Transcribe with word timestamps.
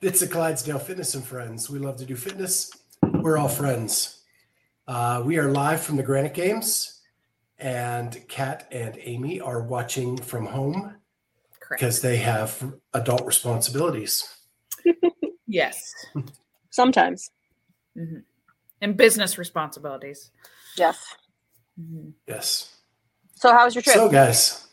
It's 0.00 0.20
the 0.20 0.26
Clydesdale 0.28 0.78
Fitness 0.78 1.14
and 1.14 1.24
Friends. 1.24 1.68
We 1.68 1.78
love 1.78 1.96
to 1.98 2.04
do 2.04 2.16
fitness. 2.16 2.70
We're 3.02 3.38
all 3.38 3.48
friends. 3.48 4.22
Uh, 4.86 5.22
we 5.24 5.38
are 5.38 5.50
live 5.50 5.80
from 5.82 5.96
the 5.96 6.02
Granite 6.02 6.34
Games, 6.34 7.00
and 7.58 8.16
Kat 8.28 8.66
and 8.70 8.96
Amy 9.02 9.40
are 9.40 9.62
watching 9.62 10.16
from 10.16 10.46
home 10.46 10.94
because 11.70 12.00
they 12.00 12.16
have 12.18 12.74
adult 12.94 13.24
responsibilities. 13.26 14.34
Yes. 15.50 15.94
Sometimes. 16.68 17.30
hmm 17.96 18.18
And 18.82 18.98
business 18.98 19.38
responsibilities. 19.38 20.30
Yes. 20.76 21.02
Mhm. 21.80 22.12
Yes. 22.26 22.76
So 23.34 23.50
how 23.52 23.64
was 23.64 23.74
your 23.74 23.80
trip? 23.80 23.96
So, 23.96 24.10
guys, 24.10 24.66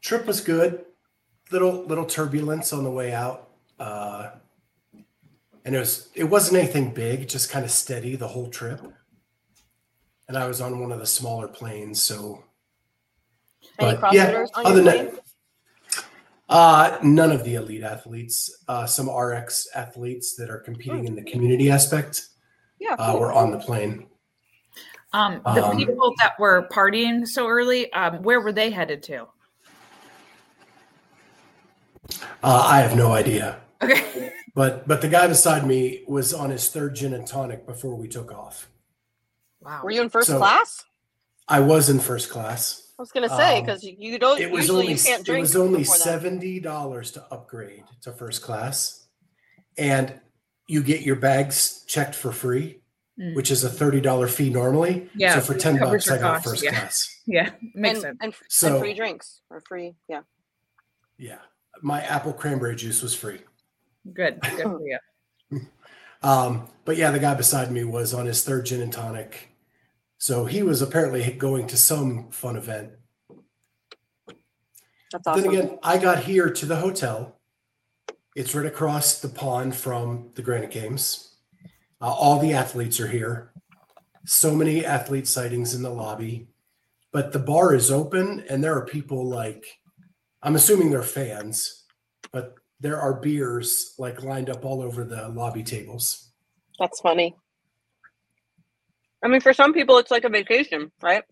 trip 0.00 0.26
was 0.26 0.40
good. 0.40 0.84
Little 1.52 1.84
little 1.84 2.06
turbulence 2.06 2.72
on 2.72 2.82
the 2.82 2.90
way 2.90 3.12
out, 3.12 3.47
uh, 3.78 4.30
and 5.64 5.74
it 5.74 5.78
was 5.78 6.08
it 6.14 6.24
wasn't 6.24 6.56
anything 6.62 6.92
big, 6.94 7.28
just 7.28 7.50
kind 7.50 7.64
of 7.64 7.70
steady 7.70 8.16
the 8.16 8.28
whole 8.28 8.48
trip. 8.48 8.80
And 10.28 10.36
I 10.36 10.46
was 10.46 10.60
on 10.60 10.80
one 10.80 10.92
of 10.92 10.98
the 10.98 11.06
smaller 11.06 11.48
planes, 11.48 12.02
so 12.02 12.44
Any 13.78 13.96
but, 13.96 14.12
yeah, 14.12 14.32
CrossFitters 14.32 14.48
on 14.54 14.66
other 14.66 14.82
your 14.82 14.84
than- 14.92 15.06
plane? 15.08 15.18
uh, 16.50 16.98
none 17.02 17.30
of 17.32 17.44
the 17.44 17.54
elite 17.56 17.82
athletes, 17.82 18.64
uh, 18.68 18.86
some 18.86 19.08
RX 19.08 19.68
athletes 19.74 20.34
that 20.36 20.50
are 20.50 20.58
competing 20.60 21.06
in 21.06 21.14
the 21.14 21.22
community 21.22 21.70
aspect, 21.70 22.28
Yeah. 22.78 22.94
uh, 22.98 23.16
were 23.18 23.32
on 23.32 23.50
the 23.50 23.58
plane. 23.58 24.08
Um, 25.14 25.40
the 25.54 25.64
Um, 25.64 25.76
people 25.78 26.14
that 26.18 26.38
were 26.38 26.68
partying 26.70 27.26
so 27.26 27.48
early, 27.48 27.90
um, 27.94 28.22
where 28.22 28.40
were 28.42 28.52
they 28.52 28.70
headed 28.70 29.02
to? 29.04 29.26
Uh, 32.42 32.62
I 32.66 32.80
have 32.80 32.96
no 32.96 33.12
idea, 33.12 33.60
Okay. 33.82 34.32
but 34.54 34.88
but 34.88 35.00
the 35.02 35.08
guy 35.08 35.26
beside 35.28 35.66
me 35.66 36.02
was 36.08 36.34
on 36.34 36.50
his 36.50 36.68
third 36.68 36.96
gin 36.96 37.12
and 37.14 37.26
tonic 37.26 37.64
before 37.66 37.94
we 37.94 38.08
took 38.08 38.32
off. 38.32 38.68
Wow. 39.60 39.80
Were 39.84 39.90
you 39.90 40.02
in 40.02 40.08
first 40.10 40.28
So- 40.28 40.38
class? 40.38 40.84
I 41.46 41.60
was 41.60 41.88
in 41.88 41.98
first 42.00 42.28
class. 42.28 42.92
I 42.98 43.02
was 43.02 43.12
gonna 43.12 43.28
say 43.28 43.58
Um, 43.60 43.64
because 43.64 43.82
you 43.84 44.18
don't 44.18 44.40
It 44.40 44.50
was 44.50 44.62
usually 44.64 44.80
only 44.82 44.92
you 44.94 44.98
can't 44.98 45.24
drink. 45.24 45.38
it 45.38 45.40
was 45.40 45.56
only 45.56 45.84
seventy 45.84 46.58
dollars 46.60 47.12
to 47.12 47.24
upgrade 47.32 47.84
to 48.02 48.12
first 48.12 48.42
class, 48.42 49.06
and 49.78 50.20
you 50.66 50.82
get 50.82 51.02
your 51.02 51.16
bags 51.16 51.84
checked 51.86 52.14
for 52.16 52.32
free, 52.32 52.82
Mm. 53.18 53.34
which 53.36 53.50
is 53.52 53.62
a 53.64 53.70
thirty 53.70 54.00
dollar 54.00 54.26
fee 54.28 54.50
normally. 54.50 55.08
Yeah, 55.14 55.34
so 55.36 55.40
for 55.40 55.54
ten 55.58 55.78
bucks, 55.78 56.10
I 56.10 56.18
got 56.18 56.34
costs, 56.42 56.50
first 56.50 56.64
yeah. 56.64 56.70
class. 56.70 57.14
Yeah, 57.26 57.50
makes 57.74 57.94
and, 57.96 58.02
sense. 58.02 58.18
and, 58.22 58.34
So- 58.48 58.68
and 58.72 58.78
free 58.80 58.94
drinks 58.94 59.40
or 59.50 59.60
free. 59.60 59.94
Yeah. 60.08 60.22
Yeah, 61.18 61.38
my 61.82 62.02
apple 62.02 62.32
cranberry 62.32 62.74
juice 62.76 63.00
was 63.02 63.14
free. 63.14 63.40
Good. 64.12 64.40
Good 64.40 64.62
for 64.62 64.80
you. 64.86 64.98
Um, 66.22 66.68
but 66.84 66.96
yeah, 66.96 67.10
the 67.10 67.18
guy 67.18 67.34
beside 67.34 67.70
me 67.70 67.84
was 67.84 68.12
on 68.12 68.26
his 68.26 68.42
third 68.42 68.66
gin 68.66 68.82
and 68.82 68.92
tonic, 68.92 69.50
so 70.18 70.46
he 70.46 70.62
was 70.62 70.82
apparently 70.82 71.30
going 71.32 71.66
to 71.68 71.76
some 71.76 72.30
fun 72.30 72.56
event. 72.56 72.90
That's 75.12 75.26
awesome. 75.26 75.42
Then 75.42 75.50
again, 75.52 75.78
I 75.82 75.98
got 75.98 76.24
here 76.24 76.50
to 76.50 76.66
the 76.66 76.76
hotel. 76.76 77.38
It's 78.34 78.54
right 78.54 78.66
across 78.66 79.20
the 79.20 79.28
pond 79.28 79.74
from 79.74 80.30
the 80.34 80.42
Granite 80.42 80.70
Games. 80.70 81.36
Uh, 82.00 82.12
all 82.12 82.38
the 82.38 82.52
athletes 82.52 83.00
are 83.00 83.08
here. 83.08 83.52
So 84.26 84.54
many 84.54 84.84
athlete 84.84 85.26
sightings 85.26 85.74
in 85.74 85.82
the 85.82 85.90
lobby, 85.90 86.48
but 87.12 87.32
the 87.32 87.38
bar 87.38 87.74
is 87.74 87.90
open 87.90 88.44
and 88.48 88.62
there 88.62 88.76
are 88.76 88.84
people 88.84 89.26
like, 89.26 89.64
I'm 90.42 90.54
assuming 90.54 90.90
they're 90.90 91.02
fans, 91.02 91.84
but 92.30 92.54
there 92.80 93.00
are 93.00 93.14
beers 93.14 93.94
like 93.98 94.22
lined 94.22 94.50
up 94.50 94.64
all 94.64 94.80
over 94.82 95.04
the 95.04 95.28
lobby 95.28 95.62
tables. 95.62 96.28
That's 96.78 97.00
funny. 97.00 97.34
I 99.22 99.28
mean, 99.28 99.40
for 99.40 99.52
some 99.52 99.72
people, 99.72 99.98
it's 99.98 100.10
like 100.12 100.24
a 100.24 100.28
vacation, 100.28 100.92
right? 101.02 101.24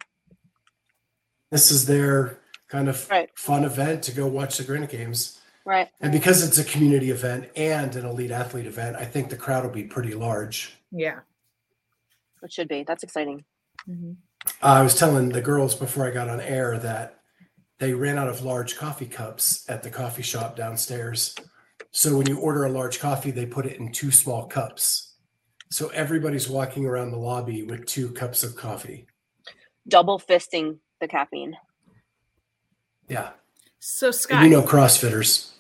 This 1.51 1.71
is 1.71 1.87
their 1.87 2.41
kind 2.69 2.89
of 2.89 3.09
Right. 3.09 3.31
fun 3.39 3.65
event 3.65 4.03
to 4.05 4.13
go 4.13 4.27
watch 4.27 4.59
the 4.59 4.65
Granite 4.65 4.91
Games. 4.91 5.41
Right. 5.65 5.89
And 6.01 6.11
because 6.13 6.43
it's 6.47 6.59
a 6.59 6.65
community 6.65 7.11
event 7.11 7.49
and 7.57 7.95
an 7.95 8.05
elite 8.05 8.33
athlete 8.33 8.67
event, 8.67 8.97
I 8.97 9.05
think 9.05 9.31
the 9.31 9.37
crowd 9.37 9.65
will 9.65 9.71
be 9.73 9.85
pretty 9.85 10.15
large. 10.15 10.77
Yeah. 10.91 11.21
It 12.43 12.53
should 12.53 12.69
be. 12.69 12.83
That's 12.83 13.03
exciting. 13.05 13.45
hmm 13.85 14.13
I 14.63 14.83
was 14.83 14.95
telling 14.95 15.31
the 15.31 15.41
girls 15.41 15.75
before 15.75 16.07
I 16.07 16.13
got 16.13 16.29
on 16.29 16.41
air 16.41 16.79
that 16.79 17.21
they 17.79 17.93
ran 17.93 18.19
out 18.19 18.29
of 18.29 18.43
large 18.43 18.77
coffee 18.77 19.07
cups 19.07 19.69
at 19.69 19.83
the 19.83 19.91
coffee 19.91 20.23
shop 20.23 20.57
downstairs. 20.57 21.35
So 21.91 22.17
when 22.17 22.27
you 22.27 22.39
order 22.39 22.65
a 22.65 22.71
large 22.71 22.99
coffee, 23.01 23.31
they 23.31 23.47
put 23.47 23.67
it 23.67 23.79
in 23.79 23.93
two 23.93 24.11
small 24.11 24.47
cups. 24.47 25.15
So 25.71 25.89
everybody's 25.89 26.49
walking 26.49 26.87
around 26.87 27.11
the 27.11 27.19
lobby 27.19 27.63
with 27.65 27.87
two 27.87 28.11
cups 28.13 28.43
of 28.43 28.57
coffee. 28.57 29.07
Double 29.89 30.19
fisting 30.19 30.79
the 31.01 31.09
caffeine. 31.09 31.57
Yeah. 33.09 33.31
So 33.79 34.07
And 34.07 34.15
Scott, 34.15 34.45
you 34.45 34.51
know 34.51 34.63
CrossFitters. 34.63 35.53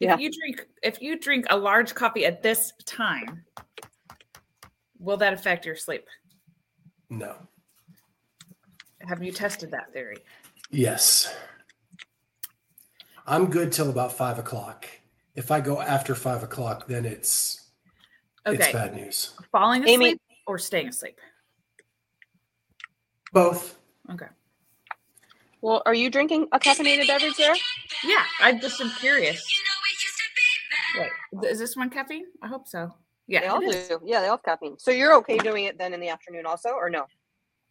if 0.00 0.08
Yeah. 0.08 0.16
you 0.16 0.30
drink 0.30 0.66
if 0.82 1.02
you 1.02 1.18
drink 1.18 1.46
a 1.50 1.56
large 1.56 1.94
coffee 1.94 2.24
at 2.24 2.42
this 2.42 2.72
time, 2.86 3.44
will 4.98 5.16
that 5.16 5.32
affect 5.32 5.66
your 5.66 5.74
sleep? 5.76 6.06
No. 7.10 7.36
Have 9.00 9.22
you 9.22 9.32
tested 9.32 9.70
that 9.72 9.92
theory? 9.92 10.18
Yes. 10.70 11.34
I'm 13.26 13.50
good 13.50 13.72
till 13.72 13.90
about 13.90 14.12
five 14.12 14.38
o'clock. 14.38 14.86
If 15.34 15.50
I 15.50 15.60
go 15.60 15.80
after 15.80 16.14
five 16.14 16.42
o'clock, 16.42 16.86
then 16.88 17.04
it's 17.04 17.70
it's 18.46 18.72
bad 18.72 18.94
news. 18.94 19.34
Falling 19.52 19.86
Amy- 19.86 20.06
asleep 20.06 20.20
or 20.46 20.58
staying 20.58 20.88
asleep? 20.88 21.18
Both. 23.32 23.78
Okay. 24.10 24.26
Well, 25.60 25.82
are 25.86 25.94
you 25.94 26.08
drinking 26.10 26.48
a 26.52 26.58
caffeinated 26.58 27.06
beverage 27.06 27.36
there? 27.36 27.54
Yeah, 28.04 28.24
I 28.40 28.52
just 28.52 28.80
am 28.80 28.90
curious. 28.90 29.44
Wait, 30.96 31.10
is 31.50 31.58
this 31.58 31.76
one 31.76 31.90
caffeine? 31.90 32.26
I 32.42 32.46
hope 32.46 32.66
so. 32.66 32.94
Yeah, 33.26 33.40
They 33.40 33.46
all 33.48 33.60
do. 33.60 34.00
Yeah, 34.04 34.20
they 34.20 34.28
all 34.28 34.36
have 34.36 34.42
caffeine. 34.42 34.78
So 34.78 34.90
you're 34.90 35.14
okay 35.16 35.36
doing 35.36 35.64
it 35.64 35.76
then 35.76 35.92
in 35.92 36.00
the 36.00 36.08
afternoon 36.08 36.46
also, 36.46 36.70
or 36.70 36.88
no? 36.88 37.06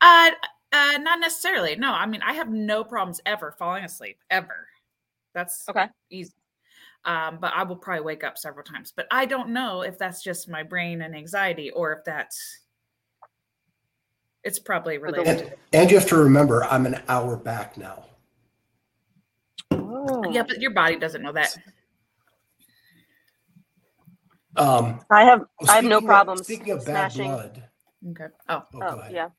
Uh, 0.02 0.32
uh, 0.78 0.98
not 1.00 1.20
necessarily. 1.20 1.76
No, 1.76 1.92
I 1.94 2.06
mean 2.06 2.22
I 2.22 2.34
have 2.34 2.50
no 2.50 2.84
problems 2.84 3.20
ever 3.26 3.52
falling 3.52 3.84
asleep 3.84 4.18
ever. 4.30 4.68
That's 5.34 5.68
Okay. 5.70 5.88
easy. 6.10 6.34
Um, 7.06 7.38
but 7.40 7.54
I 7.56 7.64
will 7.64 7.76
probably 7.76 8.04
wake 8.04 8.24
up 8.24 8.38
several 8.38 8.64
times. 8.66 8.92
But 8.96 9.08
I 9.12 9.26
don't 9.26 9.50
know 9.50 9.82
if 9.82 9.98
that's 9.98 10.22
just 10.24 10.50
my 10.50 10.64
brain 10.64 11.02
and 11.04 11.16
anxiety 11.16 11.70
or 11.72 11.94
if 11.94 12.04
that's 12.04 12.60
it's 14.44 14.60
probably 14.60 14.98
related. 14.98 15.28
And, 15.42 15.54
and 15.74 15.92
you 15.92 15.98
have 15.98 16.08
to 16.10 16.18
remember, 16.18 16.64
I'm 16.66 16.86
an 16.86 17.02
hour 17.10 17.36
back 17.38 17.78
now. 17.78 18.06
Oh. 19.72 20.24
Yeah, 20.32 20.44
but 20.44 20.60
your 20.62 20.72
body 20.72 20.98
doesn't 20.98 21.22
know 21.22 21.34
that. 21.34 21.58
Um, 24.56 25.00
I 25.12 25.24
have 25.26 25.42
well, 25.62 25.70
I 25.70 25.76
have 25.76 25.84
no 25.84 25.98
speaking 25.98 25.98
of- 25.98 26.04
problems 26.06 26.42
Speaking 26.44 26.72
of 26.72 26.86
bad 26.86 27.12
smashing. 27.12 27.32
blood, 27.32 27.64
Okay. 28.12 28.34
Oh, 28.50 28.64
oh, 28.74 28.80
Oh 28.82 29.04
yeah. 29.12 29.30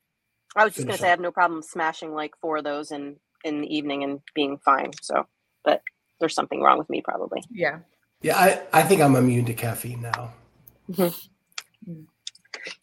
I 0.55 0.65
was 0.65 0.75
just 0.75 0.87
gonna 0.87 0.97
Finish 0.97 1.01
say 1.01 1.07
I 1.07 1.11
have 1.11 1.19
no 1.19 1.31
problem 1.31 1.61
smashing 1.63 2.13
like 2.13 2.33
four 2.41 2.57
of 2.57 2.63
those 2.63 2.91
in 2.91 3.17
in 3.43 3.61
the 3.61 3.75
evening 3.75 4.03
and 4.03 4.21
being 4.35 4.57
fine. 4.59 4.91
So, 5.01 5.27
but 5.63 5.81
there's 6.19 6.35
something 6.35 6.61
wrong 6.61 6.77
with 6.77 6.89
me 6.89 7.01
probably. 7.01 7.43
yeah. 7.51 7.79
Yeah, 8.21 8.37
I, 8.37 8.61
I 8.73 8.83
think 8.83 9.01
I'm 9.01 9.15
immune 9.15 9.45
to 9.45 9.53
caffeine 9.53 10.01
now. 10.01 10.33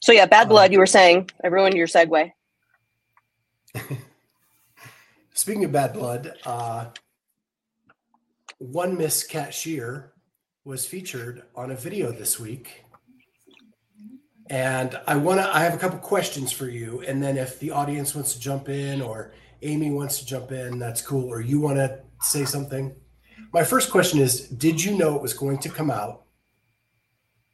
So 0.01 0.13
yeah, 0.13 0.27
bad 0.27 0.49
Um, 0.49 0.49
blood. 0.49 0.73
You 0.73 0.79
were 0.79 0.87
saying 0.87 1.31
I 1.45 1.49
ruined 1.49 1.77
your 1.77 1.87
segue. 1.89 2.33
Speaking 5.35 5.65
of 5.65 5.73
bad 5.73 5.93
blood, 5.95 6.35
uh, 6.47 6.87
one 8.59 8.97
Miss 8.99 9.25
Cat 9.25 9.55
Shear 9.55 10.13
was 10.65 10.87
featured 10.87 11.43
on 11.55 11.71
a 11.71 11.77
video 11.77 12.13
this 12.13 12.41
week. 12.41 12.85
And 14.49 14.99
I 15.07 15.17
want 15.17 15.41
to, 15.41 15.55
I 15.57 15.61
have 15.65 15.75
a 15.75 15.79
couple 15.79 15.99
questions 15.99 16.53
for 16.53 16.69
you. 16.69 17.03
And 17.07 17.23
then 17.23 17.37
if 17.37 17.59
the 17.59 17.71
audience 17.73 18.15
wants 18.15 18.33
to 18.35 18.41
jump 18.41 18.69
in 18.69 19.03
or 19.03 19.33
Amy 19.63 19.91
wants 19.91 20.19
to 20.21 20.27
jump 20.27 20.53
in, 20.53 20.79
that's 20.79 21.03
cool. 21.03 21.29
Or 21.29 21.41
you 21.41 21.59
want 21.61 21.77
to 21.79 22.01
say 22.23 22.45
something. 22.45 22.95
My 23.53 23.65
first 23.65 23.91
question 23.91 24.21
is 24.21 24.49
Did 24.49 24.83
you 24.83 24.97
know 24.97 25.17
it 25.17 25.23
was 25.23 25.35
going 25.35 25.59
to 25.59 25.69
come 25.69 25.91
out? 25.91 26.23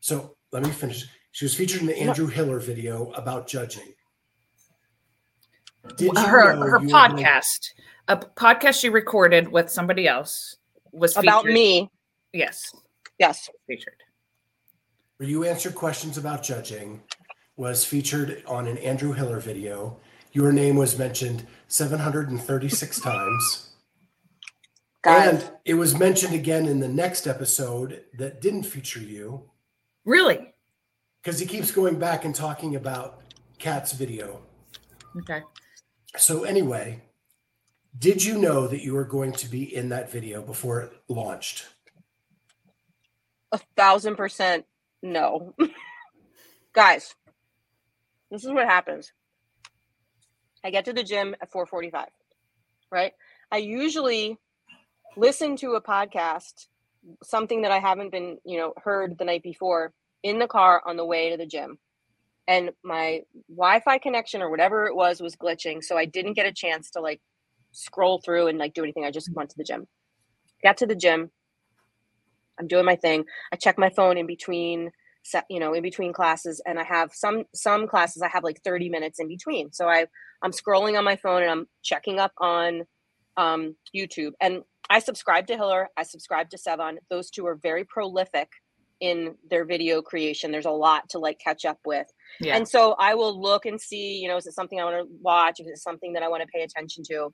So 0.01 0.37
let 0.53 0.63
me 0.65 0.71
finish. 0.71 1.07
She 1.31 1.45
was 1.47 1.55
featured 1.55 1.81
in 1.81 1.87
the 1.87 1.99
Andrew 1.99 2.27
Hiller 2.27 2.59
video 2.59 3.11
about 3.13 3.47
judging. 3.47 3.95
Did 5.97 6.13
you 6.15 6.21
her 6.27 6.55
know 6.55 6.61
her 6.61 6.67
you 6.67 6.73
were 6.73 6.79
going- 6.79 6.91
podcast, 6.91 7.71
a 8.09 8.17
podcast 8.17 8.81
she 8.81 8.89
recorded 8.89 9.49
with 9.49 9.71
somebody 9.71 10.07
else, 10.07 10.57
was 10.93 11.17
About 11.17 11.43
featured- 11.45 11.55
me. 11.55 11.91
Yes, 12.33 12.75
Yes. 13.19 13.49
featured. 13.67 13.97
Where 15.23 15.31
you 15.31 15.45
answered 15.45 15.77
questions 15.77 16.19
about 16.19 16.43
judging 16.43 17.01
was 17.55 17.85
featured 17.85 18.43
on 18.45 18.67
an 18.67 18.77
Andrew 18.79 19.13
Hiller 19.13 19.39
video. 19.39 20.01
Your 20.33 20.51
name 20.51 20.75
was 20.75 20.99
mentioned 20.99 21.47
736 21.69 23.01
times. 23.01 23.71
Guys. 25.03 25.29
And 25.29 25.53
it 25.65 25.75
was 25.75 25.97
mentioned 25.97 26.35
again 26.35 26.67
in 26.67 26.81
the 26.81 26.89
next 26.89 27.29
episode 27.29 28.03
that 28.19 28.41
didn't 28.41 28.65
feature 28.65 28.99
you 28.99 29.49
Really? 30.05 30.55
because 31.23 31.39
he 31.39 31.47
keeps 31.47 31.71
going 31.71 32.01
back 32.01 32.25
and 32.25 32.35
talking 32.35 32.75
about 32.75 33.21
Kat's 33.61 33.93
video. 33.93 34.41
Okay. 35.19 35.43
So, 36.17 36.43
anyway, 36.43 37.01
did 37.97 38.25
you 38.25 38.39
know 38.39 38.67
that 38.67 38.83
you 38.83 38.95
were 38.95 39.05
going 39.05 39.35
to 39.35 39.49
be 39.49 39.73
in 39.73 39.91
that 39.91 40.11
video 40.11 40.43
before 40.43 40.81
it 40.81 40.93
launched? 41.07 41.67
a 43.53 43.59
thousand 43.77 44.17
percent 44.17 44.65
no. 45.03 45.55
Guys, 46.73 47.15
this 48.31 48.45
is 48.45 48.51
what 48.51 48.67
happens. 48.67 49.13
I 50.65 50.71
get 50.71 50.85
to 50.87 50.93
the 50.93 51.03
gym 51.03 51.35
at 51.41 51.53
4:45, 51.53 52.07
right? 52.91 53.13
I 53.51 53.59
usually 53.59 54.39
listen 55.17 55.57
to 55.57 55.73
a 55.75 55.83
podcast, 55.83 56.69
something 57.23 57.63
that 57.63 57.73
I 57.73 57.79
haven't 57.79 58.13
been, 58.13 58.39
you 58.45 58.59
know, 58.59 58.73
heard 58.83 59.19
the 59.19 59.25
night 59.25 59.43
before 59.43 59.93
in 60.23 60.39
the 60.39 60.47
car 60.47 60.83
on 60.87 60.97
the 60.97 61.05
way 61.05 61.31
to 61.31 61.37
the 61.37 61.47
gym. 61.47 61.79
And 62.49 62.71
my 62.83 63.23
Wi-Fi 63.49 63.99
connection 63.99 64.43
or 64.43 64.51
whatever 64.51 64.87
it 64.87 64.97
was 64.97 65.21
was 65.21 65.37
glitching, 65.37 65.83
so 65.83 65.97
I 65.97 66.07
didn't 66.07 66.35
get 66.35 66.47
a 66.47 66.53
chance 66.53 66.91
to 66.93 67.01
like 67.01 67.21
scroll 67.73 68.21
through 68.25 68.49
and 68.49 68.59
like 68.59 68.75
do 68.75 68.83
anything. 68.83 69.05
I 69.05 69.11
just 69.11 69.33
went 69.35 69.51
to 69.51 69.57
the 69.59 69.65
gym. 69.65 69.87
Got 70.63 70.77
to 70.79 70.87
the 70.87 70.97
gym. 70.97 71.31
I'm 72.59 72.69
doing 72.69 72.85
my 72.85 72.97
thing. 72.97 73.25
I 73.53 73.57
check 73.57 73.79
my 73.79 73.91
phone 73.91 74.19
in 74.19 74.27
between 74.27 74.91
you 75.49 75.61
know 75.61 75.73
in 75.73 75.83
between 75.83 76.13
classes 76.13 76.61
and 76.67 76.79
i 76.79 76.85
have 76.85 77.11
some 77.13 77.45
some 77.55 77.87
classes 77.87 78.23
i 78.23 78.29
have 78.29 78.45
like 78.45 78.61
30 78.65 78.89
minutes 78.89 79.21
in 79.21 79.29
between. 79.29 79.73
So 79.73 79.89
i 79.89 80.07
i'm 80.43 80.51
scrolling 80.51 80.99
on 80.99 81.05
my 81.05 81.17
phone 81.17 81.43
and 81.43 81.51
i'm 81.51 81.67
checking 81.83 82.19
up 82.19 82.33
on 82.39 82.83
um 83.37 83.77
youtube. 83.97 84.33
And 84.41 84.63
i 84.91 84.99
subscribe 84.99 85.47
to 85.47 85.57
hiller 85.57 85.89
i 85.97 86.03
subscribe 86.03 86.51
to 86.51 86.59
Sevan. 86.59 86.97
Those 87.11 87.31
two 87.31 87.47
are 87.47 87.55
very 87.55 87.85
prolific 87.85 88.49
in 89.01 89.35
their 89.51 89.65
video 89.65 90.01
creation. 90.01 90.53
There's 90.53 90.65
a 90.65 90.71
lot 90.71 91.09
to 91.11 91.19
like 91.19 91.41
catch 91.41 91.65
up 91.65 91.79
with. 91.85 92.07
Yeah. 92.41 92.57
and 92.57 92.69
so 92.69 92.95
i 92.99 93.15
will 93.15 93.41
look 93.41 93.65
and 93.67 93.81
see 93.81 94.19
you 94.19 94.29
know 94.29 94.37
is 94.37 94.47
it 94.47 94.55
something 94.55 94.81
i 94.81 94.85
want 94.85 95.07
to 95.07 95.15
watch? 95.21 95.61
Is 95.61 95.69
it 95.69 95.79
something 95.79 96.13
that 96.15 96.23
i 96.23 96.29
want 96.29 96.43
to 96.43 96.49
pay 96.49 96.63
attention 96.63 97.05
to 97.11 97.33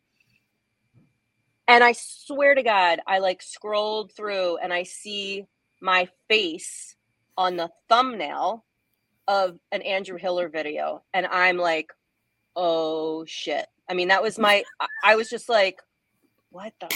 and 1.68 1.84
i 1.84 1.92
swear 1.92 2.54
to 2.54 2.62
god 2.64 3.00
i 3.06 3.18
like 3.18 3.42
scrolled 3.42 4.12
through 4.12 4.56
and 4.58 4.72
i 4.72 4.82
see 4.82 5.44
my 5.82 6.08
face 6.28 6.96
on 7.36 7.56
the 7.56 7.70
thumbnail 7.88 8.64
of 9.28 9.58
an 9.72 9.82
andrew 9.82 10.18
hiller 10.18 10.48
video 10.48 11.02
and 11.14 11.26
i'm 11.26 11.58
like 11.58 11.92
oh 12.56 13.24
shit. 13.26 13.66
I 13.88 13.94
mean 13.94 14.08
that 14.08 14.22
was 14.22 14.38
my 14.38 14.64
I- 14.80 15.16
was 15.16 15.30
just 15.30 15.48
like 15.48 15.80
what 16.50 16.72
the 16.80 16.94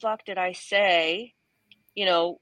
fuck 0.00 0.24
did 0.24 0.38
i 0.38 0.52
say? 0.52 1.34
You 1.94 2.06
know 2.06 2.40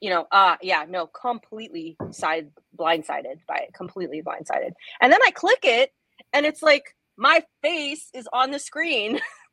you 0.00 0.10
know 0.10 0.26
uh 0.30 0.56
yeah 0.62 0.84
no 0.88 1.06
completely 1.06 1.96
side 2.10 2.50
blindsided 2.78 3.38
by 3.48 3.56
it 3.68 3.74
completely 3.74 4.22
blindsided. 4.22 4.72
And 5.00 5.12
then 5.12 5.20
i 5.24 5.30
click 5.30 5.60
it 5.64 5.92
and 6.32 6.46
it's 6.46 6.62
like 6.62 6.94
my 7.16 7.42
face 7.62 8.10
is 8.14 8.28
on 8.32 8.50
the 8.50 8.58
screen 8.58 9.20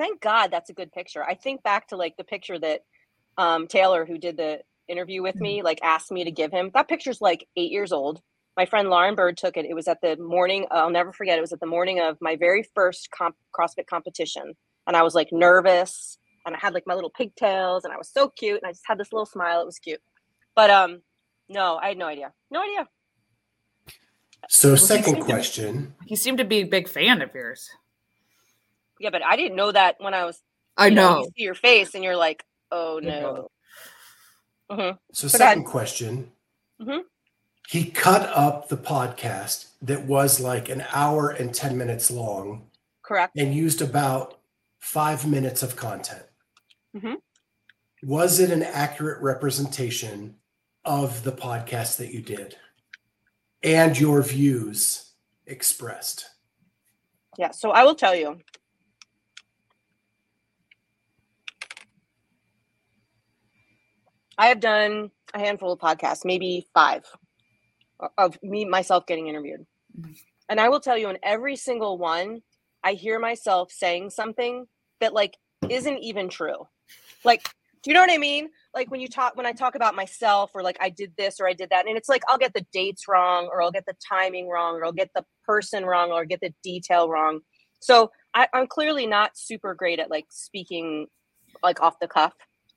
thank 0.00 0.20
god 0.20 0.50
that's 0.50 0.70
a 0.70 0.72
good 0.72 0.90
picture. 0.92 1.22
I 1.22 1.34
think 1.34 1.62
back 1.62 1.88
to 1.88 1.96
like 1.96 2.16
the 2.16 2.24
picture 2.24 2.58
that 2.58 2.80
um 3.38 3.66
taylor 3.66 4.04
who 4.06 4.16
did 4.18 4.36
the 4.36 4.60
interview 4.88 5.22
with 5.22 5.36
me 5.36 5.62
like 5.62 5.78
asked 5.82 6.10
me 6.10 6.24
to 6.24 6.30
give 6.30 6.50
him. 6.50 6.70
That 6.74 6.88
picture's 6.88 7.20
like 7.20 7.46
eight 7.56 7.70
years 7.70 7.92
old. 7.92 8.20
My 8.56 8.66
friend 8.66 8.88
lauren 8.88 9.14
bird 9.14 9.36
took 9.36 9.56
it. 9.56 9.64
It 9.66 9.74
was 9.74 9.88
at 9.88 10.00
the 10.00 10.16
morning 10.16 10.66
i'll 10.70 10.90
never 10.90 11.12
forget 11.12 11.38
it 11.38 11.42
was 11.42 11.52
at 11.52 11.60
the 11.60 11.66
morning 11.76 12.00
of 12.00 12.16
my 12.20 12.36
very 12.36 12.64
first 12.74 13.10
comp- 13.10 13.36
crossfit 13.56 13.86
competition. 13.88 14.54
And 14.86 14.96
i 14.96 15.02
was 15.02 15.14
like 15.14 15.28
nervous 15.32 16.18
and 16.46 16.56
i 16.56 16.58
had 16.58 16.72
like 16.74 16.86
my 16.86 16.94
little 16.94 17.10
pigtails 17.10 17.84
and 17.84 17.92
i 17.92 17.96
was 17.98 18.08
so 18.08 18.28
cute 18.30 18.58
and 18.62 18.66
i 18.68 18.72
just 18.72 18.84
had 18.86 18.98
this 18.98 19.12
little 19.12 19.26
smile. 19.26 19.60
It 19.60 19.66
was 19.66 19.78
cute. 19.78 20.00
But 20.56 20.70
um 20.70 21.02
no 21.48 21.76
i 21.76 21.88
had 21.88 21.98
no 21.98 22.06
idea. 22.06 22.32
No 22.50 22.62
idea. 22.62 22.88
So, 24.48 24.70
he 24.70 24.76
second 24.78 25.04
seemed 25.04 25.16
to- 25.18 25.24
question. 25.24 25.94
He 26.06 26.16
seemed 26.16 26.38
to 26.38 26.44
be 26.44 26.60
a 26.60 26.64
big 26.64 26.88
fan 26.88 27.20
of 27.22 27.30
yours. 27.34 27.68
Yeah 29.00 29.10
but 29.10 29.24
i 29.24 29.34
didn't 29.34 29.56
know 29.56 29.72
that 29.72 29.96
when 29.98 30.14
i 30.14 30.24
was 30.24 30.40
I 30.76 30.86
you 30.86 30.94
know. 30.94 31.18
you 31.20 31.24
see 31.36 31.42
your 31.42 31.54
face 31.56 31.94
and 31.96 32.04
you're 32.04 32.16
like 32.16 32.44
oh 32.70 32.98
I 32.98 33.00
know. 33.00 33.20
no 34.70 34.76
Mhm. 34.76 34.98
So, 35.12 35.26
So 35.26 35.36
go 35.38 35.42
ahead. 35.44 35.50
second 35.56 35.64
question. 35.64 36.30
Mhm. 36.80 37.00
He 37.68 37.90
cut 37.90 38.28
up 38.28 38.68
the 38.68 38.76
podcast 38.76 39.66
that 39.82 40.04
was 40.06 40.38
like 40.38 40.68
an 40.68 40.84
hour 40.92 41.30
and 41.30 41.52
10 41.52 41.76
minutes 41.76 42.08
long 42.08 42.70
correct 43.02 43.36
and 43.36 43.52
used 43.52 43.82
about 43.82 44.38
five 44.78 45.26
minutes 45.26 45.64
of 45.64 45.74
content. 45.74 46.22
Mhm. 46.94 47.16
Was 48.04 48.38
it 48.38 48.50
an 48.52 48.62
accurate 48.62 49.20
representation 49.20 50.36
of 50.84 51.24
the 51.24 51.32
podcast 51.32 51.96
that 51.98 52.14
you 52.14 52.22
did 52.22 52.56
and 53.64 53.98
your 53.98 54.22
views 54.22 55.14
expressed? 55.46 56.30
Yeah, 57.38 57.50
so 57.50 57.72
I 57.72 57.82
will 57.82 57.96
tell 57.96 58.14
you. 58.14 58.40
I 64.40 64.46
have 64.46 64.60
done 64.60 65.10
a 65.34 65.38
handful 65.38 65.70
of 65.70 65.78
podcasts, 65.80 66.24
maybe 66.24 66.66
five, 66.72 67.04
of 68.16 68.38
me 68.42 68.64
myself 68.64 69.04
getting 69.04 69.26
interviewed. 69.26 69.66
And 70.48 70.58
I 70.58 70.70
will 70.70 70.80
tell 70.80 70.96
you 70.96 71.10
in 71.10 71.18
every 71.22 71.56
single 71.56 71.98
one, 71.98 72.40
I 72.82 72.94
hear 72.94 73.18
myself 73.20 73.70
saying 73.70 74.08
something 74.08 74.64
that 75.02 75.12
like 75.12 75.36
isn't 75.68 75.98
even 75.98 76.30
true. 76.30 76.66
Like, 77.22 77.50
do 77.82 77.90
you 77.90 77.94
know 77.94 78.00
what 78.00 78.10
I 78.10 78.16
mean? 78.16 78.48
Like 78.72 78.90
when 78.90 79.02
you 79.02 79.08
talk 79.08 79.36
when 79.36 79.44
I 79.44 79.52
talk 79.52 79.74
about 79.74 79.94
myself 79.94 80.52
or 80.54 80.62
like 80.62 80.78
I 80.80 80.88
did 80.88 81.12
this 81.18 81.38
or 81.38 81.46
I 81.46 81.52
did 81.52 81.68
that, 81.68 81.86
and 81.86 81.98
it's 81.98 82.08
like 82.08 82.22
I'll 82.26 82.38
get 82.38 82.54
the 82.54 82.64
dates 82.72 83.08
wrong 83.08 83.50
or 83.52 83.60
I'll 83.60 83.70
get 83.70 83.84
the 83.84 83.96
timing 84.08 84.48
wrong 84.48 84.76
or 84.76 84.86
I'll 84.86 84.92
get 84.92 85.10
the 85.14 85.26
person 85.44 85.84
wrong 85.84 86.12
or 86.12 86.24
get 86.24 86.40
the 86.40 86.54
detail 86.64 87.10
wrong. 87.10 87.40
So 87.80 88.10
I, 88.32 88.48
I'm 88.54 88.68
clearly 88.68 89.06
not 89.06 89.36
super 89.36 89.74
great 89.74 89.98
at 89.98 90.10
like 90.10 90.28
speaking 90.30 91.08
like 91.62 91.82
off 91.82 91.98
the 92.00 92.08
cuff 92.08 92.32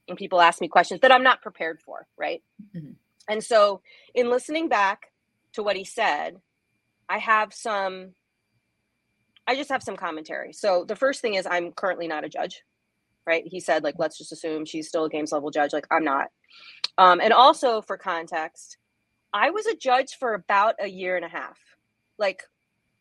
when 0.08 0.18
people 0.18 0.42
ask 0.42 0.60
me 0.62 0.68
questions 0.68 1.02
that 1.02 1.12
I'm 1.12 1.24
not 1.24 1.42
prepared 1.42 1.82
for, 1.82 2.08
right? 2.18 2.44
Mhm. 2.76 2.96
And 3.30 3.44
so 3.44 3.82
in 4.14 4.30
listening 4.30 4.68
back 4.70 5.12
to 5.54 5.64
what 5.64 5.76
he 5.76 5.86
said, 5.86 6.42
I 7.10 7.20
have 7.20 7.54
some 7.54 8.16
I 9.46 9.56
just 9.56 9.70
have 9.70 9.84
some 9.84 9.98
commentary. 9.98 10.54
So 10.54 10.86
the 10.86 10.96
first 10.96 11.22
thing 11.22 11.34
is 11.36 11.46
I'm 11.46 11.74
currently 11.74 12.08
not 12.08 12.24
a 12.24 12.30
judge, 12.30 12.64
right? 13.28 13.44
He 13.46 13.60
said 13.60 13.84
like 13.84 13.96
let's 13.98 14.18
just 14.18 14.32
assume 14.32 14.66
she's 14.66 14.88
still 14.88 15.06
a 15.06 15.10
games 15.10 15.32
level 15.32 15.52
judge 15.52 15.74
like 15.74 15.88
I'm 15.92 16.04
not. 16.04 16.28
Um 16.98 17.20
and 17.22 17.34
also 17.34 17.82
for 17.82 17.98
context, 17.98 18.78
I 19.34 19.50
was 19.52 19.66
a 19.68 19.76
judge 19.76 20.16
for 20.20 20.34
about 20.34 20.76
a 20.80 20.88
year 20.88 21.16
and 21.16 21.26
a 21.26 21.30
half. 21.30 21.60
Like 22.18 22.44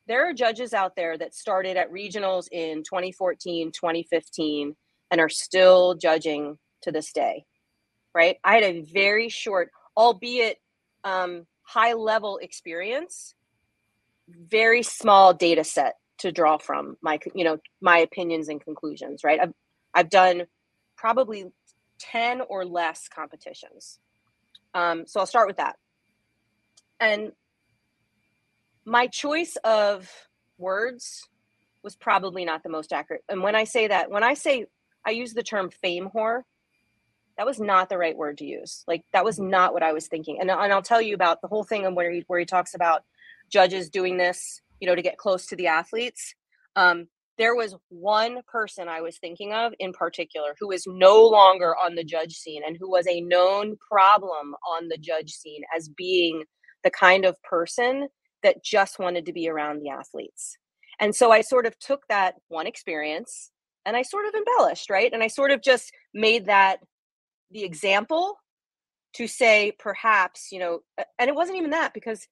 there 0.08 0.28
are 0.28 0.32
judges 0.32 0.74
out 0.74 0.96
there 0.96 1.16
that 1.18 1.34
started 1.34 1.76
at 1.76 1.90
regionals 1.92 2.48
in 2.50 2.82
2014, 2.82 3.70
2015 3.72 4.76
and 5.10 5.20
are 5.20 5.28
still 5.28 5.94
judging 5.94 6.58
to 6.82 6.92
this 6.92 7.12
day. 7.12 7.44
Right? 8.14 8.36
I 8.44 8.54
had 8.54 8.64
a 8.64 8.80
very 8.82 9.28
short 9.28 9.70
albeit 9.96 10.58
um 11.04 11.46
high 11.62 11.92
level 11.94 12.38
experience 12.38 13.34
very 14.28 14.82
small 14.82 15.34
data 15.34 15.64
set 15.64 15.96
to 16.18 16.32
draw 16.32 16.58
from 16.58 16.96
my 17.02 17.18
you 17.34 17.44
know 17.44 17.58
my 17.80 17.98
opinions 17.98 18.48
and 18.48 18.60
conclusions 18.62 19.24
right 19.24 19.40
i've 19.40 19.52
i've 19.94 20.10
done 20.10 20.44
probably 20.96 21.46
10 21.98 22.42
or 22.48 22.64
less 22.64 23.08
competitions 23.08 23.98
um, 24.74 25.06
so 25.06 25.20
i'll 25.20 25.26
start 25.26 25.46
with 25.48 25.56
that 25.56 25.76
and 27.00 27.32
my 28.84 29.06
choice 29.06 29.56
of 29.64 30.10
words 30.58 31.28
was 31.82 31.96
probably 31.96 32.44
not 32.44 32.62
the 32.62 32.68
most 32.68 32.92
accurate 32.92 33.24
and 33.28 33.42
when 33.42 33.54
i 33.54 33.64
say 33.64 33.88
that 33.88 34.10
when 34.10 34.22
i 34.22 34.34
say 34.34 34.66
i 35.04 35.10
use 35.10 35.34
the 35.34 35.42
term 35.42 35.70
fame 35.70 36.08
whore 36.14 36.42
that 37.36 37.46
was 37.46 37.60
not 37.60 37.88
the 37.88 37.98
right 37.98 38.16
word 38.16 38.38
to 38.38 38.44
use 38.44 38.84
like 38.86 39.02
that 39.12 39.24
was 39.24 39.38
not 39.38 39.72
what 39.72 39.82
i 39.82 39.92
was 39.92 40.08
thinking 40.08 40.38
and, 40.40 40.50
and 40.50 40.72
i'll 40.72 40.82
tell 40.82 41.02
you 41.02 41.14
about 41.14 41.40
the 41.40 41.48
whole 41.48 41.64
thing 41.64 41.86
and 41.86 41.96
where 41.96 42.10
he, 42.10 42.24
where 42.26 42.40
he 42.40 42.46
talks 42.46 42.74
about 42.74 43.02
judges 43.50 43.90
doing 43.90 44.16
this 44.16 44.60
you 44.80 44.86
know 44.86 44.94
to 44.94 45.02
get 45.02 45.18
close 45.18 45.46
to 45.46 45.56
the 45.56 45.66
athletes 45.66 46.34
um, 46.76 47.06
there 47.38 47.54
was 47.54 47.76
one 47.88 48.40
person 48.46 48.88
i 48.88 49.00
was 49.00 49.18
thinking 49.18 49.52
of 49.52 49.72
in 49.78 49.92
particular 49.92 50.54
who 50.58 50.70
is 50.70 50.84
no 50.86 51.26
longer 51.26 51.76
on 51.76 51.94
the 51.94 52.04
judge 52.04 52.34
scene 52.34 52.62
and 52.66 52.76
who 52.78 52.90
was 52.90 53.06
a 53.06 53.20
known 53.20 53.76
problem 53.76 54.54
on 54.76 54.88
the 54.88 54.98
judge 54.98 55.32
scene 55.32 55.62
as 55.76 55.88
being 55.88 56.44
the 56.82 56.90
kind 56.90 57.24
of 57.24 57.40
person 57.42 58.08
that 58.42 58.62
just 58.64 58.98
wanted 58.98 59.26
to 59.26 59.32
be 59.32 59.48
around 59.48 59.80
the 59.80 59.90
athletes. 59.90 60.56
And 61.00 61.14
so 61.14 61.30
I 61.30 61.40
sort 61.40 61.66
of 61.66 61.78
took 61.78 62.06
that 62.08 62.34
one 62.48 62.66
experience 62.66 63.50
and 63.84 63.96
I 63.96 64.02
sort 64.02 64.26
of 64.26 64.34
embellished, 64.34 64.90
right? 64.90 65.12
And 65.12 65.22
I 65.22 65.28
sort 65.28 65.50
of 65.50 65.62
just 65.62 65.92
made 66.14 66.46
that 66.46 66.78
the 67.52 67.64
example 67.64 68.36
to 69.14 69.26
say 69.26 69.72
perhaps, 69.78 70.48
you 70.52 70.58
know, 70.58 70.80
and 71.18 71.28
it 71.28 71.34
wasn't 71.34 71.58
even 71.58 71.70
that 71.70 71.94
because 71.94 72.26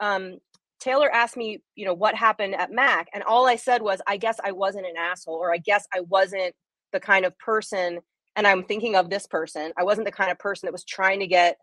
um 0.00 0.38
Taylor 0.80 1.10
asked 1.12 1.36
me, 1.36 1.62
you 1.74 1.84
know, 1.84 1.92
what 1.92 2.14
happened 2.14 2.54
at 2.54 2.72
Mac 2.72 3.08
and 3.12 3.22
all 3.22 3.46
I 3.46 3.56
said 3.56 3.82
was 3.82 4.00
I 4.06 4.16
guess 4.16 4.38
I 4.42 4.52
wasn't 4.52 4.86
an 4.86 4.96
asshole 4.98 5.34
or 5.34 5.52
I 5.52 5.58
guess 5.58 5.86
I 5.94 6.00
wasn't 6.00 6.54
the 6.92 7.00
kind 7.00 7.24
of 7.24 7.38
person 7.38 8.00
and 8.36 8.46
I'm 8.46 8.64
thinking 8.64 8.96
of 8.96 9.10
this 9.10 9.26
person. 9.26 9.72
I 9.76 9.84
wasn't 9.84 10.06
the 10.06 10.12
kind 10.12 10.30
of 10.30 10.38
person 10.38 10.66
that 10.66 10.72
was 10.72 10.84
trying 10.84 11.20
to 11.20 11.26
get 11.26 11.58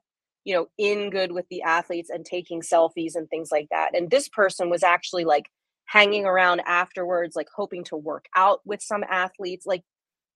you 0.48 0.56
know 0.56 0.68
in 0.78 1.10
good 1.10 1.34
with 1.34 1.46
the 1.50 1.62
athletes 1.64 2.10
and 2.10 2.26
taking 2.26 2.62
selfies 2.62 3.16
and 3.16 3.30
things 3.30 3.50
like 3.52 3.68
that 3.70 3.96
and 3.96 4.10
this 4.10 4.30
person 4.30 4.70
was 4.70 4.82
actually 4.82 5.26
like 5.26 5.50
hanging 5.86 6.26
around 6.26 6.62
afterwards 6.66 7.36
like 7.36 7.50
hoping 7.54 7.84
to 7.84 7.98
work 7.98 8.26
out 8.36 8.62
with 8.66 8.82
some 8.82 9.04
athletes 9.10 9.66
like 9.66 9.84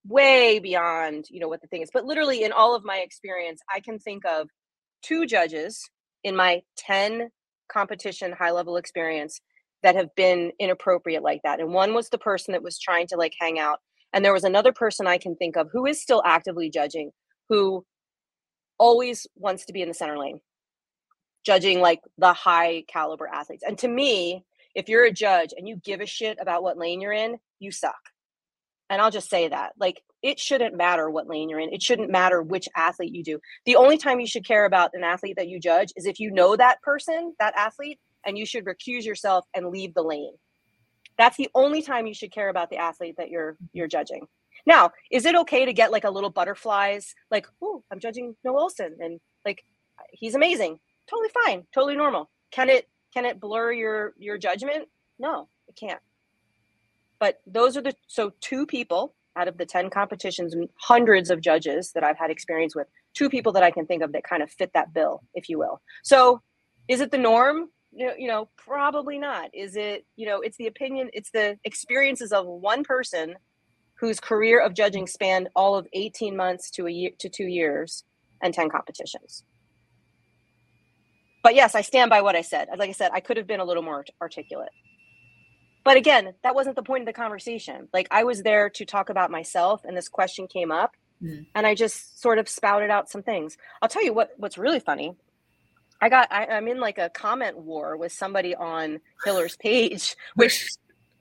way 0.07 0.59
beyond 0.59 1.25
you 1.29 1.39
know 1.39 1.47
what 1.47 1.61
the 1.61 1.67
thing 1.67 1.81
is 1.81 1.89
but 1.93 2.05
literally 2.05 2.43
in 2.43 2.51
all 2.51 2.75
of 2.75 2.83
my 2.83 2.97
experience 2.97 3.61
i 3.73 3.79
can 3.79 3.99
think 3.99 4.25
of 4.25 4.47
two 5.03 5.25
judges 5.25 5.89
in 6.23 6.35
my 6.35 6.61
10 6.77 7.29
competition 7.71 8.31
high 8.31 8.51
level 8.51 8.77
experience 8.77 9.41
that 9.83 9.95
have 9.95 10.13
been 10.15 10.51
inappropriate 10.59 11.23
like 11.23 11.41
that 11.43 11.59
and 11.59 11.73
one 11.73 11.93
was 11.93 12.09
the 12.09 12.17
person 12.17 12.51
that 12.51 12.63
was 12.63 12.79
trying 12.79 13.07
to 13.07 13.15
like 13.15 13.33
hang 13.39 13.59
out 13.59 13.79
and 14.13 14.25
there 14.25 14.33
was 14.33 14.43
another 14.43 14.73
person 14.73 15.07
i 15.07 15.17
can 15.17 15.35
think 15.35 15.55
of 15.55 15.69
who 15.71 15.85
is 15.85 16.01
still 16.01 16.23
actively 16.25 16.69
judging 16.69 17.11
who 17.49 17.83
always 18.79 19.27
wants 19.35 19.65
to 19.65 19.73
be 19.73 19.81
in 19.81 19.87
the 19.87 19.93
center 19.93 20.17
lane, 20.17 20.41
judging 21.45 21.79
like 21.79 22.01
the 22.17 22.33
high 22.33 22.83
caliber 22.87 23.27
athletes. 23.27 23.63
And 23.65 23.77
to 23.79 23.87
me, 23.87 24.43
if 24.75 24.89
you're 24.89 25.05
a 25.05 25.11
judge 25.11 25.53
and 25.55 25.67
you 25.67 25.77
give 25.83 26.01
a 26.01 26.05
shit 26.05 26.37
about 26.41 26.63
what 26.63 26.77
lane 26.77 26.99
you're 26.99 27.13
in, 27.13 27.37
you 27.59 27.71
suck. 27.71 28.10
And 28.91 29.01
I'll 29.01 29.09
just 29.09 29.29
say 29.29 29.47
that. 29.47 29.71
Like, 29.79 30.03
it 30.21 30.37
shouldn't 30.37 30.75
matter 30.75 31.09
what 31.09 31.27
lane 31.27 31.49
you're 31.49 31.61
in. 31.61 31.73
It 31.73 31.81
shouldn't 31.81 32.11
matter 32.11 32.41
which 32.41 32.67
athlete 32.75 33.15
you 33.15 33.23
do. 33.23 33.39
The 33.65 33.77
only 33.77 33.97
time 33.97 34.19
you 34.19 34.27
should 34.27 34.45
care 34.45 34.65
about 34.65 34.91
an 34.93 35.03
athlete 35.03 35.37
that 35.37 35.47
you 35.47 35.61
judge 35.61 35.93
is 35.95 36.05
if 36.05 36.19
you 36.19 36.29
know 36.29 36.57
that 36.57 36.81
person, 36.81 37.33
that 37.39 37.53
athlete, 37.55 37.99
and 38.25 38.37
you 38.37 38.45
should 38.45 38.65
recuse 38.65 39.05
yourself 39.05 39.45
and 39.55 39.69
leave 39.69 39.93
the 39.93 40.03
lane. 40.03 40.33
That's 41.17 41.37
the 41.37 41.49
only 41.55 41.81
time 41.81 42.05
you 42.05 42.13
should 42.13 42.33
care 42.33 42.49
about 42.49 42.69
the 42.69 42.77
athlete 42.77 43.15
that 43.17 43.29
you're 43.29 43.55
you're 43.71 43.87
judging. 43.87 44.27
Now, 44.65 44.91
is 45.09 45.25
it 45.25 45.35
okay 45.35 45.65
to 45.65 45.73
get 45.73 45.91
like 45.91 46.03
a 46.03 46.11
little 46.11 46.29
butterflies, 46.29 47.15
like, 47.31 47.47
oh, 47.61 47.83
I'm 47.91 47.99
judging 47.99 48.35
Noah 48.43 48.69
Ohlsen 48.69 48.91
and 48.99 49.19
like 49.45 49.63
he's 50.11 50.35
amazing. 50.35 50.79
Totally 51.09 51.29
fine, 51.45 51.65
totally 51.73 51.95
normal. 51.95 52.29
Can 52.51 52.69
it 52.69 52.89
can 53.13 53.25
it 53.25 53.39
blur 53.39 53.71
your 53.71 54.13
your 54.17 54.37
judgment? 54.37 54.89
No, 55.17 55.47
it 55.67 55.75
can't. 55.77 56.01
But 57.21 57.39
those 57.45 57.77
are 57.77 57.81
the 57.81 57.93
so 58.07 58.33
two 58.41 58.65
people 58.65 59.13
out 59.37 59.47
of 59.47 59.57
the 59.57 59.65
10 59.65 59.91
competitions 59.91 60.53
and 60.53 60.67
hundreds 60.75 61.29
of 61.29 61.39
judges 61.39 61.91
that 61.93 62.03
I've 62.03 62.17
had 62.17 62.31
experience 62.31 62.75
with, 62.75 62.87
two 63.13 63.29
people 63.29 63.53
that 63.53 63.63
I 63.63 63.71
can 63.71 63.85
think 63.85 64.01
of 64.03 64.11
that 64.11 64.23
kind 64.23 64.43
of 64.43 64.51
fit 64.51 64.71
that 64.73 64.91
bill, 64.91 65.21
if 65.35 65.47
you 65.47 65.59
will. 65.59 65.81
So 66.03 66.41
is 66.89 66.99
it 66.99 67.11
the 67.11 67.19
norm? 67.19 67.69
You 67.93 68.27
know, 68.27 68.49
probably 68.57 69.19
not. 69.19 69.51
Is 69.53 69.75
it, 69.75 70.05
you 70.15 70.25
know, 70.25 70.41
it's 70.41 70.57
the 70.57 70.65
opinion, 70.65 71.09
it's 71.13 71.29
the 71.31 71.57
experiences 71.63 72.31
of 72.33 72.47
one 72.47 72.83
person 72.83 73.35
whose 73.99 74.19
career 74.19 74.59
of 74.59 74.73
judging 74.73 75.05
spanned 75.05 75.47
all 75.55 75.75
of 75.75 75.87
18 75.93 76.35
months 76.35 76.71
to 76.71 76.87
a 76.87 76.91
year 76.91 77.11
to 77.19 77.29
two 77.29 77.45
years 77.45 78.03
and 78.41 78.51
10 78.51 78.69
competitions. 78.69 79.43
But 81.43 81.53
yes, 81.53 81.75
I 81.75 81.81
stand 81.81 82.09
by 82.09 82.21
what 82.21 82.35
I 82.35 82.41
said. 82.41 82.69
Like 82.77 82.89
I 82.89 82.93
said, 82.93 83.11
I 83.13 83.19
could 83.19 83.37
have 83.37 83.47
been 83.47 83.59
a 83.59 83.65
little 83.65 83.83
more 83.83 84.05
articulate. 84.19 84.71
But 85.83 85.97
again, 85.97 86.33
that 86.43 86.55
wasn't 86.55 86.75
the 86.75 86.83
point 86.83 87.01
of 87.01 87.05
the 87.07 87.13
conversation. 87.13 87.87
Like 87.93 88.07
I 88.11 88.23
was 88.23 88.43
there 88.43 88.69
to 88.71 88.85
talk 88.85 89.09
about 89.09 89.31
myself 89.31 89.83
and 89.83 89.97
this 89.97 90.09
question 90.09 90.47
came 90.47 90.71
up 90.71 90.95
mm. 91.21 91.45
and 91.55 91.65
I 91.67 91.75
just 91.75 92.21
sort 92.21 92.37
of 92.37 92.47
spouted 92.47 92.89
out 92.89 93.09
some 93.09 93.23
things. 93.23 93.57
I'll 93.81 93.89
tell 93.89 94.03
you 94.03 94.13
what 94.13 94.31
what's 94.37 94.57
really 94.57 94.79
funny. 94.79 95.15
I 95.99 96.09
got 96.09 96.31
I, 96.31 96.45
am 96.57 96.67
in 96.67 96.79
like 96.79 96.97
a 96.97 97.09
comment 97.09 97.57
war 97.57 97.95
with 97.97 98.11
somebody 98.11 98.55
on 98.55 98.99
Hiller's 99.25 99.55
page, 99.55 100.15
which 100.35 100.69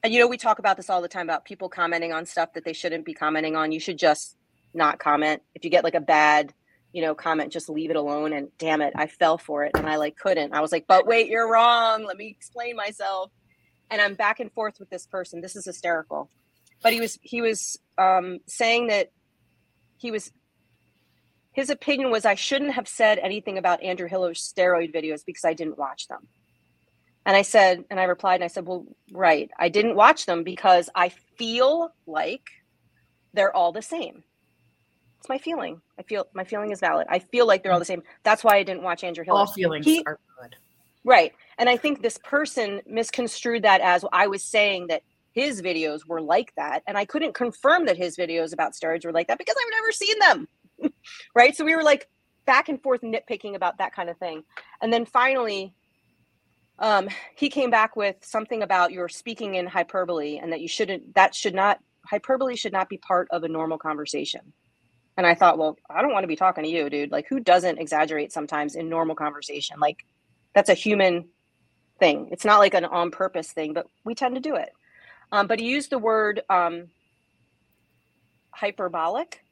and 0.02 0.12
you 0.12 0.20
know 0.20 0.26
we 0.26 0.36
talk 0.36 0.58
about 0.58 0.76
this 0.76 0.90
all 0.90 1.02
the 1.02 1.08
time 1.08 1.28
about 1.28 1.44
people 1.44 1.68
commenting 1.68 2.12
on 2.12 2.26
stuff 2.26 2.52
that 2.54 2.64
they 2.64 2.72
shouldn't 2.72 3.04
be 3.04 3.14
commenting 3.14 3.56
on 3.56 3.72
you 3.72 3.80
should 3.80 3.98
just 3.98 4.36
not 4.72 4.98
comment 4.98 5.42
if 5.54 5.64
you 5.64 5.70
get 5.70 5.84
like 5.84 5.94
a 5.94 6.00
bad 6.00 6.52
you 6.92 7.02
know 7.02 7.14
comment 7.14 7.52
just 7.52 7.68
leave 7.68 7.90
it 7.90 7.96
alone 7.96 8.32
and 8.32 8.48
damn 8.58 8.80
it 8.80 8.92
i 8.96 9.06
fell 9.06 9.38
for 9.38 9.64
it 9.64 9.72
and 9.74 9.88
i 9.88 9.96
like 9.96 10.16
couldn't 10.16 10.52
i 10.52 10.60
was 10.60 10.72
like 10.72 10.86
but 10.86 11.06
wait 11.06 11.28
you're 11.28 11.50
wrong 11.50 12.04
let 12.04 12.16
me 12.16 12.28
explain 12.28 12.76
myself 12.76 13.30
and 13.90 14.00
i'm 14.00 14.14
back 14.14 14.40
and 14.40 14.52
forth 14.52 14.78
with 14.78 14.90
this 14.90 15.06
person 15.06 15.40
this 15.40 15.56
is 15.56 15.64
hysterical 15.64 16.28
but 16.82 16.92
he 16.92 17.00
was 17.00 17.18
he 17.22 17.40
was 17.40 17.78
um 17.98 18.38
saying 18.46 18.88
that 18.88 19.10
he 19.98 20.10
was 20.10 20.32
his 21.52 21.70
opinion 21.70 22.10
was 22.10 22.24
i 22.24 22.34
shouldn't 22.34 22.72
have 22.72 22.88
said 22.88 23.18
anything 23.18 23.58
about 23.58 23.82
andrew 23.82 24.08
hiller's 24.08 24.40
steroid 24.40 24.94
videos 24.94 25.24
because 25.24 25.44
i 25.44 25.54
didn't 25.54 25.78
watch 25.78 26.08
them 26.08 26.26
and 27.26 27.36
I 27.36 27.42
said, 27.42 27.84
and 27.90 28.00
I 28.00 28.04
replied, 28.04 28.36
and 28.36 28.44
I 28.44 28.48
said, 28.48 28.66
well, 28.66 28.86
right. 29.12 29.50
I 29.58 29.68
didn't 29.68 29.94
watch 29.94 30.26
them 30.26 30.42
because 30.42 30.88
I 30.94 31.10
feel 31.36 31.92
like 32.06 32.48
they're 33.34 33.54
all 33.54 33.72
the 33.72 33.82
same. 33.82 34.24
It's 35.18 35.28
my 35.28 35.36
feeling. 35.36 35.82
I 35.98 36.02
feel 36.02 36.26
my 36.32 36.44
feeling 36.44 36.70
is 36.70 36.80
valid. 36.80 37.06
I 37.10 37.18
feel 37.18 37.46
like 37.46 37.62
they're 37.62 37.72
all 37.72 37.78
the 37.78 37.84
same. 37.84 38.02
That's 38.22 38.42
why 38.42 38.56
I 38.56 38.62
didn't 38.62 38.82
watch 38.82 39.04
Andrew 39.04 39.22
Hill. 39.22 39.36
All 39.36 39.46
feelings 39.46 39.84
he, 39.84 40.02
are 40.06 40.18
good. 40.40 40.56
Right. 41.04 41.34
And 41.60 41.68
I 41.68 41.76
think 41.76 42.00
this 42.00 42.16
person 42.16 42.80
misconstrued 42.86 43.64
that 43.64 43.82
as 43.82 44.02
I 44.14 44.28
was 44.28 44.42
saying 44.42 44.86
that 44.86 45.02
his 45.32 45.60
videos 45.60 46.06
were 46.06 46.22
like 46.22 46.54
that. 46.56 46.82
And 46.86 46.96
I 46.96 47.04
couldn't 47.04 47.34
confirm 47.34 47.84
that 47.84 47.98
his 47.98 48.16
videos 48.16 48.54
about 48.54 48.72
steroids 48.72 49.04
were 49.04 49.12
like 49.12 49.28
that 49.28 49.36
because 49.36 49.54
I've 49.60 49.70
never 49.70 49.92
seen 49.92 50.18
them. 50.18 50.92
right. 51.34 51.54
So 51.54 51.66
we 51.66 51.76
were 51.76 51.82
like 51.82 52.08
back 52.46 52.70
and 52.70 52.82
forth 52.82 53.02
nitpicking 53.02 53.56
about 53.56 53.76
that 53.76 53.94
kind 53.94 54.08
of 54.08 54.16
thing. 54.16 54.42
And 54.80 54.90
then 54.90 55.04
finally, 55.04 55.74
um, 56.78 57.10
he 57.36 57.50
came 57.50 57.68
back 57.68 57.94
with 57.94 58.16
something 58.22 58.62
about 58.62 58.90
you're 58.90 59.10
speaking 59.10 59.56
in 59.56 59.66
hyperbole 59.66 60.38
and 60.38 60.50
that 60.52 60.62
you 60.62 60.68
shouldn't 60.68 61.14
that 61.14 61.34
should 61.34 61.54
not 61.54 61.78
hyperbole 62.06 62.56
should 62.56 62.72
not 62.72 62.88
be 62.88 62.96
part 62.96 63.28
of 63.30 63.44
a 63.44 63.48
normal 63.48 63.76
conversation 63.76 64.40
and 65.18 65.26
i 65.26 65.34
thought 65.34 65.58
well 65.58 65.76
i 65.90 66.00
don't 66.00 66.12
want 66.12 66.22
to 66.24 66.28
be 66.28 66.36
talking 66.36 66.64
to 66.64 66.70
you 66.70 66.88
dude 66.88 67.12
like 67.12 67.26
who 67.28 67.38
doesn't 67.38 67.78
exaggerate 67.78 68.32
sometimes 68.32 68.74
in 68.74 68.88
normal 68.88 69.14
conversation 69.14 69.78
like 69.78 69.98
that's 70.54 70.70
a 70.70 70.74
human 70.74 71.28
thing 72.00 72.28
it's 72.32 72.44
not 72.44 72.58
like 72.58 72.74
an 72.74 72.84
on 72.84 73.10
purpose 73.12 73.52
thing 73.52 73.74
but 73.74 73.86
we 74.04 74.14
tend 74.14 74.34
to 74.34 74.40
do 74.40 74.56
it 74.56 74.70
um, 75.32 75.46
but 75.46 75.60
he 75.60 75.66
used 75.66 75.90
the 75.90 75.98
word 75.98 76.42
um, 76.50 76.88
hyperbolic 78.52 79.44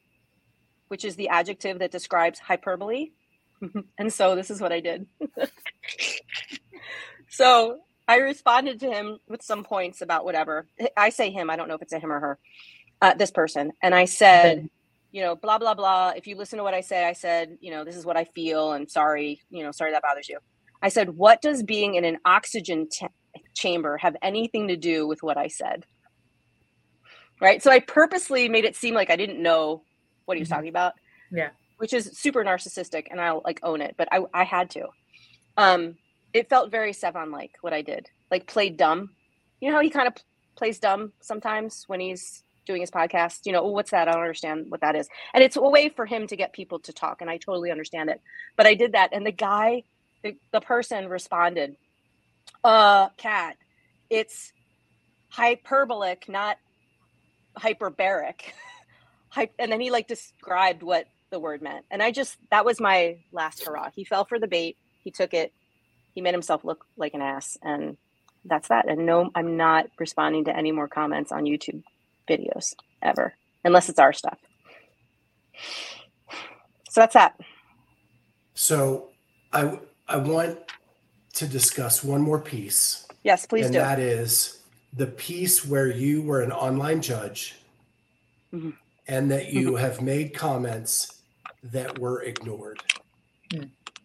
which 0.88 1.05
is 1.05 1.17
the 1.17 1.28
adjective 1.28 1.78
that 1.78 1.93
describes 1.93 2.40
hyperbole 2.40 3.11
and 3.99 4.12
so 4.12 4.35
this 4.35 4.50
is 4.50 4.61
what 4.61 4.73
i 4.73 4.81
did 4.81 5.07
so 7.28 7.78
I 8.09 8.17
responded 8.17 8.81
to 8.81 8.90
him 8.90 9.19
with 9.28 9.43
some 9.43 9.64
points 9.64 10.00
about 10.00 10.25
whatever. 10.25 10.67
I 10.97 11.11
say 11.11 11.31
him, 11.31 11.50
I 11.50 11.57
don't 11.57 11.69
know 11.69 11.75
if 11.75 11.83
it's 11.83 11.93
a 11.93 11.99
him 11.99 12.11
or 12.11 12.19
her, 12.21 12.38
uh, 13.02 13.14
this 13.14 13.31
person. 13.31 13.73
And 13.83 13.95
I 13.95 14.07
said, 14.07 14.71
you 15.12 15.23
know, 15.23 15.37
blah, 15.37 15.59
blah, 15.59 15.75
blah. 15.75 16.14
If 16.17 16.26
you 16.26 16.35
listen 16.35 16.57
to 16.57 16.62
what 16.64 16.73
I 16.73 16.81
say, 16.81 17.05
I 17.05 17.12
said, 17.12 17.59
you 17.61 17.71
know, 17.71 17.85
this 17.85 17.97
is 17.97 18.07
what 18.07 18.17
I 18.17 18.25
feel 18.25 18.73
and 18.73 18.90
sorry, 18.90 19.43
you 19.50 19.62
know, 19.62 19.73
sorry 19.73 19.93
that 19.93 20.02
bothers 20.02 20.28
you. 20.28 20.38
I 20.82 20.88
said, 20.88 21.11
what 21.11 21.42
does 21.42 21.62
being 21.62 21.97
in 21.97 22.04
an 22.04 22.18
oxygen 22.25 22.88
t- 22.88 23.06
chamber 23.54 23.97
have 23.99 24.16
anything 24.23 24.68
to 24.68 24.76
do 24.76 25.06
with 25.06 25.23
what 25.23 25.37
I 25.37 25.49
said? 25.49 25.85
Right. 27.40 27.62
So 27.62 27.70
I 27.70 27.80
purposely 27.80 28.49
made 28.49 28.64
it 28.64 28.76
seem 28.76 28.94
like 28.94 29.11
I 29.11 29.16
didn't 29.16 29.42
know 29.42 29.82
what 30.25 30.37
he 30.37 30.40
was 30.40 30.49
mm-hmm. 30.49 30.56
talking 30.56 30.68
about. 30.70 30.94
Yeah. 31.30 31.50
Which 31.78 31.92
is 31.92 32.18
super 32.18 32.44
narcissistic 32.44 33.06
and 33.11 33.20
I'll 33.20 33.42
like 33.44 33.61
own 33.62 33.80
it, 33.80 33.94
but 33.97 34.08
I, 34.11 34.20
I 34.35 34.44
had 34.44 34.70
to. 34.70 34.88
Um, 35.56 35.97
it 36.32 36.49
felt 36.49 36.70
very 36.70 36.92
Sevan 36.92 37.32
like 37.32 37.52
what 37.61 37.73
I 37.73 37.82
did, 37.82 38.08
like 38.30 38.47
played 38.47 38.76
dumb. 38.76 39.11
You 39.61 39.70
know 39.70 39.76
how 39.76 39.82
he 39.82 39.90
kind 39.90 40.08
of 40.08 40.14
plays 40.56 40.78
dumb 40.78 41.12
sometimes 41.20 41.85
when 41.87 42.00
he's 42.00 42.42
doing 42.66 42.80
his 42.80 42.90
podcast. 42.90 43.40
You 43.44 43.52
know, 43.52 43.62
oh, 43.62 43.70
what's 43.70 43.90
that? 43.90 44.08
I 44.08 44.12
don't 44.12 44.20
understand 44.20 44.66
what 44.68 44.80
that 44.82 44.94
is. 44.94 45.08
And 45.35 45.42
it's 45.42 45.56
a 45.56 45.62
way 45.62 45.88
for 45.88 46.06
him 46.06 46.26
to 46.28 46.37
get 46.37 46.52
people 46.52 46.78
to 46.80 46.92
talk, 46.92 47.20
and 47.20 47.30
I 47.30 47.38
totally 47.38 47.70
understand 47.70 48.11
it. 48.11 48.20
But 48.56 48.66
I 48.66 48.75
did 48.75 48.92
that, 48.92 49.11
and 49.12 49.26
the 49.26 49.32
guy, 49.32 49.85
the, 50.22 50.37
the 50.52 50.60
person 50.60 51.08
responded, 51.08 51.76
"Uh, 52.64 53.08
cat, 53.16 53.56
it's 54.10 54.52
hyperbolic, 55.28 56.28
not 56.28 56.58
hyperbaric." 57.56 58.40
and 59.37 59.72
then 59.72 59.80
he 59.80 59.90
like 59.90 60.08
described 60.08 60.82
what 60.82 61.06
the 61.30 61.38
word 61.38 61.62
meant, 61.62 61.84
and 61.90 62.02
I 62.02 62.10
just 62.10 62.37
that 62.50 62.64
was 62.64 62.80
my 62.80 63.18
last 63.32 63.64
hurrah. 63.64 63.90
He 63.94 64.04
fell 64.04 64.25
for 64.25 64.38
the 64.38 64.48
bait. 64.48 64.76
He 65.04 65.10
took 65.10 65.34
it 65.34 65.52
he 66.18 66.22
made 66.22 66.34
himself 66.34 66.64
look 66.64 66.84
like 66.96 67.14
an 67.14 67.22
ass 67.22 67.56
and 67.62 67.96
that's 68.44 68.66
that 68.66 68.88
and 68.88 69.06
no 69.06 69.30
i'm 69.37 69.56
not 69.56 69.87
responding 70.00 70.44
to 70.44 70.56
any 70.56 70.72
more 70.72 70.88
comments 70.88 71.30
on 71.30 71.44
youtube 71.44 71.80
videos 72.28 72.75
ever 73.00 73.34
unless 73.64 73.88
it's 73.88 74.00
our 74.00 74.12
stuff 74.12 74.37
so 76.90 77.00
that's 77.00 77.14
that 77.14 77.38
so 78.54 79.10
i 79.52 79.78
i 80.08 80.16
want 80.16 80.58
to 81.34 81.46
discuss 81.46 82.02
one 82.02 82.20
more 82.20 82.40
piece, 82.40 83.06
Yes, 83.22 83.46
please 83.46 83.66
and 83.66 83.74
do. 83.74 83.78
that 83.78 83.98
is 84.00 84.60
the 84.94 85.06
piece 85.06 85.64
where 85.64 85.86
you 85.88 86.22
were 86.22 86.40
an 86.40 86.50
online 86.50 87.00
judge 87.02 87.56
Mhm. 88.52 88.74
and 89.06 89.30
that 89.30 89.52
you 89.52 89.76
have 89.76 90.00
made 90.00 90.34
comments 90.34 91.20
that 91.62 91.98
were 91.98 92.22
ignored. 92.22 92.80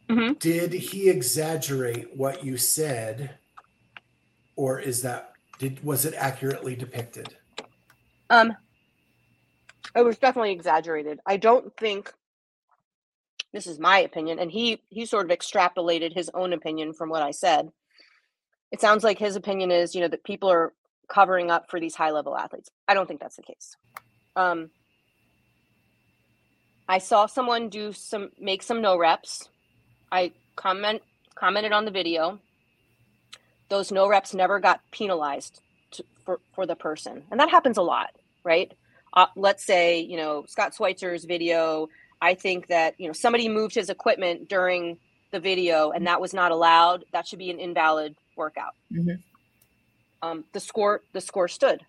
Mhm. 0.09 0.37
Did 0.39 0.73
he 0.73 1.09
exaggerate 1.09 2.15
what 2.15 2.43
you 2.43 2.57
said, 2.57 3.37
or 4.55 4.79
is 4.79 5.01
that 5.01 5.33
did 5.59 5.83
was 5.83 6.05
it 6.05 6.13
accurately 6.15 6.75
depicted? 6.75 7.35
Um, 8.29 8.55
it 9.95 10.01
was 10.01 10.17
definitely 10.17 10.51
exaggerated. 10.51 11.19
I 11.25 11.37
don't 11.37 11.75
think 11.77 12.13
this 13.53 13.67
is 13.67 13.79
my 13.79 13.99
opinion, 13.99 14.39
and 14.39 14.51
he 14.51 14.81
he 14.89 15.05
sort 15.05 15.29
of 15.29 15.37
extrapolated 15.37 16.13
his 16.13 16.29
own 16.33 16.53
opinion 16.53 16.93
from 16.93 17.09
what 17.09 17.21
I 17.21 17.31
said. 17.31 17.71
It 18.71 18.81
sounds 18.81 19.03
like 19.03 19.19
his 19.19 19.35
opinion 19.35 19.69
is, 19.71 19.93
you 19.93 20.01
know, 20.01 20.07
that 20.07 20.23
people 20.23 20.49
are 20.49 20.73
covering 21.07 21.51
up 21.51 21.69
for 21.69 21.79
these 21.79 21.95
high 21.95 22.09
level 22.11 22.35
athletes. 22.35 22.71
I 22.87 22.95
don't 22.95 23.07
think 23.07 23.19
that's 23.19 23.35
the 23.35 23.43
case. 23.43 23.77
Um, 24.35 24.71
I 26.89 26.97
saw 26.97 27.27
someone 27.27 27.69
do 27.69 27.93
some 27.93 28.31
make 28.39 28.63
some 28.63 28.81
no 28.81 28.97
reps. 28.97 29.47
I 30.11 30.31
comment 30.55 31.03
commented 31.35 31.71
on 31.71 31.85
the 31.85 31.91
video. 31.91 32.39
Those 33.69 33.91
no 33.91 34.07
reps 34.07 34.33
never 34.33 34.59
got 34.59 34.81
penalized 34.91 35.61
to, 35.91 36.03
for 36.25 36.39
for 36.53 36.65
the 36.65 36.75
person, 36.75 37.23
and 37.29 37.39
that 37.39 37.49
happens 37.51 37.77
a 37.77 37.83
lot, 37.83 38.09
right? 38.43 38.73
Uh, 39.13 39.27
let's 39.35 39.63
say 39.63 39.99
you 39.99 40.17
know 40.17 40.45
Scott 40.47 40.73
Schweitzer's 40.73 41.25
video. 41.25 41.87
I 42.21 42.33
think 42.33 42.67
that 42.67 42.95
you 42.99 43.07
know 43.07 43.13
somebody 43.13 43.47
moved 43.49 43.75
his 43.75 43.89
equipment 43.89 44.49
during 44.49 44.97
the 45.31 45.39
video, 45.39 45.91
and 45.91 46.07
that 46.07 46.21
was 46.21 46.33
not 46.33 46.51
allowed. 46.51 47.05
That 47.11 47.27
should 47.27 47.39
be 47.39 47.49
an 47.49 47.59
invalid 47.59 48.15
workout. 48.35 48.75
Mhm. 48.91 49.21
Um, 50.21 50.45
the 50.53 50.59
score 50.59 51.01
the 51.13 51.21
score 51.21 51.47
stood, 51.47 51.85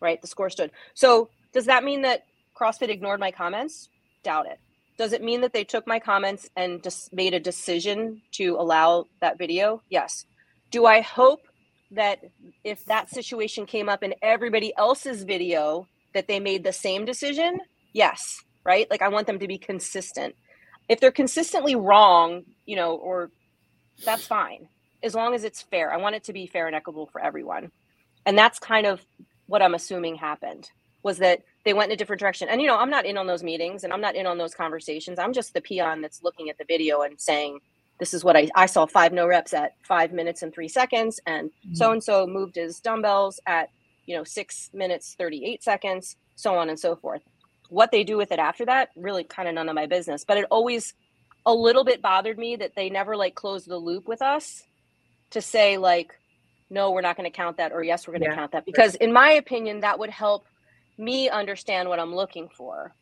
right? 0.00 0.20
The 0.20 0.26
score 0.26 0.50
stood. 0.50 0.70
So 0.94 1.30
does 1.52 1.66
that 1.66 1.84
mean 1.84 2.02
that 2.02 2.24
CrossFit 2.54 2.88
ignored 2.88 3.20
my 3.20 3.30
comments? 3.30 3.88
Doubt 4.22 4.46
it. 4.46 4.58
Does 4.98 5.12
it 5.12 5.22
mean 5.22 5.42
that 5.42 5.52
they 5.52 5.64
took 5.64 5.86
my 5.86 5.98
comments 6.00 6.48
and 6.56 6.82
just 6.82 7.12
made 7.12 7.34
a 7.34 7.40
decision 7.40 8.22
to 8.32 8.56
allow 8.56 9.06
that 9.20 9.38
video? 9.38 9.82
Yes. 9.90 10.24
Do 10.70 10.86
I 10.86 11.02
hope 11.02 11.46
that 11.90 12.20
if 12.64 12.84
that 12.86 13.10
situation 13.10 13.66
came 13.66 13.88
up 13.88 14.02
in 14.02 14.14
everybody 14.22 14.72
else's 14.76 15.22
video, 15.22 15.86
that 16.16 16.26
they 16.26 16.40
made 16.40 16.64
the 16.64 16.72
same 16.72 17.04
decision? 17.04 17.60
Yes. 17.92 18.42
Right? 18.64 18.90
Like 18.90 19.02
I 19.02 19.08
want 19.08 19.26
them 19.28 19.38
to 19.38 19.46
be 19.46 19.58
consistent. 19.58 20.34
If 20.88 21.00
they're 21.00 21.12
consistently 21.12 21.76
wrong, 21.76 22.42
you 22.64 22.76
know, 22.76 22.96
or 22.96 23.30
that's 24.04 24.26
fine 24.26 24.68
as 25.02 25.14
long 25.14 25.34
as 25.34 25.44
it's 25.44 25.62
fair. 25.62 25.92
I 25.92 25.98
want 25.98 26.16
it 26.16 26.24
to 26.24 26.32
be 26.32 26.46
fair 26.46 26.66
and 26.66 26.74
equitable 26.74 27.06
for 27.06 27.22
everyone. 27.22 27.70
And 28.24 28.36
that's 28.36 28.58
kind 28.58 28.86
of 28.86 29.04
what 29.46 29.62
I'm 29.62 29.74
assuming 29.74 30.16
happened 30.16 30.68
was 31.02 31.18
that 31.18 31.42
they 31.64 31.72
went 31.72 31.90
in 31.90 31.94
a 31.94 31.96
different 31.96 32.18
direction. 32.18 32.48
And 32.48 32.60
you 32.60 32.66
know, 32.66 32.76
I'm 32.76 32.90
not 32.90 33.06
in 33.06 33.16
on 33.16 33.26
those 33.26 33.44
meetings 33.44 33.84
and 33.84 33.92
I'm 33.92 34.00
not 34.00 34.16
in 34.16 34.26
on 34.26 34.38
those 34.38 34.54
conversations. 34.54 35.18
I'm 35.18 35.32
just 35.32 35.54
the 35.54 35.60
peon 35.60 36.00
that's 36.00 36.22
looking 36.22 36.50
at 36.50 36.58
the 36.58 36.64
video 36.64 37.02
and 37.02 37.20
saying, 37.20 37.60
this 38.00 38.12
is 38.12 38.24
what 38.24 38.36
I, 38.36 38.48
I 38.54 38.66
saw 38.66 38.86
five 38.86 39.12
no 39.12 39.26
reps 39.26 39.54
at 39.54 39.74
five 39.82 40.12
minutes 40.12 40.42
and 40.42 40.52
three 40.52 40.68
seconds. 40.68 41.20
And 41.26 41.50
so 41.72 41.92
and 41.92 42.02
so 42.02 42.26
moved 42.26 42.56
his 42.56 42.80
dumbbells 42.80 43.40
at, 43.46 43.70
you 44.06 44.16
know, 44.16 44.24
six 44.24 44.70
minutes, 44.72 45.14
38 45.18 45.62
seconds, 45.62 46.16
so 46.36 46.56
on 46.56 46.68
and 46.68 46.78
so 46.78 46.96
forth. 46.96 47.22
What 47.68 47.90
they 47.92 48.04
do 48.04 48.16
with 48.16 48.32
it 48.32 48.38
after 48.38 48.66
that, 48.66 48.90
really 48.96 49.24
kind 49.24 49.48
of 49.48 49.54
none 49.54 49.68
of 49.68 49.74
my 49.74 49.86
business. 49.86 50.24
But 50.26 50.38
it 50.38 50.46
always 50.50 50.94
a 51.46 51.54
little 51.54 51.84
bit 51.84 52.02
bothered 52.02 52.38
me 52.38 52.56
that 52.56 52.72
they 52.76 52.90
never 52.90 53.16
like 53.16 53.34
closed 53.34 53.68
the 53.68 53.76
loop 53.76 54.08
with 54.08 54.22
us 54.22 54.62
to 55.30 55.40
say 55.40 55.78
like 55.78 56.12
no 56.70 56.90
we're 56.90 57.00
not 57.00 57.16
going 57.16 57.30
to 57.30 57.36
count 57.36 57.58
that 57.58 57.72
or 57.72 57.82
yes 57.82 58.06
we're 58.06 58.12
going 58.12 58.22
to 58.22 58.28
Yeah. 58.28 58.34
count 58.34 58.52
that 58.52 58.66
because 58.66 58.94
in 58.96 59.12
my 59.12 59.30
opinion 59.32 59.80
that 59.80 59.98
would 59.98 60.10
help 60.10 60.46
me 60.98 61.28
understand 61.28 61.88
what 61.88 62.00
i'm 62.00 62.14
looking 62.14 62.48
for 62.56 62.94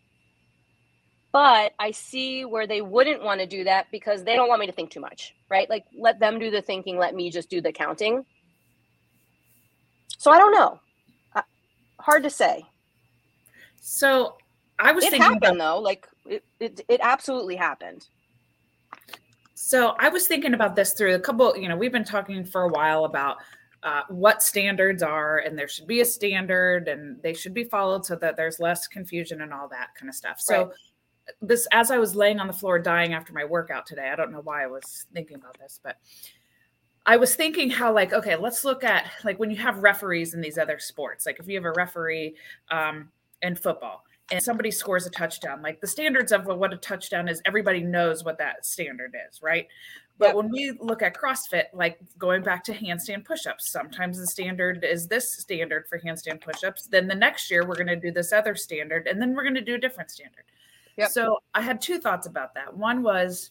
but 1.33 1.73
i 1.79 1.91
see 1.93 2.45
where 2.45 2.67
they 2.67 2.83
wouldn't 2.83 3.23
want 3.23 3.41
to 3.41 3.47
do 3.47 3.65
that 3.65 3.87
because 3.93 4.25
they 4.25 4.37
don't 4.37 4.49
want 4.49 4.61
me 4.61 4.67
to 4.67 4.73
think 4.73 4.91
too 4.91 5.01
much 5.01 5.35
right 5.51 5.71
like 5.71 5.85
let 5.99 6.21
them 6.21 6.39
do 6.39 6.51
the 6.51 6.63
thinking 6.63 6.99
let 6.99 7.15
me 7.15 7.31
just 7.31 7.51
do 7.51 7.61
the 7.61 7.73
counting 7.73 8.25
so 10.19 10.31
i 10.31 10.39
don't 10.39 10.53
know 10.53 10.81
hard 12.05 12.23
to 12.23 12.31
say 12.31 12.63
So 13.81 14.37
I 14.79 14.93
was 14.93 15.05
it 15.05 15.11
thinking 15.11 15.23
happened 15.23 15.39
about 15.39 15.59
though 15.61 15.79
like 15.79 16.07
it, 16.27 16.45
it, 16.61 16.81
it 16.89 17.01
absolutely 17.03 17.57
happened 17.57 18.07
So 19.55 19.95
I 19.99 20.09
was 20.09 20.27
thinking 20.27 20.55
about 20.55 20.77
this 20.77 20.93
through 20.93 21.15
a 21.15 21.21
couple, 21.21 21.57
you 21.57 21.69
know, 21.69 21.77
we've 21.77 21.93
been 21.93 22.05
talking 22.05 22.45
for 22.45 22.63
a 22.63 22.69
while 22.69 23.05
about 23.05 23.39
uh, 23.83 24.03
what 24.09 24.43
standards 24.43 25.03
are, 25.03 25.39
and 25.39 25.59
there 25.59 25.69
should 25.69 25.87
be 25.87 26.01
a 26.01 26.05
standard 26.05 26.89
and 26.89 27.23
they 27.23 27.35
should 27.35 27.55
be 27.55 27.65
followed 27.65 28.05
so 28.05 28.17
that 28.17 28.37
there's 28.37 28.59
less 28.59 28.89
confusion 28.89 29.43
and 29.43 29.53
all 29.53 29.69
that 29.69 29.95
kind 29.95 30.09
of 30.09 30.15
stuff. 30.15 30.41
So, 30.41 30.65
Right. 30.65 30.69
this, 31.41 31.67
as 31.73 31.91
I 31.91 31.99
was 31.99 32.17
laying 32.17 32.41
on 32.41 32.47
the 32.47 32.53
floor 32.53 32.79
dying 32.79 33.15
after 33.15 33.33
my 33.33 33.45
workout 33.45 33.87
today, 33.87 34.11
I 34.11 34.17
don't 34.17 34.33
know 34.33 34.43
why 34.43 34.65
I 34.65 34.67
was 34.67 35.07
thinking 35.13 35.37
about 35.37 35.59
this, 35.59 35.81
but 35.83 35.97
I 37.07 37.17
was 37.17 37.35
thinking 37.35 37.71
how, 37.71 37.93
like, 37.93 38.13
okay, 38.13 38.37
let's 38.37 38.65
look 38.65 38.83
at 38.83 39.11
like 39.25 39.39
when 39.39 39.51
you 39.51 39.57
have 39.59 39.79
referees 39.83 40.35
in 40.35 40.41
these 40.41 40.57
other 40.59 40.79
sports, 40.79 41.27
like 41.27 41.39
if 41.39 41.47
you 41.49 41.55
have 41.57 41.65
a 41.67 41.73
referee 41.73 42.37
um, 42.71 43.11
in 43.43 43.55
football 43.55 44.05
and 44.31 44.43
somebody 44.43 44.71
scores 44.71 45.07
a 45.07 45.11
touchdown 45.11 45.61
like 45.63 45.81
the 45.81 45.87
standards 45.87 46.33
of 46.33 46.47
what 46.47 46.73
a 46.73 46.77
touchdown 46.79 47.29
is 47.29 47.43
everybody 47.45 47.83
knows 47.83 48.25
what 48.25 48.39
that 48.39 48.65
standard 48.65 49.15
is 49.29 49.43
right 49.43 49.69
but 50.17 50.29
Yep. 50.29 50.35
when 50.37 50.51
we 50.51 50.73
look 50.81 51.03
at 51.03 51.15
crossfit 51.15 51.65
like 51.75 51.99
going 52.19 52.43
back 52.43 52.65
to 52.65 52.73
handstand 52.73 53.25
push-ups 53.25 53.71
sometimes 53.71 54.19
the 54.19 54.27
standard 54.27 54.85
is 54.85 55.07
this 55.07 55.31
standard 55.31 55.87
for 55.89 55.99
handstand 55.99 56.41
push-ups 56.41 56.87
then 56.87 57.07
the 57.07 57.15
next 57.15 57.51
year 57.51 57.67
we're 57.67 57.75
going 57.75 57.87
to 57.87 57.97
do 57.97 58.11
this 58.11 58.33
other 58.33 58.55
standard 58.55 59.07
and 59.07 59.21
then 59.21 59.35
we're 59.35 59.43
going 59.43 59.55
to 59.55 59.61
do 59.61 59.75
a 59.75 59.79
different 59.79 60.11
standard 60.11 60.45
Yep. 60.97 61.11
so 61.11 61.39
i 61.55 61.61
had 61.61 61.81
two 61.81 61.99
thoughts 61.99 62.27
about 62.27 62.55
that 62.55 62.75
one 62.75 63.03
was 63.03 63.51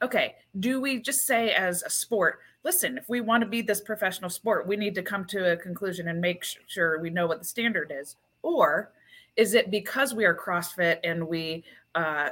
okay 0.00 0.36
do 0.60 0.80
we 0.80 1.00
just 1.00 1.26
say 1.26 1.52
as 1.52 1.82
a 1.82 1.90
sport 1.90 2.38
listen 2.64 2.98
if 2.98 3.08
we 3.08 3.20
want 3.20 3.42
to 3.42 3.48
be 3.48 3.62
this 3.62 3.80
professional 3.80 4.30
sport 4.30 4.66
we 4.66 4.76
need 4.76 4.94
to 4.94 5.02
come 5.02 5.24
to 5.24 5.52
a 5.52 5.56
conclusion 5.56 6.08
and 6.08 6.20
make 6.20 6.44
sure 6.66 6.98
we 7.00 7.10
know 7.10 7.26
what 7.26 7.38
the 7.38 7.44
standard 7.44 7.92
is 7.94 8.16
or 8.42 8.90
is 9.36 9.54
it 9.54 9.70
because 9.70 10.14
we 10.14 10.24
are 10.24 10.34
CrossFit 10.34 10.98
and 11.04 11.26
we 11.26 11.64
uh, 11.94 12.30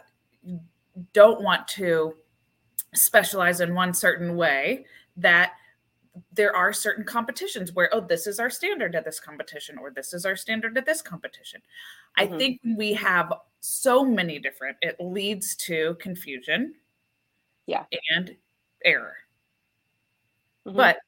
don't 1.13 1.41
want 1.43 1.67
to 1.69 2.15
specialize 2.95 3.61
in 3.61 3.75
one 3.75 3.95
certain 3.95 4.37
way 4.37 4.85
that 5.17 5.53
there 6.35 6.55
are 6.55 6.73
certain 6.75 7.05
competitions 7.05 7.73
where 7.73 7.89
oh 7.95 8.01
this 8.01 8.27
is 8.27 8.39
our 8.39 8.51
standard 8.51 8.95
at 8.95 9.05
this 9.05 9.19
competition 9.19 9.79
or 9.79 9.91
this 9.91 10.13
is 10.13 10.27
our 10.27 10.37
standard 10.37 10.77
at 10.77 10.85
this 10.85 11.01
competition 11.01 11.61
i 12.19 12.27
Mhm. 12.27 12.39
think 12.39 12.61
we 12.77 12.93
have 12.93 13.33
so 13.61 14.05
many 14.05 14.39
different 14.39 14.77
it 14.83 14.97
leads 15.01 15.55
to 15.57 15.95
confusion 16.01 16.75
Yeah. 17.67 17.85
and 18.11 18.37
error 18.85 19.17
Mhm. 20.67 20.77
but 20.77 20.99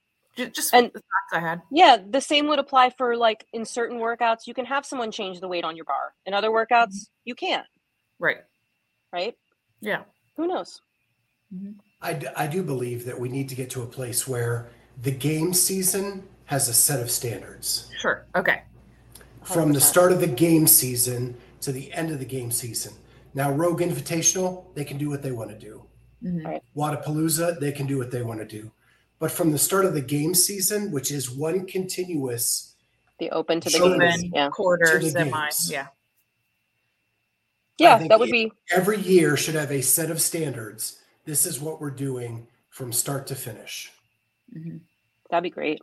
just 0.52 0.74
And- 0.74 0.86
the 0.92 0.98
thoughts 1.00 1.32
i 1.32 1.38
had 1.40 1.62
Yeah, 1.70 1.96
the 2.10 2.20
same 2.20 2.48
would 2.48 2.58
apply 2.58 2.90
for 2.90 3.16
like 3.16 3.46
in 3.52 3.64
certain 3.64 3.98
workouts, 3.98 4.46
you 4.46 4.54
can 4.54 4.64
have 4.64 4.84
someone 4.84 5.10
change 5.12 5.40
the 5.40 5.46
weight 5.48 5.64
on 5.64 5.76
your 5.76 5.84
bar. 5.84 6.14
In 6.26 6.34
other 6.34 6.50
workouts, 6.50 7.08
you 7.24 7.34
can't, 7.34 7.66
right 8.18 8.38
right? 9.12 9.36
yeah 9.80 10.02
Who 10.36 10.46
knows? 10.48 10.80
I, 12.02 12.14
d- 12.14 12.26
I 12.36 12.48
do 12.48 12.64
believe 12.64 13.04
that 13.04 13.18
we 13.18 13.28
need 13.28 13.48
to 13.48 13.54
get 13.54 13.70
to 13.70 13.82
a 13.82 13.86
place 13.86 14.26
where 14.26 14.66
the 15.02 15.12
game 15.12 15.54
season 15.54 16.26
has 16.46 16.68
a 16.68 16.74
set 16.74 17.00
of 17.00 17.10
standards. 17.10 17.88
sure 18.00 18.26
okay 18.34 18.62
From 19.44 19.72
the 19.72 19.80
start 19.80 20.10
of 20.10 20.20
the 20.20 20.26
game 20.26 20.66
season 20.66 21.36
to 21.60 21.70
the 21.70 21.92
end 21.92 22.10
of 22.10 22.18
the 22.18 22.24
game 22.24 22.50
season. 22.50 22.92
Now, 23.34 23.50
Rogue 23.52 23.80
Invitational, 23.80 24.64
they 24.74 24.84
can 24.84 24.96
do 24.98 25.08
what 25.10 25.22
they 25.22 25.32
want 25.32 25.50
to 25.50 25.58
do. 25.58 25.84
Mhm. 26.22 26.44
Right. 26.44 26.62
Wodapalooza, 26.76 27.58
they 27.60 27.72
can 27.72 27.86
do 27.86 27.98
what 27.98 28.10
they 28.10 28.22
want 28.22 28.40
to 28.40 28.46
do. 28.46 28.70
But 29.18 29.30
from 29.30 29.52
the 29.52 29.58
start 29.58 29.84
of 29.84 29.94
the 29.94 30.00
game 30.02 30.34
season, 30.34 30.90
which 30.90 31.10
is 31.10 31.30
one 31.30 31.66
continuous, 31.66 32.70
The 33.20 33.30
open 33.30 33.60
to 33.60 33.70
the 33.70 33.76
Sure. 33.78 33.96
games. 33.98 34.18
Open, 34.18 34.32
Yeah. 34.34 34.48
quarter, 34.50 34.98
To 34.98 35.04
the 35.04 35.10
semi. 35.10 35.30
games. 35.30 35.70
Yeah. 35.70 35.86
Yeah, 37.78 38.06
that 38.08 38.18
would 38.18 38.28
it- 38.28 38.32
be 38.32 38.52
every 38.70 38.98
year 39.00 39.36
should 39.36 39.54
have 39.54 39.70
a 39.70 39.82
set 39.82 40.10
of 40.10 40.20
standards. 40.20 41.00
This 41.24 41.46
is 41.46 41.60
what 41.60 41.80
we're 41.80 41.90
doing 41.90 42.48
from 42.70 42.92
start 42.92 43.26
to 43.28 43.34
finish. 43.36 43.92
Mhm. 44.52 44.80
that'd 45.30 45.42
be 45.42 45.50
great. 45.50 45.80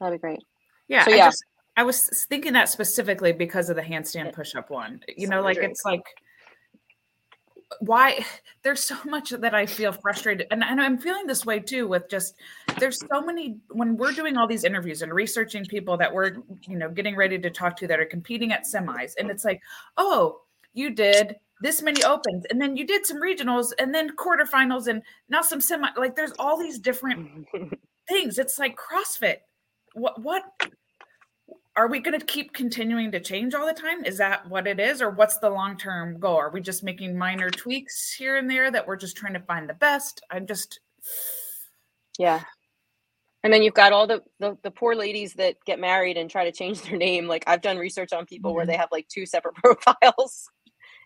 That'd 0.00 0.18
be 0.18 0.20
great. 0.20 0.40
Yeah. 0.88 1.04
So, 1.04 1.12
I 1.12 1.16
yeah. 1.16 1.26
just 1.28 1.44
I 1.76 1.82
was 1.82 2.26
thinking 2.28 2.52
that 2.52 2.68
specifically 2.68 3.32
because 3.32 3.68
of 3.70 3.74
the 3.76 3.82
handstand 3.82 4.32
push 4.32 4.54
up 4.54 4.70
one. 4.70 5.02
You 5.16 5.26
know, 5.26 5.42
like 5.42 5.56
to 5.56 5.64
it's 5.64 5.84
like 5.84 6.02
why 7.80 8.24
there's 8.62 8.82
so 8.82 8.96
much 9.04 9.30
that 9.30 9.54
I 9.54 9.66
feel 9.66 9.92
frustrated. 9.92 10.46
And, 10.50 10.62
and 10.62 10.80
I'm 10.80 10.98
feeling 10.98 11.26
this 11.26 11.44
way 11.44 11.60
too 11.60 11.86
with 11.86 12.08
just 12.08 12.36
there's 12.78 12.98
so 12.98 13.20
many 13.20 13.58
when 13.70 13.96
we're 13.96 14.12
doing 14.12 14.36
all 14.36 14.46
these 14.46 14.64
interviews 14.64 15.02
and 15.02 15.12
researching 15.12 15.64
people 15.64 15.96
that 15.98 16.12
we're, 16.12 16.36
you 16.66 16.76
know, 16.76 16.88
getting 16.88 17.16
ready 17.16 17.38
to 17.38 17.50
talk 17.50 17.76
to 17.76 17.86
that 17.86 18.00
are 18.00 18.06
competing 18.06 18.52
at 18.52 18.64
semis. 18.64 19.12
And 19.18 19.30
it's 19.30 19.44
like, 19.44 19.60
oh, 19.96 20.40
you 20.72 20.90
did 20.90 21.36
this 21.60 21.80
many 21.80 22.02
opens 22.04 22.44
and 22.50 22.60
then 22.60 22.76
you 22.76 22.86
did 22.86 23.06
some 23.06 23.20
regionals 23.20 23.72
and 23.78 23.94
then 23.94 24.14
quarterfinals 24.16 24.88
and 24.88 25.02
now 25.28 25.40
some 25.40 25.60
semi 25.60 25.88
like 25.96 26.16
there's 26.16 26.32
all 26.38 26.58
these 26.58 26.78
different 26.78 27.46
things 28.08 28.38
it's 28.38 28.58
like 28.58 28.76
crossfit 28.76 29.36
what 29.94 30.20
what 30.20 30.42
are 31.76 31.88
we 31.88 32.00
going 32.00 32.18
to 32.18 32.24
keep 32.26 32.52
continuing 32.52 33.10
to 33.12 33.20
change 33.20 33.54
all 33.54 33.66
the 33.66 33.72
time 33.72 34.04
is 34.04 34.18
that 34.18 34.48
what 34.48 34.66
it 34.66 34.78
is 34.80 35.02
or 35.02 35.10
what's 35.10 35.38
the 35.38 35.50
long 35.50 35.76
term 35.76 36.18
goal 36.20 36.36
are 36.36 36.50
we 36.50 36.60
just 36.60 36.84
making 36.84 37.16
minor 37.18 37.50
tweaks 37.50 38.12
here 38.14 38.36
and 38.36 38.48
there 38.50 38.70
that 38.70 38.86
we're 38.86 38.96
just 38.96 39.16
trying 39.16 39.34
to 39.34 39.40
find 39.40 39.68
the 39.68 39.74
best 39.74 40.22
i'm 40.30 40.46
just 40.46 40.80
Yeah. 42.18 42.42
And 43.42 43.52
then 43.52 43.62
you've 43.62 43.74
got 43.74 43.92
all 43.92 44.06
the, 44.06 44.22
the 44.40 44.56
the 44.62 44.70
poor 44.70 44.94
ladies 44.94 45.34
that 45.34 45.56
get 45.66 45.78
married 45.78 46.16
and 46.16 46.30
try 46.30 46.44
to 46.44 46.52
change 46.52 46.82
their 46.82 46.96
name. 46.96 47.26
Like 47.26 47.44
I've 47.46 47.60
done 47.60 47.76
research 47.76 48.12
on 48.12 48.26
people 48.26 48.54
where 48.54 48.64
Mhm. 48.64 48.68
they 48.68 48.76
have 48.76 48.88
like 48.92 49.06
two 49.08 49.26
separate 49.26 49.54
profiles. 49.62 50.44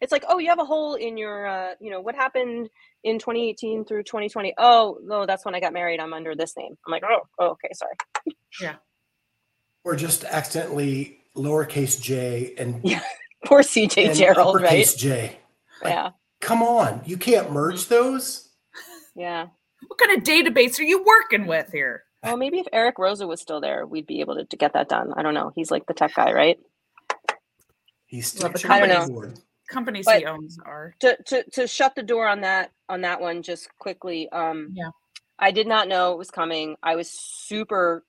It's 0.01 0.13
like, 0.13 0.25
oh, 0.29 0.39
you 0.39 0.49
have 0.49 0.61
a 0.61 0.65
hole 0.65 0.95
in 0.95 1.17
your, 1.17 1.47
uh, 1.47 1.75
you 1.81 1.91
know, 1.91 2.01
what 2.01 2.15
happened 2.15 2.69
in 3.05 3.19
2018 3.19 3.85
through 3.85 4.05
2020? 4.05 4.55
Oh, 4.59 4.99
no, 5.03 5.27
that's 5.27 5.45
when 5.45 5.57
I 5.57 5.61
got 5.61 5.73
married. 5.73 5.99
I'm 6.01 6.13
under 6.15 6.37
this 6.37 6.55
name. 6.57 6.77
I'm 6.87 6.93
like, 6.93 7.03
oh, 7.05 7.23
oh 7.41 7.49
okay, 7.53 7.71
sorry. 7.75 7.95
Or 9.89 9.97
just 9.97 10.25
accidentally 10.25 11.21
lowercase 11.35 11.99
j 11.99 12.53
and, 12.59 12.79
Yeah. 12.85 13.01
Poor 13.47 13.63
CJ 13.63 14.09
and 14.09 14.15
Gerald, 14.19 14.57
right? 14.57 14.65
uppercase 14.67 14.95
j. 14.95 15.39
Like, 15.83 15.95
Yeah, 15.95 16.11
Come 16.43 16.63
on, 16.63 17.01
you 17.07 17.17
can't 17.17 17.51
merge 17.53 17.87
those. 17.87 18.51
yeah. 19.17 19.47
what 19.87 19.99
kind 19.99 20.19
of 20.19 20.25
database 20.25 20.79
are 20.79 20.83
you 20.83 21.03
working 21.07 21.47
with 21.47 21.73
here 21.73 22.03
Well, 22.23 22.37
maybe 22.37 22.59
if 22.59 22.67
Eric 22.71 22.97
Roza 22.99 23.27
was 23.27 23.41
still 23.41 23.63
there, 23.63 23.87
we'd 23.87 24.07
be 24.07 24.21
able 24.21 24.35
to, 24.35 24.45
to 24.45 24.57
get 24.59 24.75
that 24.75 24.91
done. 24.91 25.15
I 25.17 25.23
don't 25.23 25.33
know. 25.33 25.53
He's 25.55 25.71
like 25.71 25.87
the 25.87 25.95
tech 25.95 26.15
guy, 26.15 26.33
right? 26.33 26.59
He's 28.05 28.27
still 28.27 28.43
Well, 28.43 28.53
the 28.53 28.59
checking 28.59 28.89
company- 28.91 29.07
the 29.07 29.13
board. 29.13 29.39
companies 29.71 30.05
But- 30.05 30.19
he 30.19 30.27
owns 30.27 30.59
are 30.67 30.95
to 31.01 31.17
to 31.29 31.45
to 31.53 31.67
shut 31.67 31.95
the 31.95 32.03
door 32.03 32.29
on 32.29 32.43
that 32.43 32.73
on 32.91 33.01
that 33.03 33.23
one 33.23 33.41
just 33.43 33.71
quickly 33.79 34.29
um 34.33 34.71
Yeah. 34.75 34.91
i 35.39 35.51
did 35.51 35.67
not 35.67 35.89
know 35.89 36.13
it 36.13 36.19
was 36.19 36.31
coming 36.31 36.77
i 36.83 36.97
was 36.97 37.11
super 37.11 38.05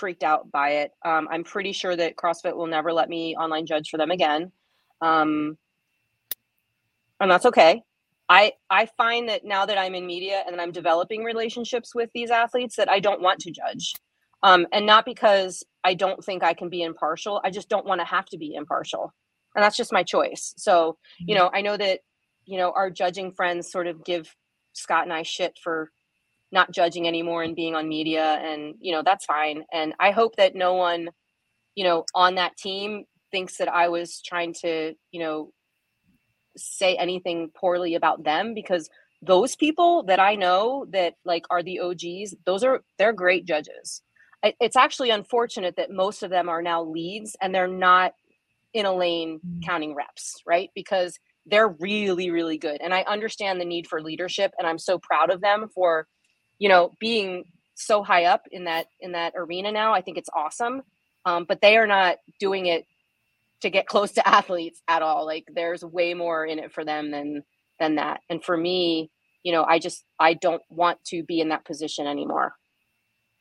freaked 0.00 0.24
out 0.24 0.50
by 0.50 0.70
it. 0.82 0.92
Um 1.04 1.28
i'm 1.30 1.44
pretty 1.44 1.72
sure 1.72 1.94
that 1.94 2.16
crossfit 2.16 2.56
will 2.56 2.66
never 2.66 2.92
let 2.92 3.08
me 3.08 3.36
online 3.36 3.66
judge 3.66 3.90
for 3.90 3.98
them 3.98 4.10
again. 4.10 4.50
Um 5.00 5.56
and 7.20 7.30
that's 7.30 7.46
okay. 7.46 7.82
I 8.28 8.52
i 8.70 8.86
find 8.96 9.28
that 9.28 9.44
now 9.44 9.66
that 9.66 9.78
i'm 9.78 9.94
in 9.94 10.06
media 10.06 10.42
and 10.46 10.60
i'm 10.60 10.72
developing 10.72 11.24
relationships 11.24 11.94
with 11.94 12.10
these 12.14 12.30
athletes 12.30 12.76
that 12.76 12.90
i 12.90 13.00
don't 13.00 13.20
want 13.20 13.40
to 13.40 13.50
judge. 13.50 13.92
Um 14.42 14.66
and 14.72 14.86
not 14.86 15.04
because 15.04 15.62
i 15.84 15.94
don't 15.94 16.24
think 16.24 16.42
i 16.42 16.54
can 16.54 16.70
be 16.70 16.82
impartial. 16.82 17.40
I 17.44 17.50
just 17.50 17.68
don't 17.68 17.86
want 17.86 18.00
to 18.00 18.06
have 18.06 18.26
to 18.26 18.38
be 18.38 18.54
impartial. 18.54 19.12
And 19.54 19.62
that's 19.64 19.76
just 19.76 19.92
my 19.92 20.02
choice. 20.02 20.54
So 20.56 20.96
you 21.26 21.34
know 21.36 21.50
i 21.52 21.60
know 21.60 21.76
that 21.76 22.00
you 22.46 22.58
know 22.58 22.72
our 22.72 22.90
judging 22.90 23.32
friends 23.32 23.70
sort 23.70 23.86
of 23.86 24.04
give 24.04 24.34
scott 24.72 25.04
and 25.04 25.12
i 25.12 25.22
shit 25.22 25.58
for 25.62 25.90
not 26.52 26.72
judging 26.72 27.06
anymore 27.08 27.42
and 27.42 27.56
being 27.56 27.74
on 27.74 27.88
media 27.88 28.40
and 28.42 28.74
you 28.80 28.92
know 28.92 29.02
that's 29.04 29.24
fine. 29.24 29.64
And 29.72 29.94
i 30.00 30.10
hope 30.10 30.36
that 30.36 30.54
no 30.54 30.74
one 30.74 31.10
you 31.76 31.84
know 31.84 32.04
on 32.14 32.36
that 32.36 32.56
team 32.56 33.04
thinks 33.32 33.58
that 33.58 33.68
i 33.68 33.88
was 33.88 34.22
trying 34.22 34.54
to 34.62 34.94
you 35.12 35.20
know 35.20 35.52
say 36.56 36.96
anything 36.96 37.50
poorly 37.56 37.94
about 37.94 38.24
them 38.24 38.54
because 38.54 38.88
those 39.22 39.56
people 39.56 40.02
that 40.04 40.20
i 40.20 40.34
know 40.34 40.86
that 40.92 41.14
like 41.24 41.44
are 41.50 41.62
the 41.62 41.80
og's 41.80 42.34
those 42.46 42.64
are 42.64 42.82
they're 42.98 43.12
great 43.12 43.46
judges. 43.46 44.02
It's 44.60 44.76
actually 44.76 45.10
unfortunate 45.10 45.76
that 45.76 45.90
most 45.90 46.22
of 46.22 46.30
them 46.30 46.48
are 46.48 46.62
now 46.62 46.82
leads 46.82 47.36
and 47.42 47.54
they're 47.54 47.68
not 47.68 48.12
in 48.74 48.86
a 48.86 48.94
lane 48.94 49.40
Mm. 49.46 49.62
counting 49.64 49.94
reps 49.94 50.36
right? 50.46 50.70
Because 50.74 51.18
they're 51.46 51.68
really 51.68 52.30
really 52.30 52.58
good. 52.58 52.80
And 52.82 52.94
i 52.94 53.02
understand 53.02 53.60
the 53.60 53.64
need 53.66 53.86
for 53.88 54.02
leadership 54.02 54.52
and 54.58 54.66
i'm 54.68 54.78
so 54.78 54.98
proud 54.98 55.30
of 55.30 55.40
them 55.40 55.68
for 55.74 56.06
you 56.60 56.68
know 56.68 56.92
being 57.00 57.44
so 57.74 58.04
high 58.04 58.26
up 58.26 58.42
in 58.52 58.64
that 58.64 58.86
in 59.00 59.12
that 59.12 59.32
arena 59.36 59.72
now 59.72 59.92
i 59.94 60.00
think 60.02 60.16
it's 60.18 60.30
awesome. 60.32 60.82
Um, 61.26 61.44
but 61.46 61.60
they 61.60 61.76
are 61.76 61.86
not 61.86 62.16
doing 62.38 62.64
it 62.66 62.86
to 63.62 63.68
get 63.68 63.86
close 63.86 64.12
to 64.12 64.26
athletes 64.38 64.80
at 64.88 65.02
all. 65.02 65.26
Like 65.26 65.44
there's 65.54 65.84
way 65.84 66.14
more 66.14 66.46
in 66.46 66.58
it 66.58 66.72
for 66.72 66.82
them 66.84 67.10
than 67.10 67.42
than 67.78 67.96
that. 67.96 68.20
And 68.30 68.42
for 68.44 68.56
me 68.56 69.10
you 69.42 69.52
know 69.52 69.64
i 69.64 69.78
just 69.78 70.04
i 70.18 70.34
don't 70.34 70.62
want 70.70 71.02
to 71.06 71.22
be 71.24 71.40
in 71.40 71.48
that 71.50 71.64
position 71.64 72.06
anymore. 72.06 72.54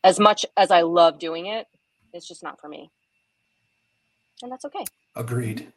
As 0.03 0.19
much 0.19 0.45
as 0.58 0.71
i 0.71 0.82
love 0.82 1.19
doing 1.19 1.45
it 1.47 1.67
it's 2.13 2.27
just 2.27 2.41
not 2.43 2.60
for 2.60 2.67
me. 2.69 2.89
And 4.41 4.51
that's 4.51 4.65
okay. 4.65 4.84
Agreed. 5.15 5.71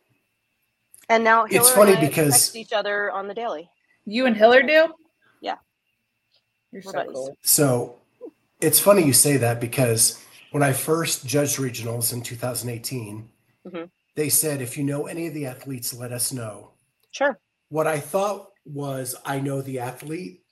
and 1.08 1.24
now 1.24 1.44
It's 1.44 1.54
Hiller 1.54 1.66
and 1.68 1.76
funny 1.76 1.96
I 1.96 2.08
because- 2.08 2.32
text 2.32 2.56
each 2.56 2.72
other 2.72 3.10
on 3.10 3.26
the 3.28 3.34
daily. 3.34 3.68
You 4.04 4.26
and 4.26 4.36
Hiller 4.36 4.62
do? 4.62 4.92
Yeah. 6.72 6.80
You're 6.84 6.92
so 6.92 7.04
cool. 7.12 7.36
So 7.42 7.98
it's 8.60 8.80
funny 8.80 9.02
you 9.04 9.12
say 9.12 9.36
that 9.38 9.60
because 9.60 10.22
when 10.50 10.62
I 10.62 10.72
first 10.72 11.26
judged 11.26 11.58
regionals 11.58 12.12
in 12.12 12.22
2018, 12.22 13.28
Mhm. 13.66 13.90
they 14.16 14.28
said, 14.28 14.60
if 14.60 14.76
you 14.76 14.84
know 14.84 15.06
any 15.06 15.26
of 15.26 15.34
the 15.34 15.46
athletes, 15.46 15.94
let 15.94 16.12
us 16.12 16.32
know. 16.32 16.70
sure 17.10 17.38
What 17.68 17.86
I 17.86 18.00
thought 18.00 18.50
was, 18.64 19.14
I 19.24 19.40
know 19.40 19.60
the 19.62 19.78
athlete. 19.80 20.44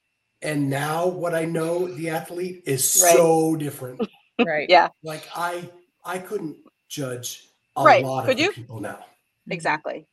And 0.43 0.71
now 0.71 1.07
what 1.07 1.35
I 1.35 1.45
know 1.45 1.87
the 1.87 2.11
athlete 2.11 2.63
is 2.67 3.01
Right. 3.03 3.17
so 3.17 3.57
different. 3.57 4.01
Right. 4.39 4.71
yeah 4.71 4.89
like 5.03 5.29
I 5.37 5.71
I 6.03 6.19
couldn't 6.19 6.57
judge 6.89 7.47
a 7.77 7.85
Right. 7.85 8.03
lot 8.05 8.25
Could 8.25 8.33
of 8.33 8.37
the 8.39 8.43
you? 8.45 8.53
people 8.53 8.81
now. 8.81 8.93
Mm-hmm. 9.45 9.53
exactly 9.53 10.07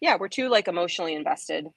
yeah 0.00 0.16
we're 0.18 0.28
too 0.28 0.48
like 0.48 0.66
emotionally 0.66 1.14
invested 1.14 1.68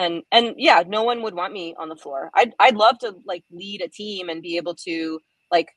and 0.00 0.22
and 0.32 0.54
yeah 0.58 0.82
no 0.86 1.02
one 1.04 1.22
would 1.22 1.34
want 1.34 1.52
me 1.52 1.74
on 1.78 1.88
the 1.88 1.96
floor 1.96 2.30
i'd 2.34 2.52
i'd 2.58 2.74
love 2.76 2.98
to 2.98 3.14
like 3.24 3.44
lead 3.52 3.80
a 3.82 3.88
team 3.88 4.28
and 4.28 4.42
be 4.42 4.56
able 4.56 4.74
to 4.74 5.20
like 5.52 5.68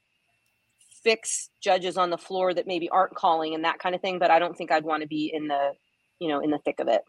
fix 1.04 1.50
judges 1.62 1.98
on 1.98 2.10
the 2.10 2.18
floor 2.18 2.54
that 2.54 2.66
maybe 2.68 2.88
aren't 2.90 3.14
calling 3.16 3.54
and 3.54 3.64
that 3.66 3.80
kind 3.80 3.94
of 3.94 4.02
thing 4.02 4.20
but 4.20 4.32
i 4.32 4.40
don't 4.40 4.56
think 4.58 4.72
i'd 4.72 4.86
want 4.86 5.02
to 5.02 5.08
be 5.08 5.30
in 5.34 5.48
the 5.48 5.72
you 6.20 6.30
know 6.30 6.40
in 6.40 6.50
the 6.50 6.60
thick 6.60 6.80
of 6.80 6.88
it 6.88 7.02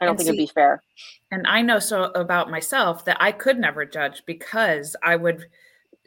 i 0.00 0.04
don't 0.04 0.10
And 0.10 0.18
think 0.18 0.26
see- 0.26 0.34
it'd 0.42 0.48
be 0.48 0.52
fair 0.52 0.82
And 1.32 1.46
I 1.46 1.60
know 1.62 1.80
so 1.80 2.04
about 2.14 2.50
myself 2.50 3.04
that 3.06 3.16
I 3.20 3.32
could 3.32 3.58
never 3.58 3.84
judge 3.84 4.22
because 4.26 4.94
I 5.02 5.16
would 5.16 5.46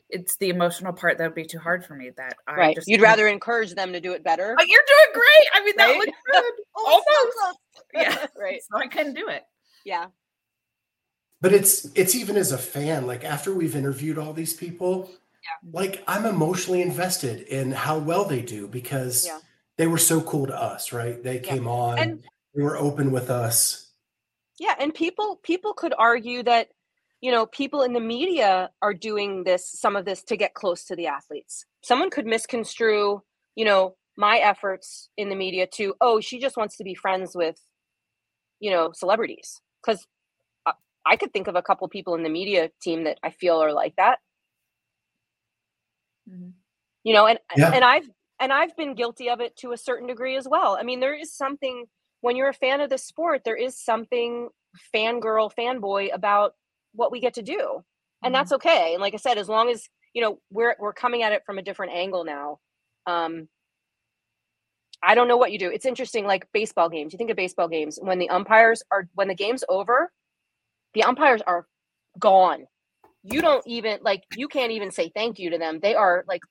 it's 0.10 0.38
the 0.38 0.50
emotional 0.50 0.94
part 0.94 1.18
that 1.18 1.26
would 1.26 1.36
be 1.36 1.46
too 1.46 1.60
hard 1.60 1.84
for 1.86 1.94
me 1.96 2.10
that 2.18 2.36
I 2.48 2.56
right 2.56 2.76
just 2.76 2.88
you'd 2.88 3.02
rather 3.02 3.28
encourage 3.28 3.74
them 3.76 3.92
to 3.94 4.00
do 4.00 4.14
it 4.14 4.24
better 4.24 4.56
Oh, 4.58 4.64
you're 4.66 4.88
doing 4.94 5.12
great. 5.14 5.48
I 5.54 5.66
mean 5.66 5.74
that 5.78 5.88
Right? 5.88 5.98
looks 6.00 6.18
good. 6.32 6.54
Oh, 6.78 7.04
Almost. 7.10 7.58
Yeah. 7.94 8.26
right 8.40 8.62
So 8.72 8.78
I 8.80 8.88
couldn't 8.88 9.16
do 9.16 9.28
it. 9.28 9.44
yeah 9.86 10.06
But 11.42 11.54
it's 11.54 11.86
it's 11.96 12.16
even 12.16 12.36
as 12.36 12.52
a 12.52 12.58
fan, 12.58 13.08
like 13.08 13.24
after 13.24 13.54
we've 13.54 13.76
interviewed 13.76 14.18
all 14.18 14.34
these 14.34 14.54
people, 14.54 15.10
like 15.72 16.04
I'm 16.08 16.26
emotionally 16.26 16.82
invested 16.82 17.42
in 17.48 17.72
how 17.72 17.98
well 17.98 18.26
they 18.26 18.42
do 18.42 18.68
because 18.68 19.26
Yeah. 19.26 19.40
they 19.78 19.88
were 19.88 19.98
so 19.98 20.22
cool 20.22 20.48
to 20.48 20.56
us, 20.62 20.92
right? 20.92 21.22
They 21.24 21.40
came 21.40 21.68
on, 21.68 21.98
And- 22.00 22.24
they 22.54 22.62
were 22.62 22.78
open 22.78 23.12
with 23.12 23.30
us. 23.30 23.92
Yeah, 24.60 24.76
and 24.80 24.94
people 24.94 25.38
people 25.38 25.74
could 25.74 25.94
argue 25.98 26.44
that 26.44 26.70
you 27.22 27.32
know 27.32 27.46
people 27.46 27.84
in 27.84 27.94
the 27.94 28.00
media 28.02 28.72
are 28.82 28.94
doing 28.94 29.44
this 29.46 29.66
some 29.70 29.96
of 29.96 30.04
this 30.04 30.24
to 30.24 30.36
get 30.36 30.54
close 30.54 30.84
to 30.86 30.96
the 30.96 31.08
athletes. 31.08 31.66
Someone 31.84 32.10
could 32.10 32.26
misconstrue, 32.26 33.22
you 33.56 33.64
know, 33.66 33.96
my 34.18 34.40
efforts 34.40 35.10
in 35.16 35.30
the 35.30 35.36
media 35.36 35.66
to 35.68 35.96
oh, 36.02 36.20
she 36.20 36.40
just 36.40 36.58
wants 36.58 36.76
to 36.78 36.84
be 36.84 36.96
friends 36.96 37.34
with 37.34 37.62
you 38.60 38.72
know, 38.72 38.92
celebrities 38.92 39.62
cuz 39.86 40.06
I 41.10 41.18
could 41.18 41.34
think 41.34 41.48
of 41.50 41.56
a 41.58 41.64
couple 41.64 41.88
people 41.90 42.16
in 42.16 42.24
the 42.24 42.30
media 42.30 42.72
team 42.84 43.06
that 43.06 43.20
I 43.24 43.32
feel 43.32 43.62
are 43.64 43.74
like 43.74 43.96
that. 43.98 44.20
Mhm. 46.28 46.54
You 47.04 47.14
know, 47.14 47.26
and 47.28 47.40
Yeah. 47.56 47.72
and 47.74 47.84
I've 47.84 48.10
and 48.40 48.54
I've 48.54 48.76
been 48.78 48.96
guilty 48.96 49.30
of 49.30 49.42
it 49.42 49.56
to 49.58 49.72
a 49.74 49.78
certain 49.78 50.08
degree 50.08 50.36
as 50.38 50.48
well. 50.48 50.78
I 50.80 50.84
mean, 50.84 51.00
there 51.00 51.14
is 51.16 51.34
something 51.36 51.86
when 52.22 52.36
you're 52.36 52.50
a 52.50 52.54
fan 52.54 52.82
of 52.82 52.90
the 52.90 52.98
sport, 52.98 53.44
there 53.46 53.56
is 53.56 53.78
something 53.84 54.50
fangirl, 54.94 55.52
fanboy 55.58 56.14
about 56.14 56.56
what 56.94 57.12
we 57.12 57.20
get 57.20 57.34
to 57.36 57.42
do. 57.42 57.84
And 58.24 58.34
that's 58.36 58.52
okay. 58.54 58.94
And 58.94 59.02
like 59.02 59.14
I 59.14 59.18
said, 59.18 59.38
as 59.38 59.50
long 59.50 59.70
as, 59.70 59.88
you 60.14 60.22
know, 60.22 60.40
we're 60.52 60.76
we're 60.80 60.94
coming 60.94 61.24
at 61.24 61.32
it 61.34 61.44
from 61.46 61.58
a 61.58 61.62
different 61.64 61.94
angle 61.94 62.24
now. 62.26 62.60
Um 63.08 63.50
I 65.02 65.16
don't 65.16 65.28
know 65.28 65.38
what 65.38 65.52
you 65.52 65.60
do. 65.60 65.70
It's 65.72 65.86
interesting, 65.86 66.26
like 66.26 66.48
baseball 66.54 66.90
games. 66.90 67.14
You 67.14 67.18
think 67.18 67.30
of 67.30 67.38
baseball 67.38 67.68
games 67.70 68.00
when 68.02 68.20
the 68.20 68.30
umpires 68.30 68.84
are 68.92 69.08
when 69.16 69.28
the 69.30 69.36
game's 69.36 69.64
over, 69.70 70.12
the 70.94 71.04
umpires 71.04 71.42
are 71.46 71.68
gone. 72.20 72.66
You 73.24 73.42
don't 73.42 73.66
even 73.68 74.00
like 74.02 74.24
you 74.36 74.48
can't 74.48 74.72
even 74.72 74.92
say 74.92 75.12
thank 75.14 75.40
you 75.40 75.50
to 75.52 75.58
them. 75.58 75.80
They 75.82 75.96
are 75.96 76.24
like 76.28 76.42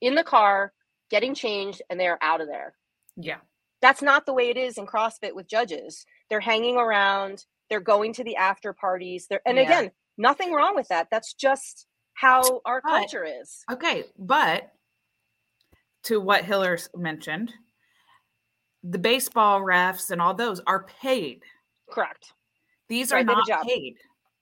in 0.00 0.14
the 0.14 0.24
car 0.24 0.72
getting 1.10 1.34
changed 1.34 1.82
and 1.88 1.98
they're 2.00 2.18
out 2.22 2.40
of 2.40 2.48
there 2.48 2.74
Yeah. 3.16 3.38
that's 3.80 4.02
not 4.02 4.26
the 4.26 4.32
way 4.34 4.48
it 4.50 4.56
is 4.56 4.76
in 4.76 4.86
CrossFit 4.86 5.34
with 5.34 5.46
judges. 5.48 6.04
They're 6.28 6.40
hanging 6.40 6.76
around, 6.76 7.46
they're 7.70 7.80
going 7.80 8.12
to 8.14 8.24
the 8.24 8.36
after 8.36 8.72
parties. 8.72 9.26
They're 9.28 9.40
and 9.46 9.56
Yeah. 9.56 9.62
again, 9.62 9.92
nothing 10.18 10.52
wrong 10.52 10.74
with 10.74 10.88
that. 10.88 11.08
That's 11.10 11.32
just 11.34 11.86
how 12.14 12.60
our 12.64 12.80
But- 12.82 12.88
culture 12.90 13.24
is. 13.24 13.62
Okay, 13.70 14.04
but 14.18 14.72
to 16.04 16.20
what 16.20 16.44
Hiller 16.44 16.76
mentioned, 16.94 17.52
the 18.82 18.98
baseball 18.98 19.60
refs 19.60 20.10
and 20.10 20.20
all 20.20 20.34
those 20.34 20.60
are 20.66 20.84
paid. 20.84 21.44
Correct. 21.90 22.32
These 22.88 23.12
are 23.12 23.16
Right, 23.16 23.26
they 23.26 23.32
not 23.32 23.46
job. 23.48 23.66
paid. 23.66 23.96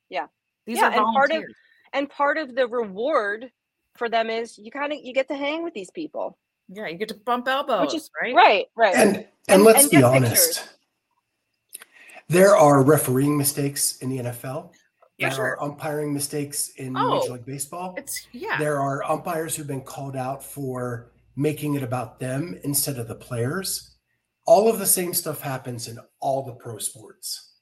Yeah. 0.08 0.26
These 0.66 0.78
Yeah, 0.78 0.88
are 0.88 0.92
and 0.92 1.14
part 1.14 1.30
of- 1.32 1.44
and 1.92 2.10
part 2.10 2.38
of 2.38 2.54
the 2.54 2.66
reward 2.66 3.50
for 3.96 4.08
them 4.08 4.28
is 4.30 4.58
you 4.58 4.70
kind 4.70 4.92
of 4.92 4.98
you 5.02 5.12
get 5.14 5.28
to 5.28 5.34
hang 5.36 5.62
with 5.62 5.74
these 5.74 5.90
people 5.90 6.36
yeah, 6.68 6.86
you 6.88 6.96
get 6.96 7.08
to 7.08 7.14
bump 7.14 7.46
elbows, 7.46 7.86
Which 7.92 7.94
is- 7.94 8.10
right? 8.20 8.34
right 8.34 8.66
right 8.74 8.94
And 8.96 9.16
and, 9.16 9.26
And- 9.48 9.62
let's 9.64 9.82
and 9.82 9.90
be 9.90 10.02
honest. 10.02 10.60
pictures. 10.60 10.68
There 12.28 12.56
are 12.56 12.82
refereeing 12.82 13.36
mistakes 13.36 13.98
in 13.98 14.08
the 14.08 14.18
NFL. 14.18 14.72
Yeah, 15.18 15.28
there 15.28 15.36
sure. 15.36 15.44
are 15.58 15.62
umpiring 15.62 16.12
mistakes 16.12 16.70
in 16.76 16.96
Oh, 16.96 17.20
Major 17.20 17.34
League 17.34 17.44
Baseball. 17.46 17.94
It's 17.98 18.26
yeah. 18.32 18.58
There 18.58 18.80
are 18.80 19.04
umpires 19.04 19.54
who've 19.54 19.66
been 19.66 19.82
called 19.82 20.16
out 20.16 20.42
for 20.42 21.12
making 21.36 21.74
it 21.74 21.82
about 21.82 22.18
them 22.18 22.58
instead 22.64 22.98
of 22.98 23.06
the 23.08 23.14
players. 23.14 23.94
All 24.46 24.68
of 24.68 24.78
the 24.78 24.86
same 24.86 25.14
stuff 25.14 25.40
happens 25.40 25.86
in 25.86 25.98
all 26.20 26.42
the 26.42 26.54
pro 26.54 26.78
sports. 26.78 27.52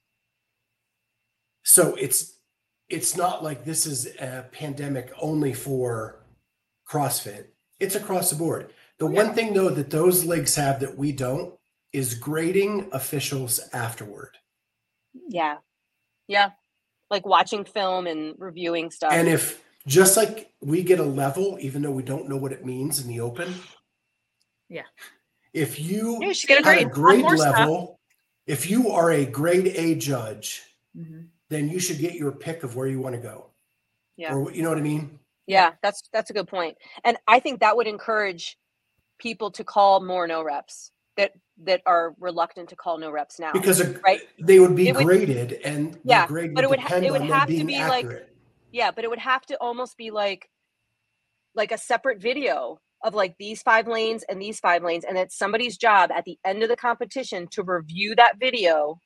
So 1.73 1.95
it's 1.95 2.37
it's 2.87 3.17
not 3.17 3.43
like 3.43 3.65
this 3.65 3.87
is 3.87 4.05
a 4.19 4.45
pandemic 4.51 5.11
only 5.19 5.53
for 5.53 6.23
CrossFit. 6.87 7.45
It's 7.79 7.95
across 7.95 8.29
the 8.29 8.35
board. 8.35 8.71
The 8.99 9.09
yeah. 9.09 9.23
one 9.23 9.33
thing 9.33 9.55
though 9.55 9.69
that 9.71 9.89
those 9.89 10.23
leagues 10.23 10.53
have 10.55 10.79
that 10.81 10.95
we 10.95 11.11
don't 11.11 11.55
is 11.91 12.13
grading 12.13 12.89
officials 12.91 13.59
afterward. 13.73 14.37
yeah 15.29 15.57
yeah 16.27 16.51
like 17.09 17.25
watching 17.25 17.63
film 17.65 18.05
and 18.05 18.35
reviewing 18.37 18.91
stuff 18.91 19.11
And 19.11 19.27
if 19.27 19.63
just 19.87 20.15
like 20.15 20.53
we 20.61 20.83
get 20.83 20.99
a 20.99 21.03
level, 21.23 21.57
even 21.59 21.81
though 21.81 21.91
we 21.99 22.03
don't 22.03 22.29
know 22.29 22.37
what 22.37 22.51
it 22.51 22.63
means 22.63 22.99
in 23.01 23.07
the 23.07 23.19
open. 23.19 23.49
Yeah. 24.69 24.89
If 25.53 25.79
you 25.79 26.19
Yeah, 26.21 26.27
you 26.27 26.33
should 26.35 26.49
get 26.49 26.63
a 26.63 26.67
at 26.69 26.75
grade. 26.75 26.87
a 26.87 26.89
grade 26.89 27.21
more 27.21 27.37
stuff. 27.37 27.57
level, 27.57 27.99
if 28.45 28.69
you 28.69 28.91
are 28.91 29.09
a 29.11 29.25
grade 29.25 29.67
A 29.75 29.95
judge, 29.95 30.61
Mhm. 30.95 31.29
Then 31.49 31.69
you 31.69 31.79
should 31.79 31.99
get 31.99 32.13
your 32.15 32.31
pick 32.31 32.63
of 32.63 32.75
where 32.75 32.87
you 32.87 32.99
want 32.99 33.15
to 33.15 33.21
go. 33.21 33.47
Yeah. 34.17 34.33
Or 34.35 34.51
you 34.51 34.63
know 34.63 34.69
what 34.69 34.77
I 34.77 34.81
mean? 34.81 35.19
yeah 35.45 35.71
that's 35.81 36.03
that's 36.13 36.29
a 36.29 36.33
good 36.33 36.47
point 36.47 36.77
and 37.03 37.17
i 37.27 37.37
think 37.37 37.59
that 37.59 37.75
would 37.75 37.85
encourage 37.85 38.57
people 39.19 39.51
to 39.51 39.61
call 39.65 40.01
more 40.01 40.25
no 40.25 40.41
reps 40.41 40.89
that 41.17 41.33
that 41.63 41.81
are 41.85 42.15
reluctant 42.17 42.69
to 42.69 42.77
call 42.77 42.97
no 42.97 43.11
reps 43.11 43.41
now 43.41 43.51
Because 43.51 43.81
a, 43.81 43.91
Right. 43.99 44.21
they 44.39 44.59
would 44.61 44.73
be 44.73 44.89
would- 44.93 45.03
graded 45.05 45.51
and 45.65 45.99
Yeah, 46.05 46.27
grade 46.27 46.53
but 46.55 46.63
it 46.63 46.69
would 46.69 46.79
ha- 46.79 46.95
it 46.95 47.11
would 47.11 47.21
have 47.23 47.49
to 47.49 47.63
be 47.65 47.77
like- 47.77 48.25
yeah 48.71 48.91
but 48.91 49.03
it 49.03 49.09
would 49.09 49.19
have 49.19 49.45
to 49.47 49.55
almost 49.59 49.97
be 49.97 50.11
like 50.11 50.49
like 51.55 51.73
a 51.73 51.77
separate 51.77 52.21
video 52.21 52.79
of 53.03 53.13
like 53.13 53.35
these 53.37 53.61
five 53.61 53.85
lanes 53.85 54.23
and 54.29 54.41
these 54.41 54.61
five 54.61 54.81
lanes 54.81 55.03
and 55.03 55.17
it's 55.17 55.37
somebody's 55.37 55.75
job 55.77 56.09
at 56.09 56.23
the 56.23 56.37
end 56.45 56.63
of 56.63 56.69
the 56.69 56.77
competition 56.77 57.47
to 57.51 57.63
review 57.63 58.15
that 58.15 58.39
video 58.39 58.97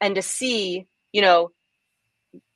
and 0.00 0.14
to 0.14 0.22
see 0.22 0.86
you 1.12 1.22
know 1.22 1.50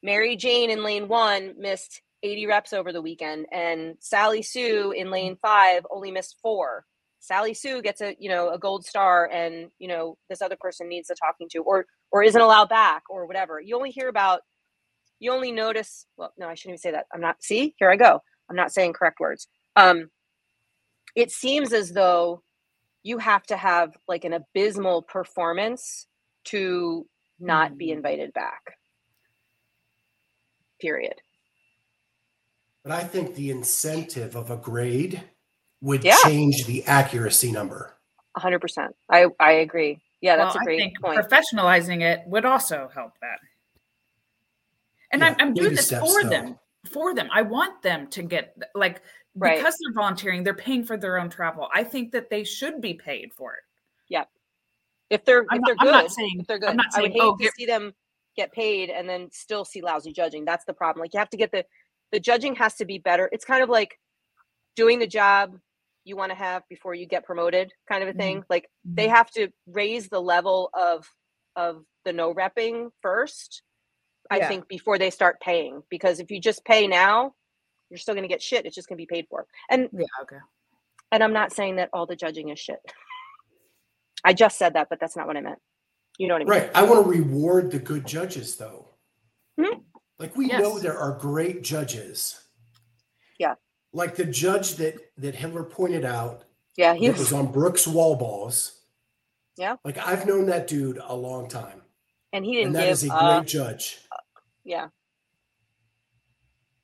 mary 0.03 0.37
jane 0.37 0.71
in 0.71 0.83
lane 0.83 1.09
one 1.09 1.55
missed 1.59 2.03
80 2.23 2.47
reps 2.47 2.73
over 2.73 2.93
the 2.93 3.03
weekend 3.03 3.47
and 3.53 3.95
sally 4.01 4.43
sue 4.43 4.93
in 4.93 5.11
lane 5.11 5.37
five 5.41 5.87
only 5.91 6.11
missed 6.11 6.37
four. 6.43 6.85
Sally 7.21 7.55
sue 7.55 7.83
gets 7.83 8.01
a 8.01 8.17
you 8.19 8.29
know 8.29 8.51
a 8.51 8.59
gold 8.59 8.85
star 8.85 9.29
and 9.33 9.71
you 9.79 9.89
know 9.89 10.17
this 10.29 10.43
other 10.43 10.57
person 10.61 10.89
needs 10.89 11.11
a 11.11 11.15
talking 11.15 11.49
to 11.53 11.59
or 11.59 11.87
or 12.12 12.23
isn't 12.23 12.41
allowed 12.41 12.69
back 12.69 13.03
or 13.11 13.27
whatever. 13.27 13.61
You 13.61 13.77
only 13.77 13.91
hear 13.91 14.09
about 14.09 14.41
you 15.19 15.33
only 15.33 15.51
notice 15.53 16.07
well 16.17 16.33
no 16.39 16.49
i 16.49 16.55
shouldn't 16.55 16.73
even 16.75 16.79
say 16.79 16.91
that. 16.93 17.07
I'm 17.12 17.21
not 17.21 17.43
see 17.43 17.75
here 17.79 17.91
i 17.91 17.97
go. 17.97 18.21
I'm 18.49 18.57
not 18.57 18.73
saying 18.73 18.93
correct 18.95 19.21
words. 19.21 19.49
Um 19.77 20.09
it 21.15 21.31
seems 21.31 21.73
as 21.73 21.93
though 21.93 22.43
you 23.03 23.19
have 23.19 23.45
to 23.45 23.57
have 23.57 23.97
like 24.09 24.25
an 24.25 24.35
abysmal 24.35 25.03
performance 25.03 26.07
to 26.47 27.07
not 27.41 27.77
be 27.79 27.89
Mm. 27.89 27.93
invited 27.97 28.33
back 28.35 28.62
period 30.81 31.21
But 32.83 32.93
I 32.93 33.03
think 33.05 33.35
the 33.35 33.51
incentive 33.51 34.37
of 34.37 34.51
a 34.51 34.57
grade 34.57 35.23
would 35.81 36.05
Yeah. 36.05 36.17
change 36.25 36.67
the 36.67 36.85
accuracy 36.85 37.51
number. 37.53 37.93
100% 38.37 38.93
i 39.11 39.27
i 39.41 39.53
agree 39.53 39.99
yeah 40.21 40.37
that's 40.37 40.55
Well, 40.55 40.62
a 40.62 40.65
great 40.67 40.81
I 40.81 40.85
think 40.85 41.01
point 41.01 41.19
professionalizing 41.21 42.03
it 42.03 42.21
would 42.27 42.45
also 42.45 42.89
help 42.95 43.12
that. 43.21 43.39
And 45.12 45.23
Yeah, 45.23 45.29
I'm, 45.29 45.37
I'm 45.41 45.55
doing 45.55 45.75
this 45.75 45.87
steps, 45.87 46.05
for 46.12 46.23
though. 46.25 46.29
them. 46.31 46.59
For 46.93 47.15
them, 47.15 47.29
I 47.33 47.43
want 47.43 47.81
them 47.83 48.09
to 48.09 48.23
get 48.23 48.57
like 48.75 49.03
Right. 49.35 49.59
because 49.59 49.77
they're 49.81 49.93
volunteering, 49.93 50.43
they're 50.45 50.55
paying 50.55 50.85
for 50.85 50.97
their 50.97 51.19
own 51.19 51.29
travel. 51.31 51.69
I 51.75 51.83
think 51.85 52.11
that 52.12 52.31
they 52.31 52.43
should 52.45 52.81
be 52.81 52.95
paid 52.95 53.33
for 53.35 53.55
it. 53.55 53.61
if 55.09 55.25
they're 55.25 55.47
I'm 55.51 55.59
if 55.59 55.61
not- 55.61 55.67
they're 55.69 55.77
I'm 55.95 56.03
not 56.03 56.11
saying- 56.11 56.41
if 56.41 56.47
they're 56.49 56.59
good 56.59 56.71
I'm 56.71 56.77
not 56.77 56.87
i 56.95 57.01
would 57.01 57.12
hate 57.12 57.21
oh, 57.23 57.37
to 57.37 57.43
get- 57.45 57.55
see 57.55 57.65
them 57.65 57.95
get 58.37 58.53
paid 58.53 58.90
and 58.90 59.09
then 59.09 59.29
still 59.33 59.64
see 59.64 59.83
lousy 59.83 60.12
judging. 60.12 60.44
That's 60.44 60.64
the 60.64 60.75
problem. 60.75 61.01
Like 61.03 61.14
you 61.14 61.18
have 61.18 61.31
to 61.31 61.37
get 61.37 61.53
the 61.53 61.64
the 62.12 62.20
judging 62.20 62.55
has 62.57 62.75
to 62.77 62.85
be 62.85 62.99
better. 62.99 63.29
It's 63.33 63.44
kind 63.44 63.62
of 63.62 63.68
like 63.68 63.99
doing 64.77 64.99
the 64.99 65.07
job 65.07 65.59
you 66.05 66.16
want 66.16 66.31
to 66.31 66.37
have 66.37 66.62
before 66.68 66.94
you 66.94 67.07
get 67.07 67.25
promoted 67.25 67.72
kind 67.88 68.03
of 68.03 68.09
a 68.09 68.12
thing. 68.12 68.38
Mm-hmm. 68.38 68.46
Like 68.49 68.68
they 68.85 69.07
mm-hmm. 69.07 69.14
have 69.14 69.31
to 69.33 69.49
raise 69.66 70.09
the 70.09 70.20
level 70.20 70.70
of 70.72 71.07
of 71.57 71.85
the 72.05 72.12
no 72.12 72.33
repping 72.35 72.90
first 73.01 73.62
i 74.31 74.37
Yeah. 74.37 74.49
think 74.49 74.68
before 74.68 74.99
they 74.99 75.11
start 75.11 75.40
paying. 75.40 75.83
Because 75.90 76.20
if 76.20 76.31
you 76.31 76.40
just 76.40 76.64
pay 76.64 76.87
now 76.87 77.35
you're 77.90 77.99
still 77.99 78.14
going 78.14 78.25
to 78.25 78.29
get 78.29 78.42
shit. 78.42 78.66
It's 78.66 78.75
just 78.75 78.88
going 78.88 78.96
to 78.99 79.03
be 79.03 79.07
paid 79.07 79.27
for. 79.31 79.46
And 79.70 79.88
Yeah. 79.92 80.07
Okay. 80.22 80.38
and 81.12 81.25
i'm 81.25 81.33
not 81.33 81.53
saying 81.53 81.77
that 81.77 81.90
all 81.92 82.07
the 82.07 82.16
judging 82.16 82.51
is 82.51 82.59
shit. 82.59 82.81
I 84.25 84.33
just 84.33 84.59
said 84.59 84.75
that 84.75 84.88
but 84.90 85.01
that's 85.01 85.16
not 85.16 85.27
what 85.27 85.37
i 85.37 85.40
meant 85.40 85.59
you 86.19 86.29
know 86.29 86.35
what 86.35 86.43
i 86.43 86.45
mean 86.45 86.51
Right. 86.51 86.71
I 86.75 86.83
want 86.83 87.05
to 87.05 87.11
reward 87.11 87.71
the 87.71 87.79
good 87.79 88.07
judges, 88.07 88.57
though. 88.57 88.89
Mhm. 89.59 89.83
Like 90.19 90.35
we 90.37 90.47
know 90.47 90.79
there 90.79 90.99
are 90.99 91.19
great 91.19 91.63
judges. 91.63 92.41
Yeah. 93.39 93.55
Like 93.93 94.15
the 94.17 94.25
judge 94.25 94.77
that 94.77 94.95
that 95.19 95.35
Hiller 95.35 95.63
pointed 95.65 96.05
out 96.05 96.45
yeah 96.77 96.95
he 96.95 97.09
was 97.11 97.19
was 97.19 97.33
on 97.33 97.53
Brooks 97.53 97.87
wall 97.87 98.17
balls. 98.17 98.81
Yeah. 99.57 99.77
Like 99.85 99.99
I've 99.99 100.27
known 100.27 100.47
that 100.47 100.67
dude 100.67 100.99
a 101.03 101.15
long 101.15 101.49
time, 101.49 101.83
and 102.33 102.45
he 102.45 102.53
didn't 102.55 102.69
and 102.69 102.77
that 102.77 102.83
give 102.85 102.91
is 102.93 103.05
a 103.05 103.13
uh, 103.15 103.39
great 103.41 103.49
judge. 103.49 104.01
yeah 104.65 104.89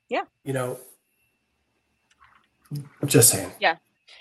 Yeah. 0.09 0.25
You 0.45 0.53
know. 0.55 0.79
I'm 3.03 3.09
just 3.09 3.29
saying. 3.31 3.53
Yeah. 3.61 3.77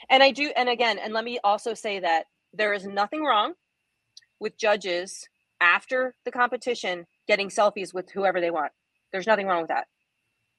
And 0.10 0.22
i 0.22 0.32
do 0.32 0.52
and 0.58 0.68
again 0.68 1.00
and 1.00 1.14
let 1.14 1.24
me 1.24 1.40
also 1.44 1.74
say 1.74 2.00
that 2.00 2.26
there 2.54 2.74
is 2.74 2.86
nothing 2.86 3.24
wrong 3.24 3.54
with 4.42 4.58
judges 4.58 5.30
after 5.62 6.16
the 6.26 6.32
competition 6.32 7.06
getting 7.28 7.48
selfies 7.48 7.94
with 7.94 8.12
whoever 8.12 8.42
they 8.42 8.52
want. 8.52 8.74
There's 9.14 9.28
nothing 9.28 9.48
wrong 9.48 9.62
with 9.62 9.70
that. 9.70 9.88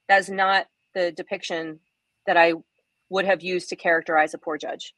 That 0.09 0.21
is 0.21 0.29
not 0.29 0.67
the 0.95 1.11
depiction 1.11 1.79
that 2.25 2.37
i 2.37 2.53
would 3.09 3.25
have 3.25 3.43
used 3.43 3.69
to 3.69 3.75
characterize 3.75 4.33
a 4.33 4.39
poor 4.39 4.57
judge. 4.57 4.95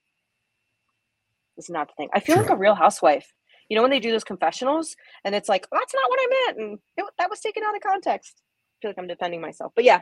It's 1.58 1.70
not 1.70 1.88
the 1.88 1.94
thing. 1.98 2.10
I 2.14 2.20
feel 2.22 2.38
like 2.38 2.50
a 2.50 2.56
real 2.56 2.76
housewife. 2.76 3.34
You 3.68 3.76
know 3.76 3.82
when 3.82 3.92
they 3.92 4.00
do 4.00 4.12
those 4.12 4.24
confessionals 4.24 4.96
and 5.26 5.34
it's 5.34 5.50
like 5.50 5.68
that's 5.72 5.94
not 5.94 6.10
what 6.10 6.20
i 6.22 6.28
meant 6.30 6.60
and 6.60 6.80
it, 6.96 7.06
that 7.18 7.30
was 7.30 7.42
taken 7.42 7.64
out 7.68 7.76
of 7.76 7.82
context. 7.82 8.42
I 8.42 8.76
feel 8.82 8.90
like 8.92 9.00
i'm 9.00 9.08
defending 9.08 9.42
myself 9.42 9.74
but 9.76 9.84
yeah 9.84 10.02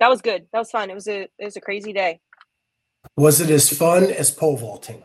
that 0.00 0.10
was 0.10 0.20
good. 0.20 0.46
That 0.52 0.58
was 0.58 0.70
fun. 0.70 0.90
It 0.90 0.94
was 0.94 1.08
a 1.08 1.22
it 1.38 1.44
was 1.44 1.56
a 1.56 1.60
crazy 1.60 1.92
day. 1.92 2.20
Was 3.16 3.40
it 3.40 3.50
as 3.50 3.70
fun 3.70 4.04
as 4.04 4.30
pole 4.30 4.56
vaulting? 4.56 5.02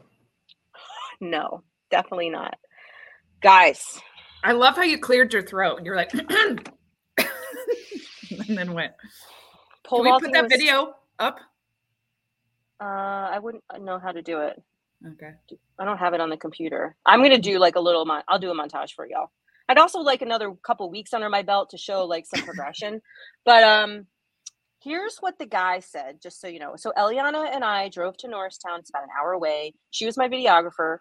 No, 1.20 1.64
definitely 1.92 2.30
not. 2.30 2.56
Guys, 3.42 4.00
I 4.44 4.52
love 4.52 4.76
how 4.76 4.84
you 4.84 4.98
cleared 5.00 5.34
your 5.34 5.42
throat. 5.42 5.78
And 5.78 5.86
you're 5.86 5.96
like, 5.96 6.14
and 6.14 6.62
then 8.48 8.74
went. 8.74 8.94
pole 9.84 10.04
Can 10.04 10.14
we 10.14 10.20
put 10.20 10.32
that 10.34 10.44
was- 10.44 10.52
video 10.52 10.94
up? 11.20 11.40
Uh, 12.80 13.30
I 13.34 13.40
wouldn't 13.40 13.64
know 13.82 14.00
how 14.00 14.12
to 14.12 14.22
do 14.24 14.42
it. 14.42 14.62
Okay. 15.08 15.32
I 15.80 15.86
don't 15.86 15.98
have 15.98 16.14
it 16.14 16.22
on 16.22 16.30
the 16.30 16.38
computer. 16.38 16.96
I'm 17.06 17.22
gonna 17.22 17.38
do 17.40 17.58
like 17.60 17.76
a 17.76 17.80
little. 17.80 18.06
Mon- 18.06 18.24
I'll 18.28 18.40
do 18.40 18.52
a 18.52 18.56
montage 18.56 18.94
for 18.94 19.08
y'all. 19.08 19.32
I'd 19.70 19.78
also 19.78 20.00
like 20.00 20.22
another 20.22 20.52
couple 20.66 20.90
weeks 20.92 21.14
under 21.14 21.30
my 21.30 21.42
belt 21.44 21.70
to 21.72 21.78
show 21.78 22.06
like 22.06 22.26
some 22.26 22.44
progression. 22.46 23.02
But 23.46 23.64
um, 23.64 24.06
here's 24.84 25.18
what 25.20 25.38
the 25.40 25.46
guy 25.48 25.80
said, 25.80 26.22
just 26.22 26.40
so 26.42 26.48
you 26.48 26.60
know. 26.60 26.74
So 26.76 26.92
Eliana 26.98 27.54
and 27.54 27.64
I 27.64 27.90
drove 27.90 28.18
to 28.18 28.28
Norristown. 28.28 28.80
It's 28.80 28.90
about 28.92 29.04
an 29.04 29.10
hour 29.20 29.32
away. 29.32 29.74
She 29.90 30.06
was 30.06 30.18
my 30.18 30.28
videographer. 30.28 30.98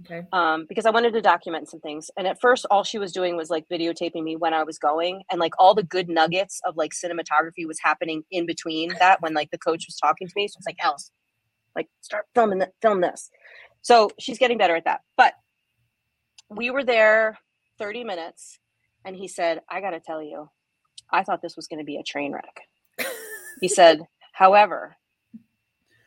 Okay. 0.00 0.26
um, 0.32 0.66
because 0.68 0.84
I 0.84 0.90
wanted 0.90 1.12
to 1.14 1.22
document 1.22 1.68
some 1.70 1.80
things. 1.80 2.10
And 2.18 2.26
at 2.26 2.40
first, 2.40 2.66
all 2.70 2.84
she 2.84 2.98
was 2.98 3.12
doing 3.12 3.36
was 3.36 3.48
like 3.48 3.66
videotaping 3.68 4.22
me 4.22 4.36
when 4.36 4.52
I 4.52 4.62
was 4.62 4.78
going, 4.78 5.22
and 5.30 5.40
like 5.40 5.54
all 5.58 5.74
the 5.74 5.82
good 5.82 6.08
nuggets 6.08 6.60
of 6.66 6.76
like 6.76 6.92
cinematography 6.92 7.66
was 7.66 7.78
happening 7.82 8.22
in 8.30 8.46
between 8.46 8.92
that 8.98 9.22
when 9.22 9.32
like 9.34 9.50
the 9.50 9.58
coach 9.58 9.86
was 9.86 9.96
talking 9.96 10.28
to 10.28 10.32
me. 10.36 10.48
So 10.48 10.58
it's 10.58 10.66
like, 10.66 10.76
Else, 10.84 11.10
like 11.74 11.88
start 12.02 12.26
filming, 12.34 12.58
th- 12.60 12.70
film 12.82 13.00
this. 13.00 13.30
So 13.82 14.10
she's 14.18 14.38
getting 14.38 14.58
better 14.58 14.76
at 14.76 14.84
that. 14.84 15.00
But 15.16 15.34
we 16.50 16.70
were 16.70 16.84
there 16.84 17.38
30 17.78 18.04
minutes, 18.04 18.58
and 19.04 19.16
he 19.16 19.28
said, 19.28 19.62
"I 19.70 19.80
got 19.80 19.90
to 19.90 20.00
tell 20.00 20.22
you, 20.22 20.50
I 21.10 21.22
thought 21.22 21.40
this 21.42 21.56
was 21.56 21.66
going 21.66 21.80
to 21.80 21.84
be 21.84 21.96
a 21.96 22.02
train 22.02 22.32
wreck." 22.32 22.60
He 23.60 23.68
said, 23.68 24.00
however, 24.32 24.96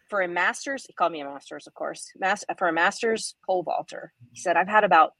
for 0.09 0.21
a 0.21 0.27
master's, 0.27 0.85
he 0.85 0.93
called 0.93 1.11
me 1.11 1.21
a 1.21 1.25
master's, 1.25 1.67
of 1.67 1.73
course, 1.73 2.11
mas- 2.19 2.45
for 2.57 2.67
a 2.67 2.73
master's 2.73 3.35
pole 3.45 3.63
vaulter, 3.63 4.13
he 4.31 4.39
said, 4.39 4.57
I've 4.57 4.67
had 4.67 4.83
about 4.83 5.13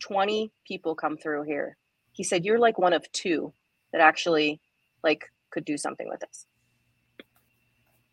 20 0.00 0.52
people 0.66 0.94
come 0.94 1.16
through 1.16 1.44
here 1.44 1.76
he 2.12 2.24
said, 2.24 2.44
You're 2.44 2.58
like 2.58 2.78
one 2.78 2.92
of 2.92 3.10
two 3.12 3.52
that 3.92 4.00
actually 4.00 4.60
like 5.02 5.24
could 5.50 5.64
do 5.64 5.76
something 5.76 6.08
with 6.08 6.20
this. 6.20 6.46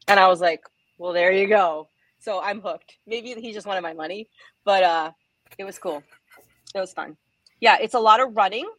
And 0.07 0.19
I 0.19 0.27
was 0.27 0.41
like, 0.41 0.61
Well, 0.97 1.13
there 1.13 1.31
you 1.31 1.47
go. 1.47 1.89
So 2.19 2.41
I'm 2.41 2.61
hooked. 2.61 2.95
Maybe 3.05 3.33
he 3.33 3.53
just 3.53 3.67
wanted 3.67 3.81
my 3.81 3.93
money, 3.93 4.29
but 4.65 4.83
uh 4.83 5.11
it 5.57 5.63
was 5.63 5.79
cool. 5.79 6.03
It 6.75 6.79
was 6.79 6.93
fun. 6.93 7.17
Yeah, 7.59 7.77
it's 7.81 7.95
a 7.95 7.99
lot 7.99 8.19
of 8.19 8.35
running, 8.35 8.69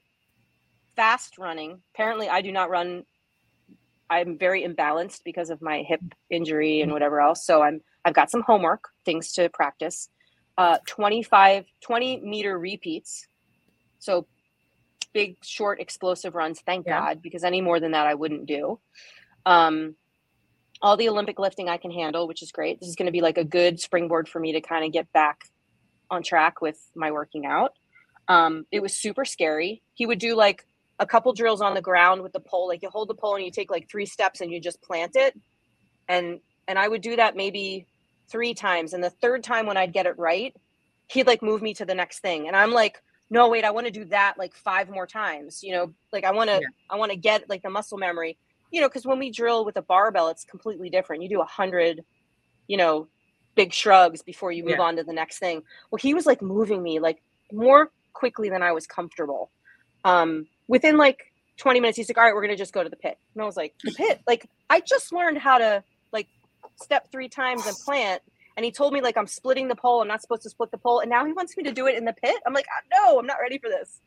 fast 0.94 1.38
running. 1.38 1.80
Apparently, 1.94 2.28
I 2.28 2.42
do 2.42 2.52
not 2.52 2.70
run. 2.70 3.04
I'm 4.10 4.38
very 4.38 4.62
imbalanced 4.62 5.20
because 5.24 5.50
of 5.50 5.60
my 5.60 5.82
hip 5.82 6.00
injury 6.30 6.80
and 6.80 6.92
whatever 6.92 7.20
else. 7.20 7.44
So 7.44 7.62
I'm 7.62 7.80
I've 8.04 8.14
got 8.14 8.30
some 8.30 8.42
homework, 8.42 8.88
things 9.04 9.32
to 9.34 9.48
practice. 9.50 10.08
Uh, 10.56 10.78
25, 10.86 11.66
20 11.82 12.20
meter 12.20 12.58
repeats. 12.58 13.28
So 13.98 14.26
big, 15.12 15.36
short, 15.42 15.80
explosive 15.80 16.34
runs. 16.34 16.60
Thank 16.60 16.86
Yeah. 16.86 17.00
God, 17.00 17.22
because 17.22 17.44
any 17.44 17.60
more 17.60 17.80
than 17.80 17.92
that, 17.92 18.06
I 18.06 18.14
wouldn't 18.14 18.46
do. 18.46 18.80
Um, 19.46 19.94
all 20.80 20.96
the 20.96 21.08
Olympic 21.08 21.38
lifting 21.38 21.68
I 21.68 21.76
can 21.76 21.90
handle, 21.90 22.28
which 22.28 22.42
is 22.42 22.52
great. 22.52 22.80
This 22.80 22.88
is 22.88 22.96
going 22.96 23.06
to 23.06 23.12
be 23.12 23.20
like 23.20 23.38
a 23.38 23.44
good 23.44 23.80
springboard 23.80 24.28
for 24.28 24.38
me 24.40 24.52
to 24.52 24.60
kind 24.60 24.84
of 24.84 24.92
get 24.92 25.12
back 25.12 25.44
on 26.10 26.22
track 26.22 26.60
with 26.60 26.78
my 26.94 27.10
working 27.10 27.46
out. 27.46 27.72
Um, 28.28 28.66
it 28.70 28.80
was 28.80 28.94
super 28.94 29.24
scary. 29.24 29.82
He 29.94 30.06
would 30.06 30.18
do 30.18 30.34
like 30.36 30.66
a 30.98 31.06
couple 31.06 31.32
drills 31.32 31.60
on 31.60 31.74
the 31.74 31.80
ground 31.82 32.22
with 32.22 32.32
the 32.32 32.40
pole. 32.40 32.68
Like 32.68 32.82
you 32.82 32.90
hold 32.90 33.08
the 33.08 33.14
pole 33.14 33.36
and 33.36 33.44
you 33.44 33.50
take 33.50 33.70
like 33.70 33.88
three 33.88 34.06
steps 34.06 34.40
and 34.40 34.50
you 34.50 34.60
just 34.60 34.80
plant 34.82 35.12
it. 35.14 35.38
And 36.08 36.40
and 36.66 36.78
I 36.78 36.88
would 36.88 37.00
do 37.02 37.16
that 37.16 37.36
maybe 37.36 37.86
three 38.28 38.52
times. 38.54 38.92
And 38.92 39.02
the 39.02 39.10
third 39.10 39.42
time 39.42 39.66
when 39.66 39.76
I'd 39.76 39.92
get 39.92 40.06
it 40.06 40.18
right, 40.18 40.54
he'd 41.08 41.26
like 41.26 41.42
move 41.42 41.62
me 41.62 41.72
to 41.74 41.84
the 41.86 41.94
next 41.94 42.20
thing. 42.20 42.46
And 42.46 42.56
I'm 42.56 42.72
like, 42.72 43.02
no, 43.30 43.48
wait, 43.48 43.64
I 43.64 43.70
want 43.70 43.86
to 43.86 43.92
do 43.92 44.04
that 44.06 44.34
like 44.38 44.54
five 44.54 44.90
more 44.90 45.06
times. 45.06 45.62
You 45.62 45.72
know, 45.72 45.94
like 46.12 46.24
I 46.24 46.32
want 46.32 46.50
to, 46.50 46.56
Yeah. 46.56 46.68
I 46.90 46.96
want 46.96 47.10
to 47.12 47.16
get 47.16 47.48
like 47.48 47.62
the 47.62 47.70
muscle 47.70 47.98
memory. 47.98 48.36
You 48.70 48.82
know, 48.82 48.88
because 48.88 49.06
when 49.06 49.18
we 49.18 49.30
drill 49.30 49.64
with 49.64 49.76
a 49.78 49.82
barbell, 49.82 50.28
it's 50.28 50.44
completely 50.44 50.90
different. 50.90 51.22
You 51.22 51.28
do 51.30 51.40
a 51.40 51.46
hundred, 51.46 52.04
you 52.66 52.76
know, 52.76 53.08
big 53.54 53.72
shrugs 53.72 54.20
before 54.22 54.52
you 54.52 54.62
move 54.62 54.76
Yeah. 54.78 54.82
on 54.82 54.96
to 54.96 55.04
the 55.04 55.12
next 55.12 55.38
thing. 55.38 55.62
Well, 55.90 55.98
he 55.98 56.12
was 56.12 56.26
like 56.26 56.42
moving 56.42 56.82
me 56.82 56.98
like 57.00 57.22
more 57.50 57.90
quickly 58.12 58.50
than 58.50 58.62
I 58.62 58.72
was 58.72 58.86
comfortable. 58.86 59.50
Um, 60.04 60.46
within 60.68 60.96
like 60.96 61.32
20 61.58 61.80
minutes, 61.80 61.96
he's 61.96 62.08
like, 62.08 62.18
all 62.18 62.24
right, 62.24 62.34
we're 62.34 62.42
gonna 62.42 62.56
just 62.56 62.72
go 62.72 62.82
to 62.82 62.88
the 62.88 62.96
pit. 62.96 63.18
And 63.34 63.42
I 63.42 63.46
was 63.46 63.56
like, 63.56 63.74
the 63.84 63.92
pit? 63.92 64.20
Like, 64.26 64.48
I 64.70 64.80
just 64.80 65.12
learned 65.12 65.38
how 65.38 65.58
to 65.58 65.82
like 66.12 66.28
step 66.76 67.10
three 67.10 67.28
times 67.28 67.66
and 67.66 67.76
plant. 67.84 68.22
And 68.56 68.64
he 68.64 68.72
told 68.72 68.92
me 68.92 69.00
like 69.00 69.16
I'm 69.16 69.26
splitting 69.26 69.68
the 69.68 69.76
pole. 69.76 70.02
I'm 70.02 70.08
not 70.08 70.20
supposed 70.20 70.42
to 70.42 70.50
split 70.50 70.70
the 70.70 70.78
pole. 70.78 71.00
And 71.00 71.10
now 71.10 71.24
he 71.24 71.32
wants 71.32 71.56
me 71.56 71.62
to 71.64 71.72
do 71.72 71.86
it 71.86 71.96
in 71.96 72.04
the 72.04 72.12
pit. 72.12 72.36
I'm 72.46 72.52
like, 72.52 72.66
"Ah, 72.70 72.82
no, 72.92 73.18
I'm 73.18 73.26
not 73.26 73.36
ready 73.40 73.58
for 73.58 73.68
this. 73.68 74.00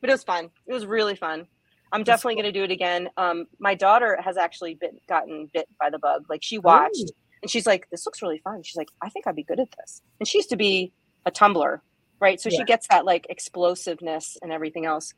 But 0.00 0.10
it 0.10 0.12
was 0.12 0.22
fun. 0.22 0.50
It 0.66 0.72
was 0.72 0.86
really 0.86 1.16
fun. 1.16 1.46
I'm 1.92 2.00
That's 2.00 2.22
definitely 2.22 2.42
going 2.42 2.52
to 2.52 2.58
do 2.58 2.64
it 2.64 2.70
again. 2.70 3.08
Um, 3.16 3.46
my 3.58 3.74
daughter 3.74 4.18
has 4.22 4.36
actually 4.36 4.74
been 4.74 4.98
gotten 5.08 5.50
bit 5.52 5.68
by 5.80 5.90
the 5.90 5.98
bug. 5.98 6.26
Like 6.28 6.42
she 6.42 6.58
watched 6.58 6.96
Ooh. 7.00 7.42
and 7.42 7.50
she's 7.50 7.66
like, 7.66 7.88
this 7.90 8.04
looks 8.04 8.22
really 8.22 8.38
fun. 8.38 8.62
She's 8.62 8.76
like, 8.76 8.90
I 9.02 9.08
think 9.08 9.26
I'd 9.26 9.36
be 9.36 9.42
good 9.42 9.60
at 9.60 9.68
this. 9.78 10.02
And 10.20 10.28
she 10.28 10.38
used 10.38 10.50
to 10.50 10.56
be 10.56 10.92
a 11.24 11.30
tumbler, 11.30 11.82
right? 12.20 12.40
So 12.40 12.50
she 12.50 12.64
gets 12.64 12.86
that 12.88 13.04
like 13.04 13.26
explosiveness 13.30 14.36
and 14.42 14.52
everything 14.52 14.84
else. 14.86 15.14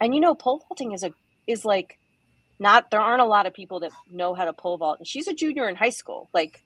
And 0.00 0.14
you 0.14 0.20
know, 0.20 0.34
pole 0.34 0.62
vaulting 0.66 0.92
is 0.92 1.02
a 1.04 1.12
is 1.46 1.64
like 1.64 1.98
not 2.58 2.90
there 2.90 3.00
aren't 3.00 3.22
a 3.22 3.26
lot 3.26 3.46
of 3.46 3.54
people 3.54 3.80
that 3.80 3.92
know 4.10 4.34
how 4.34 4.44
to 4.44 4.52
pole 4.52 4.78
vault. 4.78 4.98
And 4.98 5.06
she's 5.08 5.28
a 5.28 5.34
junior 5.34 5.68
in 5.68 5.76
high 5.76 5.90
school. 5.90 6.28
Like 6.32 6.62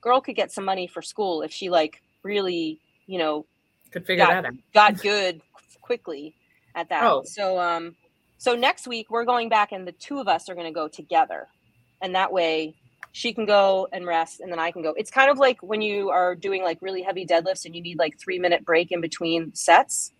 girl 0.00 0.20
could 0.20 0.36
get 0.36 0.52
some 0.52 0.64
money 0.64 0.86
for 0.86 1.02
school 1.02 1.42
if 1.42 1.52
she 1.52 1.70
like 1.70 2.02
really, 2.22 2.80
you 3.06 3.18
know, 3.18 3.46
Could 3.90 4.06
figure 4.06 4.24
got, 4.24 4.42
that 4.42 4.46
out. 4.46 4.54
got 4.74 5.02
good 5.02 5.40
quickly 5.80 6.34
at 6.74 6.88
that. 6.90 7.02
Oh. 7.04 7.22
So 7.24 7.58
um 7.58 7.96
so 8.36 8.54
next 8.54 8.86
week 8.86 9.10
we're 9.10 9.24
going 9.24 9.48
back 9.48 9.72
and 9.72 9.86
the 9.86 9.92
two 9.92 10.20
of 10.20 10.28
us 10.28 10.48
are 10.48 10.54
going 10.54 10.66
to 10.66 10.72
go 10.72 10.86
together. 10.86 11.48
And 12.00 12.14
that 12.14 12.32
way 12.32 12.74
she 13.12 13.32
can 13.32 13.46
go 13.46 13.88
and 13.90 14.06
rest 14.06 14.40
and 14.40 14.52
then 14.52 14.60
I 14.60 14.70
can 14.70 14.82
go. 14.82 14.94
It's 14.96 15.10
kind 15.10 15.30
of 15.30 15.38
like 15.38 15.60
when 15.62 15.80
you 15.80 16.10
are 16.10 16.34
doing 16.34 16.62
like 16.62 16.78
really 16.80 17.02
heavy 17.02 17.26
deadlifts 17.26 17.64
and 17.64 17.74
you 17.74 17.82
need 17.82 17.98
like 17.98 18.18
3 18.20 18.38
minute 18.38 18.64
break 18.64 18.92
in 18.92 19.00
between 19.00 19.54
sets. 19.54 20.12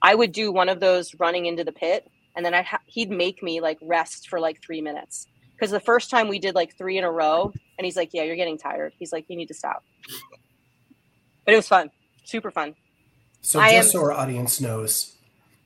I 0.00 0.14
would 0.14 0.32
do 0.32 0.52
one 0.52 0.68
of 0.68 0.78
those 0.78 1.14
running 1.18 1.46
into 1.46 1.64
the 1.64 1.72
pit 1.72 2.08
and 2.36 2.44
then 2.44 2.54
I 2.54 2.62
ha- 2.62 2.80
he'd 2.86 3.10
make 3.10 3.42
me 3.42 3.60
like 3.60 3.78
rest 3.82 4.28
for 4.28 4.38
like 4.38 4.62
3 4.62 4.80
minutes. 4.80 5.26
Cuz 5.58 5.70
the 5.70 5.80
first 5.80 6.10
time 6.10 6.28
we 6.28 6.38
did 6.38 6.54
like 6.54 6.76
3 6.76 6.98
in 6.98 7.04
a 7.04 7.10
row 7.10 7.52
and 7.78 7.84
he's 7.84 7.96
like, 7.96 8.10
"Yeah, 8.12 8.22
you're 8.24 8.36
getting 8.36 8.58
tired." 8.58 8.92
He's 8.98 9.12
like, 9.12 9.24
"You 9.28 9.36
need 9.36 9.48
to 9.48 9.54
stop." 9.54 9.82
But 11.44 11.54
it 11.54 11.56
was 11.56 11.68
fun. 11.68 11.90
Super 12.24 12.50
fun. 12.50 12.74
So 13.40 13.58
I 13.60 13.72
just 13.72 13.88
am- 13.88 13.92
so 13.92 14.04
our 14.04 14.12
audience 14.12 14.60
knows, 14.60 15.16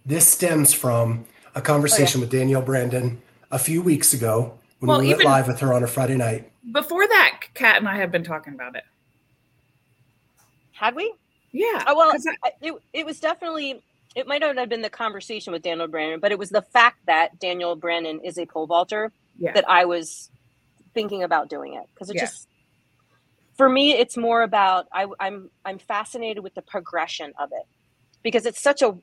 this 0.07 0.29
stems 0.29 0.73
from 0.73 1.27
a 1.55 1.61
conversation 1.61 2.21
with 2.21 2.31
Danielle 2.31 2.63
Brandon 2.63 3.21
a 3.51 3.59
few 3.59 3.83
weeks 3.83 4.13
ago 4.15 4.59
when 4.79 4.89
Well, 4.89 5.01
we 5.01 5.09
went 5.09 5.21
even- 5.21 5.31
live 5.33 5.49
with 5.49 5.61
her 5.61 5.73
on 5.73 5.83
a 5.83 5.87
Friday 5.89 6.17
night. 6.17 6.51
Before 6.73 7.07
that, 7.09 7.41
Cat 7.55 7.77
and 7.79 7.89
I 7.89 7.97
have 7.97 8.13
been 8.13 8.23
talking 8.25 8.55
about 8.55 8.77
it. 8.77 8.85
Had 10.73 10.95
we? 10.95 11.13
Yeah. 11.53 11.83
Oh, 11.87 11.97
well, 11.97 12.13
'cause 12.13 12.27
I- 12.27 12.37
I- 12.49 12.53
it, 12.61 12.75
it 12.93 13.07
was 13.07 13.19
definitely 13.19 13.83
it 14.17 14.27
might 14.29 14.41
not 14.41 14.59
have 14.59 14.69
been 14.69 14.83
the 14.83 14.91
conversation 14.91 15.53
with 15.53 15.63
Danielle 15.63 15.89
Brandon, 15.89 16.21
but 16.21 16.33
it 16.33 16.39
was 16.39 16.51
the 16.51 16.63
fact 16.63 16.99
that 17.07 17.39
Danielle 17.41 17.77
Brandon 17.77 18.21
is 18.25 18.39
a 18.39 18.47
pole 18.47 18.67
vaulter 18.67 19.13
Yeah. 19.39 19.55
that 19.55 19.65
I 19.69 19.87
was 19.87 20.31
thinking 20.95 21.23
about 21.23 21.49
doing 21.51 21.75
it 21.75 21.85
because 21.95 22.11
it 22.11 22.17
Yeah. 22.17 22.19
just 22.19 22.49
for 23.57 23.69
me 23.69 23.93
it's 23.93 24.17
more 24.17 24.43
about 24.43 24.87
I, 24.93 25.07
I'm 25.21 25.51
I'm 25.65 25.79
fascinated 25.79 26.43
with 26.45 26.55
the 26.55 26.63
progression 26.63 27.33
of 27.41 27.51
it 27.53 27.65
because 28.25 28.47
it's 28.47 28.63
such 28.63 28.83
a 28.83 28.95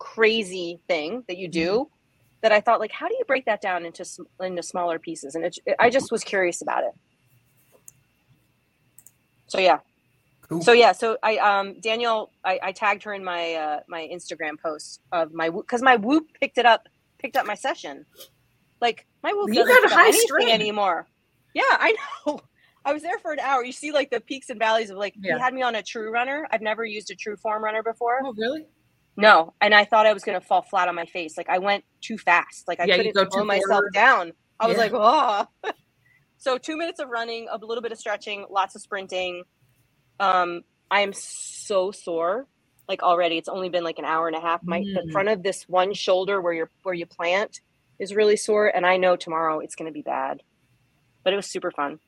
crazy 0.00 0.80
thing 0.88 1.24
that 1.28 1.38
you 1.38 1.48
do 1.48 1.86
Mm-hmm. 1.86 1.96
that 2.42 2.52
I 2.52 2.60
thought 2.60 2.80
like 2.80 2.92
how 2.92 3.08
do 3.08 3.14
you 3.18 3.24
break 3.26 3.46
that 3.46 3.62
down 3.62 3.86
into 3.86 4.02
into 4.40 4.62
smaller 4.62 4.98
pieces 4.98 5.34
and 5.36 5.44
it, 5.44 5.58
I 5.78 5.90
just 5.90 6.12
was 6.12 6.24
curious 6.24 6.62
about 6.62 6.84
it. 6.84 6.92
So 9.48 9.58
yeah, 9.60 9.78
Cool. 10.48 10.62
so 10.62 10.72
yeah, 10.72 10.92
so 10.92 11.18
I 11.22 11.36
um 11.38 11.80
Danielle, 11.80 12.30
I, 12.44 12.58
I 12.62 12.72
tagged 12.72 13.02
her 13.04 13.12
in 13.12 13.24
my 13.24 13.54
uh 13.54 13.80
my 13.88 14.08
Instagram 14.12 14.58
post 14.62 15.00
of 15.12 15.32
my 15.32 15.50
because 15.50 15.82
my 15.82 15.96
Whoop 15.96 16.26
picked 16.40 16.58
it 16.58 16.66
up, 16.66 16.88
picked 17.18 17.36
up 17.36 17.46
my 17.46 17.54
session. 17.54 18.06
Like 18.80 19.06
my 19.22 19.32
Whoop 19.32 19.48
You 19.48 19.56
doesn't 19.56 19.82
got 19.82 19.92
high 19.92 20.08
anything 20.08 20.20
string. 20.26 20.50
anymore. 20.50 21.06
Yeah, 21.54 21.62
I 21.68 21.96
know. 22.26 22.40
I 22.84 22.92
was 22.94 23.02
there 23.02 23.18
for 23.18 23.32
an 23.32 23.40
hour. 23.40 23.62
You 23.64 23.72
see 23.72 23.92
like 23.92 24.10
the 24.10 24.20
peaks 24.20 24.48
and 24.48 24.58
valleys 24.58 24.88
of 24.90 24.96
like 24.96 25.14
Yeah. 25.20 25.34
he 25.34 25.40
had 25.40 25.52
me 25.52 25.62
on 25.62 25.74
a 25.74 25.82
true 25.82 26.10
runner. 26.10 26.46
I've 26.50 26.62
never 26.62 26.84
used 26.84 27.10
a 27.10 27.14
TrueForm 27.16 27.60
runner 27.60 27.82
before. 27.82 28.20
oh, 28.24 28.32
really? 28.38 28.66
No, 29.16 29.52
and 29.60 29.74
I 29.74 29.84
thought 29.84 30.06
I 30.06 30.12
was 30.14 30.22
gonna 30.22 30.40
fall 30.40 30.62
flat 30.62 30.88
on 30.88 30.94
my 30.94 31.04
face. 31.06 31.36
Like 31.36 31.48
I 31.50 31.58
went 31.58 31.84
too 32.00 32.16
fast. 32.16 32.68
Like 32.68 32.80
I 32.80 32.84
Yeah, 32.84 32.96
couldn't 32.96 33.14
slow 33.32 33.44
myself 33.44 33.68
forward. 33.68 33.92
down. 33.92 34.32
I 34.60 34.66
was 34.68 34.78
like, 34.78 34.92
oh. 34.94 35.46
so 36.38 36.56
two 36.56 36.76
minutes 36.76 37.00
of 37.00 37.08
running, 37.08 37.48
a 37.50 37.58
little 37.58 37.82
bit 37.82 37.92
of 37.92 37.98
stretching, 37.98 38.46
lots 38.48 38.74
of 38.76 38.80
sprinting. 38.82 39.42
Um, 40.20 40.62
I 40.90 41.00
am 41.00 41.12
so 41.12 41.90
sore. 41.90 42.46
Like 42.88 43.02
already, 43.02 43.36
it's 43.36 43.48
only 43.48 43.68
been 43.68 43.84
like 43.84 43.98
an 43.98 44.04
hour 44.06 44.28
and 44.28 44.36
a 44.36 44.40
half. 44.40 44.62
My 44.66 44.80
the 44.94 45.02
Mm. 45.02 45.12
front 45.12 45.28
of 45.28 45.42
this 45.42 45.64
one 45.68 45.92
shoulder 45.94 46.40
where 46.40 46.52
you're 46.54 46.70
where 46.84 46.94
you 46.94 47.06
plant 47.06 47.60
is 47.98 48.14
really 48.14 48.36
sore, 48.36 48.68
and 48.68 48.86
I 48.86 48.96
know 48.96 49.16
tomorrow 49.16 49.60
it's 49.60 49.74
gonna 49.74 49.92
be 49.92 50.02
bad. 50.02 50.40
But 51.24 51.32
it 51.34 51.36
was 51.36 51.46
super 51.46 51.70
fun. 51.70 51.98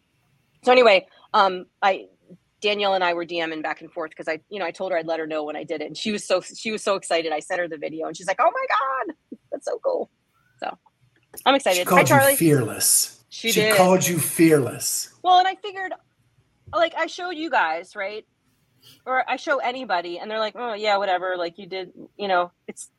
So 0.64 0.72
anyway, 0.72 1.06
um, 1.34 1.66
I 1.82 2.06
Danielle 2.62 2.94
and 2.94 3.04
I 3.04 3.14
were 3.14 3.26
DMing 3.26 3.62
back 3.62 3.80
and 3.82 3.92
forth 3.92 4.10
because 4.10 4.28
I, 4.28 4.40
you 4.50 4.58
know, 4.58 4.64
I 4.66 4.70
told 4.70 4.92
her 4.92 4.98
I'd 4.98 5.06
let 5.06 5.18
her 5.20 5.26
know 5.26 5.44
when 5.44 5.56
I 5.56 5.64
did 5.64 5.82
it, 5.82 5.86
and 5.86 5.96
she 5.96 6.12
was 6.12 6.26
so 6.26 6.40
she 6.40 6.70
was 6.70 6.82
so 6.82 6.94
excited. 6.96 7.32
I 7.32 7.40
sent 7.40 7.60
her 7.60 7.68
the 7.68 7.78
video, 7.78 8.06
and 8.06 8.16
she's 8.16 8.26
like, 8.26 8.40
"Oh 8.40 8.50
my 8.52 8.66
god, 8.68 9.38
that's 9.52 9.66
so 9.66 9.78
cool!" 9.84 10.10
So 10.62 10.70
I'm 11.44 11.54
She 11.54 11.56
excited. 11.56 11.86
Hi, 11.86 12.04
called 12.04 12.08
Charlie. 12.08 12.30
you 12.32 12.36
fearless. 12.38 13.24
she, 13.28 13.52
she 13.52 13.60
did. 13.62 13.76
called 13.76 14.06
you 14.06 14.18
fearless. 14.18 15.10
well, 15.22 15.38
and 15.38 15.48
I 15.48 15.54
figured, 15.56 15.92
like, 16.72 16.94
I 16.96 17.06
showed 17.06 17.30
you 17.30 17.50
guys, 17.50 17.96
right? 17.96 18.26
Or 19.04 19.28
I 19.28 19.36
show 19.36 19.58
anybody, 19.58 20.18
and 20.18 20.30
they're 20.30 20.38
like, 20.38 20.54
"Oh 20.56 20.72
yeah, 20.72 20.96
whatever." 20.96 21.36
Like 21.36 21.58
you 21.58 21.66
did, 21.66 21.92
you 22.16 22.28
know. 22.28 22.50
It's, 22.66 22.90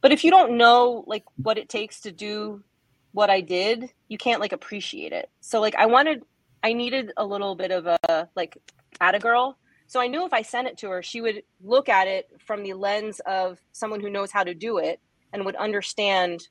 but 0.00 0.10
if 0.12 0.24
you 0.24 0.30
don't 0.30 0.56
know 0.56 1.04
like 1.06 1.24
what 1.36 1.56
it 1.56 1.68
takes 1.68 2.00
to 2.00 2.10
do 2.12 2.64
what 3.12 3.30
I 3.30 3.40
did, 3.40 3.92
you 4.08 4.18
can't 4.18 4.40
like 4.40 4.52
appreciate 4.52 5.12
it. 5.12 5.30
So 5.40 5.60
like 5.60 5.76
I 5.76 5.86
wanted, 5.86 6.22
I 6.64 6.72
needed 6.72 7.12
a 7.16 7.24
little 7.24 7.54
bit 7.54 7.70
of 7.70 7.86
a 7.86 8.28
like 8.34 8.56
at 9.00 9.14
a 9.14 9.20
girl. 9.20 9.56
So 9.86 10.00
I 10.00 10.06
knew 10.06 10.24
if 10.24 10.32
I 10.32 10.42
sent 10.42 10.68
it 10.68 10.78
to 10.78 10.90
her, 10.90 11.02
she 11.02 11.20
would 11.20 11.42
look 11.62 11.88
at 11.88 12.06
it 12.06 12.28
from 12.46 12.62
the 12.62 12.74
lens 12.74 13.20
of 13.26 13.58
someone 13.72 14.00
who 14.00 14.10
knows 14.10 14.30
how 14.30 14.44
to 14.44 14.54
do 14.54 14.78
it 14.78 15.00
and 15.32 15.44
would 15.44 15.56
understand 15.56 16.46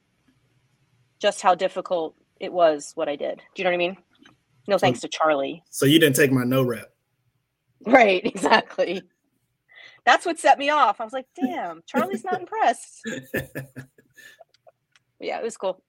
just 1.19 1.41
how 1.41 1.55
difficult 1.55 2.15
it 2.39 2.51
was 2.51 2.91
what 2.95 3.09
I 3.09 3.15
did. 3.15 3.37
Do 3.37 3.43
you 3.61 3.63
know 3.63 3.69
what 3.69 3.75
I 3.75 3.77
mean? 3.77 3.97
No 4.67 4.77
thanks 4.77 4.99
to 5.01 5.07
Charlie. 5.07 5.63
So 5.69 5.85
you 5.85 5.99
didn't 5.99 6.15
take 6.15 6.31
my 6.31 6.43
no 6.43 6.63
rep. 6.63 6.91
Right, 7.85 8.21
exactly. 8.25 9.01
That's 10.05 10.25
what 10.25 10.39
set 10.39 10.57
me 10.59 10.69
off. 10.69 10.99
I 11.01 11.03
was 11.03 11.13
like, 11.13 11.25
damn, 11.39 11.81
Charlie's 11.85 12.23
not 12.23 12.39
impressed. 12.39 13.01
yeah, 15.19 15.39
it 15.39 15.43
was 15.43 15.57
cool. 15.57 15.81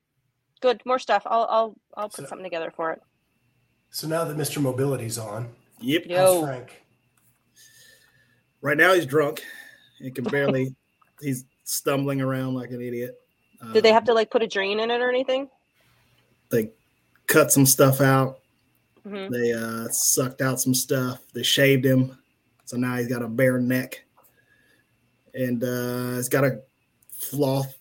Good. 0.61 0.83
More 0.85 0.99
stuff. 0.99 1.23
I'll 1.27 1.47
I'll 1.51 1.75
I'll 1.97 2.09
put 2.09 2.17
So- 2.17 2.27
something 2.27 2.45
together 2.45 2.73
for 2.75 2.93
it. 2.93 3.01
So 3.93 4.07
now 4.07 4.25
that 4.25 4.37
Mr. 4.37 4.63
Mobility's 4.63 5.19
on, 5.19 5.49
Yep. 5.81 6.07
Yo. 6.07 6.17
how's 6.17 6.45
Frank? 6.45 6.83
Right 8.61 8.77
now 8.77 8.93
he's 8.95 9.07
drunk 9.07 9.43
He 9.99 10.11
can 10.13 10.25
barely. 10.31 10.77
he's 11.21 11.45
stumbling 11.65 12.21
around 12.21 12.55
like 12.55 12.71
an 12.71 12.81
idiot. 12.83 13.17
Did 13.73 13.83
they 13.83 13.89
Um, 13.91 13.95
have 13.95 14.05
to 14.05 14.15
like 14.15 14.31
put 14.31 14.43
a 14.43 14.47
drain 14.47 14.79
in 14.81 14.91
it 14.91 15.01
or 15.01 15.09
anything? 15.09 15.49
They 16.51 16.71
cut 17.27 17.51
some 17.53 17.67
stuff 17.67 18.01
out. 18.01 18.40
Hmm 19.05 19.29
They 19.31 19.53
uh, 19.53 19.89
sucked 19.89 20.41
out 20.43 20.61
some 20.61 20.75
stuff. 20.75 21.21
They 21.33 21.43
shaved 21.43 21.85
him, 21.85 22.17
so 22.65 22.77
now 22.77 22.97
he's 22.97 23.09
got 23.09 23.23
a 23.23 23.29
bare 23.29 23.59
neck, 23.59 24.05
and 25.35 25.63
uh, 25.63 26.17
he's 26.17 26.29
got 26.29 26.45
a 26.45 26.61
cloth 27.31 27.75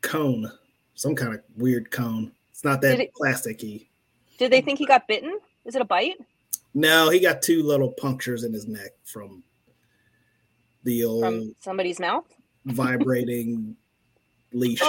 cone, 0.00 0.50
some 0.94 1.14
kind 1.14 1.34
of 1.34 1.40
weird 1.56 1.90
cone. 1.90 2.32
It's 2.50 2.64
not 2.64 2.80
that 2.82 2.96
Did 2.96 3.00
it- 3.00 3.12
plasticky. 3.20 3.86
Did 4.38 4.50
they 4.50 4.60
think 4.60 4.78
he 4.78 4.86
got 4.86 5.06
bitten? 5.06 5.38
Is 5.64 5.76
it 5.76 5.82
a 5.82 5.84
bite? 5.84 6.16
No, 6.74 7.10
he 7.10 7.20
got 7.20 7.42
two 7.42 7.62
little 7.62 7.92
punctures 7.92 8.42
in 8.44 8.52
his 8.52 8.66
neck 8.66 8.90
from 9.04 9.44
the 10.84 11.04
old 11.04 11.22
From 11.22 11.54
somebody's 11.60 12.00
mouth? 12.00 12.24
vibrating 12.64 13.76
leash. 14.52 14.80
Oh, 14.82 14.88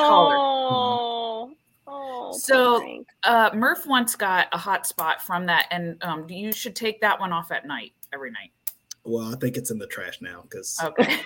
oh. 2.33 2.37
So- 2.37 3.05
Uh, 3.23 3.49
Murph 3.53 3.85
once 3.87 4.15
got 4.15 4.47
a 4.51 4.57
hot 4.57 4.85
spot 4.87 5.21
from 5.21 5.45
that, 5.47 5.67
and 5.71 6.01
um, 6.03 6.29
you 6.29 6.51
should 6.51 6.75
take 6.75 6.99
that 7.01 7.19
one 7.19 7.31
off 7.33 7.51
at 7.51 7.65
night 7.65 7.93
every 8.13 8.31
night. 8.31 8.51
Well, 9.05 9.33
I 9.33 9.37
think 9.37 9.57
it's 9.57 9.69
in 9.71 9.77
the 9.79 9.87
trash 9.87 10.21
now 10.21 10.41
because 10.43 10.79
Okay. 10.83 11.19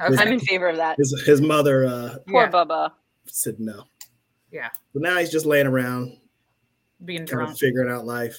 I'm 0.00 0.28
in 0.28 0.40
favor 0.40 0.68
of 0.68 0.76
that. 0.76 0.96
his 0.98 1.22
his 1.26 1.40
mother 1.40 1.86
uh, 1.86 2.16
Poor 2.28 2.42
Yeah. 2.44 2.50
Bubba. 2.50 2.92
said 3.26 3.58
no. 3.60 3.84
Yeah. 4.52 4.70
But 4.92 5.02
now 5.02 5.18
he's 5.18 5.30
just 5.30 5.44
laying 5.46 5.66
around, 5.66 6.18
Being 7.04 7.20
kind 7.20 7.28
drunk. 7.28 7.50
of 7.52 7.58
figuring 7.58 7.90
out 7.90 8.06
life, 8.06 8.36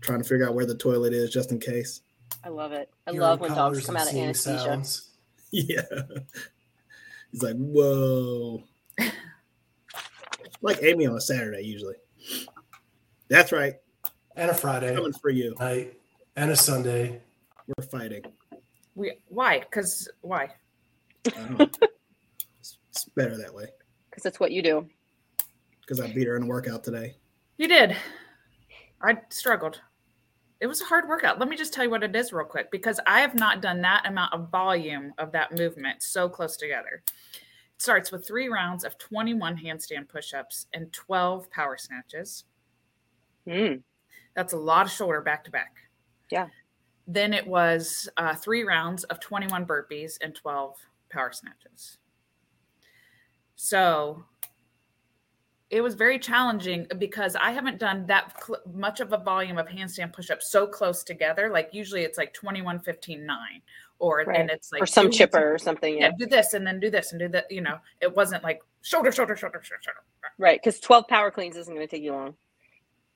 trying 0.00 0.22
to 0.22 0.28
figure 0.28 0.46
out 0.46 0.54
where 0.54 0.66
the 0.66 0.74
toilet 0.76 1.12
is 1.12 1.30
just 1.30 1.52
in 1.52 1.58
case. 1.60 2.00
I 2.44 2.48
love 2.50 2.72
it. 2.72 2.90
I 3.06 3.10
Hearing 3.12 3.22
love 3.22 3.40
when 3.40 3.54
dogs 3.54 3.86
come 3.86 3.96
out 3.96 4.10
of 4.10 4.14
anesthesia. 4.16 4.58
sounds. 4.60 5.04
Yeah. 5.50 5.80
He's 7.32 7.42
like, 7.42 7.56
whoa. 7.56 8.62
Like 10.62 10.82
Amy 10.82 11.06
on 11.06 11.16
a 11.16 11.20
Saturday 11.20 11.62
usually. 11.62 11.94
That's 13.28 13.52
right. 13.52 13.74
And 14.36 14.50
a 14.50 14.54
Friday 14.54 14.94
Coming 14.94 15.12
for 15.12 15.30
you. 15.30 15.54
night 15.60 15.94
and 16.36 16.50
a 16.50 16.56
Sunday. 16.56 17.20
We're 17.66 17.84
fighting. 17.86 18.22
We 18.94 19.12
why? 19.28 19.60
Because 19.60 20.08
why? 20.22 20.50
I 21.26 21.30
don't 21.30 21.58
know. 21.58 21.66
it's, 22.60 22.78
it's 22.90 23.04
better 23.16 23.36
that 23.36 23.52
way 23.54 23.66
Because 24.10 24.22
that's 24.22 24.40
what 24.40 24.50
you 24.52 24.62
do. 24.62 24.86
because 25.80 26.00
I 26.00 26.12
beat 26.12 26.26
her 26.26 26.36
in 26.36 26.44
a 26.44 26.46
workout 26.46 26.82
today. 26.84 27.16
You 27.58 27.68
did. 27.68 27.96
I 29.02 29.18
struggled. 29.30 29.80
It 30.60 30.66
was 30.66 30.80
a 30.80 30.84
hard 30.84 31.08
workout. 31.08 31.38
Let 31.38 31.48
me 31.48 31.56
just 31.56 31.72
tell 31.72 31.84
you 31.84 31.90
what 31.90 32.02
it 32.02 32.16
is 32.16 32.32
real 32.32 32.44
quick 32.46 32.70
because 32.72 32.98
I 33.06 33.20
have 33.20 33.34
not 33.34 33.60
done 33.62 33.80
that 33.82 34.06
amount 34.06 34.32
of 34.34 34.50
volume 34.50 35.12
of 35.18 35.30
that 35.32 35.52
movement 35.56 36.02
so 36.02 36.28
close 36.28 36.56
together. 36.56 37.02
Starts 37.78 38.10
with 38.10 38.26
three 38.26 38.48
rounds 38.48 38.84
of 38.84 38.98
21 38.98 39.56
handstand 39.56 40.08
push 40.08 40.34
ups 40.34 40.66
and 40.72 40.92
12 40.92 41.50
power 41.50 41.76
snatches. 41.76 42.44
Mm. 43.46 43.82
That's 44.34 44.52
a 44.52 44.58
lot 44.58 44.86
of 44.86 44.92
shoulder 44.92 45.20
back 45.20 45.44
to 45.44 45.50
back. 45.50 45.76
Yeah. 46.30 46.48
Then 47.06 47.32
it 47.32 47.46
was 47.46 48.08
uh, 48.16 48.34
three 48.34 48.64
rounds 48.64 49.04
of 49.04 49.20
21 49.20 49.64
burpees 49.64 50.18
and 50.20 50.34
12 50.34 50.76
power 51.10 51.32
snatches. 51.32 51.98
So 53.54 54.24
it 55.70 55.80
was 55.80 55.94
very 55.94 56.18
challenging 56.18 56.86
because 56.98 57.36
I 57.36 57.50
haven't 57.50 57.78
done 57.78 58.06
that 58.06 58.42
cl- 58.44 58.62
much 58.72 59.00
of 59.00 59.12
a 59.12 59.18
volume 59.18 59.58
of 59.58 59.66
handstand 59.66 60.12
push-ups 60.12 60.50
so 60.50 60.66
close 60.66 61.02
together. 61.02 61.50
Like 61.50 61.70
usually 61.72 62.02
it's 62.02 62.18
like 62.18 62.32
21, 62.34 62.80
15, 62.80 63.24
9 63.26 63.38
or 63.98 64.24
Right. 64.26 64.38
and 64.40 64.50
it's 64.50 64.70
like 64.72 64.82
or 64.82 64.86
some 64.86 65.06
two- 65.06 65.18
chipper 65.18 65.54
or 65.54 65.58
something. 65.58 65.94
Yeah, 65.98 66.06
Yeah. 66.06 66.12
do 66.18 66.26
this 66.26 66.54
and 66.54 66.66
then 66.66 66.78
do 66.80 66.90
this 66.90 67.12
and 67.12 67.18
do 67.20 67.28
that. 67.28 67.50
You 67.50 67.60
know, 67.60 67.78
it 68.00 68.14
wasn't 68.14 68.44
like 68.44 68.60
shoulder, 68.82 69.10
shoulder, 69.12 69.36
shoulder, 69.36 69.60
shoulder, 69.62 69.82
shoulder. 69.82 70.00
Right. 70.38 70.60
Because 70.62 70.78
12 70.80 71.08
power 71.08 71.30
cleans 71.30 71.56
isn't 71.56 71.74
going 71.74 71.86
to 71.86 71.90
take 71.90 72.02
you 72.04 72.12
long. 72.12 72.36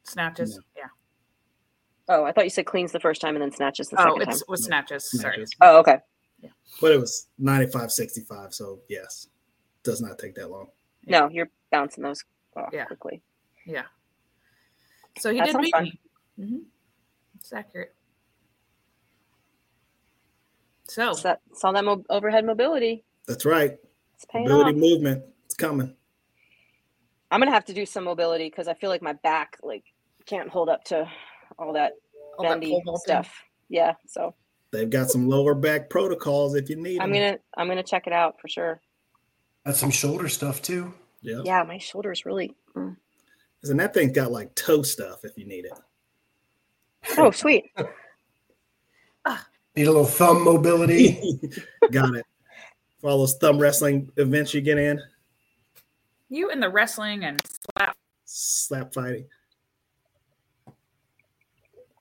Snatches. 0.04 0.58
Yeah. 0.76 0.88
Oh, 2.08 2.24
I 2.24 2.32
thought 2.32 2.44
you 2.44 2.50
said 2.50 2.66
cleans 2.66 2.90
the 2.90 2.98
first 3.00 3.20
time 3.20 3.36
and 3.36 3.42
then 3.42 3.52
snatches 3.52 3.88
the 3.88 4.00
Oh, 4.00 4.14
second 4.16 4.22
it's 4.28 4.40
time. 4.40 4.46
with 4.48 4.60
snatches. 4.60 5.08
Sorry. 5.20 5.44
Oh, 5.60 5.78
okay. 5.78 5.98
Yeah. 6.40 6.50
But 6.80 6.90
it 6.92 6.98
was 7.00 7.28
95 7.38 7.92
65. 7.92 8.52
So, 8.52 8.80
yes, 8.88 9.28
does 9.84 10.00
not 10.00 10.18
take 10.18 10.34
that 10.34 10.50
long. 10.50 10.70
No, 11.06 11.28
you're 11.28 11.50
bouncing 11.70 12.02
those 12.02 12.24
off 12.56 12.70
Yeah. 12.72 12.86
quickly. 12.86 13.22
Yeah. 13.66 13.84
So 15.18 15.30
he 15.30 15.38
That 15.38 15.46
did 15.46 15.52
sounds 15.52 15.64
beat 15.66 15.72
fun. 15.74 15.84
me. 15.84 16.00
hmm 16.36 16.58
It's 17.36 17.52
accurate. 17.52 17.94
So 20.92 21.12
So 21.14 21.22
that, 21.22 21.40
saw 21.54 21.72
that 21.72 21.84
mo- 21.84 22.04
overhead 22.10 22.44
mobility. 22.44 23.04
That's 23.26 23.44
right. 23.44 23.78
It's 24.14 24.24
paying 24.26 24.46
Ability 24.46 24.70
off. 24.70 24.76
movement. 24.76 25.24
It's 25.46 25.54
coming. 25.54 25.94
I'm 27.30 27.40
gonna 27.40 27.50
have 27.50 27.64
to 27.66 27.74
do 27.74 27.86
some 27.86 28.04
mobility 28.04 28.48
because 28.50 28.68
I 28.68 28.74
feel 28.74 28.90
like 28.90 29.00
my 29.02 29.14
back 29.14 29.56
like 29.62 29.84
can't 30.26 30.48
hold 30.50 30.68
up 30.68 30.84
to 30.84 31.08
all 31.58 31.72
that 31.72 31.92
all 32.38 32.44
bendy 32.44 32.70
pole 32.70 32.82
vaulting. 32.84 33.02
stuff. 33.02 33.32
Yeah, 33.68 33.94
so 34.06 34.34
They've 34.70 34.88
got 34.88 35.10
some 35.10 35.28
lower 35.28 35.54
back 35.54 35.88
protocols 35.90 36.54
if 36.54 36.68
you 36.70 36.76
need 36.76 37.00
I'm 37.00 37.10
them. 37.10 37.18
gonna 37.20 37.38
I'm 37.56 37.68
gonna 37.68 37.82
check 37.82 38.06
it 38.06 38.12
out 38.12 38.40
for 38.40 38.48
sure. 38.48 38.80
That's 39.64 39.78
some 39.78 39.90
shoulder 39.90 40.28
stuff 40.28 40.60
too. 40.60 40.92
Yeah. 41.22 41.40
Yeah, 41.44 41.62
my 41.62 41.78
shoulders 41.78 42.26
really. 42.26 42.54
mm. 42.76 42.96
And 43.64 43.80
that 43.80 43.94
thing's 43.94 44.12
got 44.12 44.30
like 44.32 44.54
toe 44.54 44.82
stuff 44.82 45.24
if 45.24 45.38
you 45.38 45.46
need 45.46 45.64
it. 45.66 45.72
Oh, 47.16 47.30
sweet. 47.30 47.70
Need 49.76 49.86
a 49.86 49.90
little 49.90 50.04
thumb 50.06 50.44
mobility. 50.44 51.40
got 51.90 52.14
it. 52.14 52.26
For 53.00 53.10
all 53.10 53.18
those 53.18 53.34
thumb 53.36 53.58
wrestling 53.58 54.10
events 54.16 54.52
you 54.54 54.60
get 54.60 54.78
in, 54.78 55.00
You 56.28 56.50
and 56.50 56.62
the 56.62 56.68
wrestling 56.68 57.24
and 57.24 57.40
slap. 57.76 57.96
slap 58.24 58.94
fighting. 58.94 59.24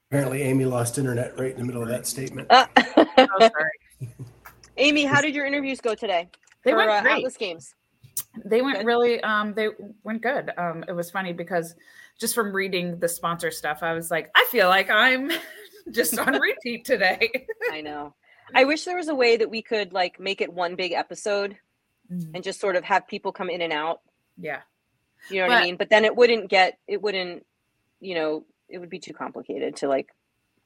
Apparently, 0.09 0.41
Amy 0.41 0.65
lost 0.65 0.97
internet 0.97 1.39
right 1.39 1.51
in 1.53 1.57
the 1.59 1.63
middle 1.65 1.81
of 1.81 1.87
that 1.87 2.05
statement. 2.05 2.47
Uh, 2.51 2.65
Oh, 3.17 3.39
sorry. 3.39 4.09
Amy, 4.77 5.05
how 5.05 5.21
did 5.21 5.33
your 5.33 5.45
interviews 5.45 5.79
go 5.79 5.95
today? 5.95 6.27
They 6.65 6.71
for, 6.71 6.77
went 6.77 6.89
uh, 6.89 7.01
great. 7.01 7.17
Atlas 7.19 7.37
Games. 7.37 7.75
They 8.45 8.61
went 8.61 8.77
Good. 8.79 8.85
really. 8.85 9.21
Um, 9.23 9.53
they 9.53 9.69
went 10.03 10.21
good. 10.21 10.51
Um, 10.57 10.83
it 10.87 10.91
was 10.93 11.09
funny 11.11 11.33
because 11.33 11.75
just 12.19 12.35
from 12.35 12.51
reading 12.53 12.99
the 12.99 13.07
sponsor 13.07 13.51
stuff, 13.51 13.79
I 13.83 13.93
was 13.93 14.11
like, 14.11 14.29
I 14.35 14.45
feel 14.51 14.67
like 14.69 14.89
I'm 14.89 15.29
just 15.89 16.17
on 16.17 16.39
repeat 16.39 16.85
today. 16.85 17.47
I 17.71 17.81
know. 17.81 18.13
I 18.53 18.65
wish 18.65 18.83
there 18.83 18.97
was 18.97 19.07
a 19.07 19.15
way 19.15 19.37
that 19.37 19.49
we 19.49 19.61
could 19.61 19.93
like 19.93 20.19
make 20.19 20.41
it 20.41 20.51
one 20.51 20.75
big 20.75 20.91
episode 20.91 21.57
mm. 22.11 22.31
and 22.33 22.43
just 22.43 22.59
sort 22.59 22.75
of 22.75 22.83
have 22.83 23.07
people 23.07 23.31
come 23.31 23.49
in 23.49 23.61
and 23.61 23.73
out. 23.73 24.01
yeah. 24.37 24.61
You 25.29 25.41
know 25.41 25.49
what 25.49 25.57
I 25.57 25.63
mean? 25.65 25.77
But 25.77 25.89
then 25.89 26.03
it 26.03 26.15
wouldn't 26.15 26.49
get 26.49 26.79
it 26.87 26.99
wouldn't, 26.99 27.45
you 27.99 28.15
know, 28.15 28.43
it 28.67 28.79
would 28.79 28.89
be 28.89 28.97
too 28.97 29.13
complicated 29.13 29.75
to 29.77 29.87
like 29.87 30.09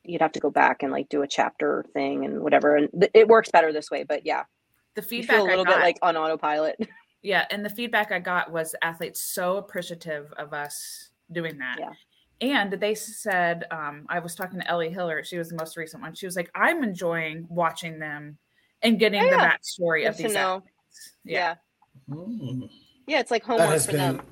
you'd 0.04 0.22
have 0.22 0.32
to 0.34 0.40
go 0.40 0.50
back 0.50 0.84
and 0.84 0.92
like 0.92 1.10
do 1.10 1.24
a 1.24 1.28
chapter 1.28 1.84
thing 1.94 2.26
and 2.26 2.42
whatever. 2.42 2.76
And 2.76 2.90
th- 2.98 3.12
it 3.14 3.28
works 3.28 3.52
better 3.52 3.74
this 3.74 3.92
way. 3.92 4.04
But 4.04 4.26
yeah, 4.26 4.44
The 4.96 5.02
feedback 5.02 5.36
feel 5.36 5.46
a 5.46 5.48
little 5.48 5.68
I 5.68 5.70
got, 5.70 5.76
bit 5.76 5.84
like 5.84 6.00
on 6.02 6.16
autopilot. 6.16 6.80
yeah, 7.22 7.46
and 7.52 7.66
the 7.66 7.70
feedback 7.70 8.12
I 8.12 8.20
got 8.20 8.52
was 8.52 8.76
athletes 8.82 9.22
so 9.22 9.58
appreciative 9.58 10.32
of 10.38 10.54
us 10.54 11.10
doing 11.32 11.58
that. 11.58 11.78
Yeah. 11.80 11.92
And 12.42 12.74
they 12.74 12.96
said, 12.96 13.64
um, 13.72 14.06
I 14.10 14.20
was 14.20 14.36
talking 14.36 14.60
to 14.60 14.68
Ellie 14.68 14.90
Hiller. 14.90 15.24
She 15.24 15.38
was 15.38 15.50
the 15.50 15.56
most 15.56 15.78
recent 15.78 16.02
one. 16.04 16.14
She 16.16 16.26
was 16.26 16.36
like, 16.36 16.50
I'm 16.54 16.84
enjoying 16.84 17.46
watching 17.50 17.98
them 18.00 18.38
and 18.82 19.00
getting 19.00 19.22
Oh, 19.22 19.30
the 19.30 19.32
yeah. 19.38 19.52
backstory 19.58 20.02
Good 20.02 20.08
of 20.10 20.18
these 20.18 20.34
know. 20.34 20.56
athletes. 20.58 21.12
Yeah. 21.24 21.56
Mm. 22.10 22.70
yeah. 23.08 23.20
it's 23.20 23.32
like 23.32 23.44
That 23.44 23.52
homework 23.52 23.70
has 23.70 23.86
for 23.86 23.94
been 23.94 24.18
them. 24.18 24.26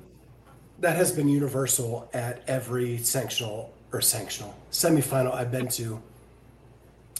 that 0.80 0.96
has 0.96 1.12
been 1.12 1.28
universal 1.28 2.10
at 2.12 2.42
every 2.46 2.98
sanctional 2.98 3.70
or 3.92 4.00
sanctional 4.00 4.52
semifinal 4.70 5.32
I've 5.32 5.50
been 5.50 5.68
to. 5.68 6.00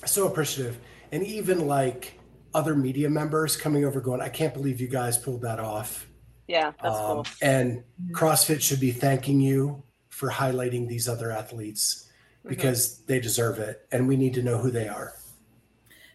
So 0.05 0.27
appreciative, 0.27 0.79
and 1.13 1.23
even 1.23 1.67
like 1.67 2.19
other 2.53 2.75
media 2.75 3.09
members 3.09 3.57
coming 3.57 3.85
over, 3.87 4.01
going, 4.03 4.21
"I 4.21 4.29
can't 4.29 4.53
believe 4.53 4.81
you 4.81 4.89
guys 4.89 5.17
pulled 5.17 5.41
that 5.43 5.59
off." 5.61 6.07
Yeah, 6.47 6.73
that's 6.83 6.95
Um, 6.99 7.07
cool. 7.17 7.27
And 7.41 7.79
Mhm. 8.03 8.13
CrossFit 8.13 8.61
should 8.61 8.81
be 8.81 8.91
thanking 8.93 9.41
you 9.41 9.83
for 10.15 10.31
highlighting 10.31 10.87
these 10.87 11.09
other 11.09 11.33
athletes 11.33 12.09
Mhm. 12.45 12.51
because 12.51 12.99
they 13.07 13.19
deserve 13.19 13.59
it, 13.59 13.85
and 13.91 14.07
we 14.07 14.17
need 14.17 14.33
to 14.35 14.43
know 14.43 14.59
who 14.59 14.71
they 14.71 14.87
are. 14.87 15.15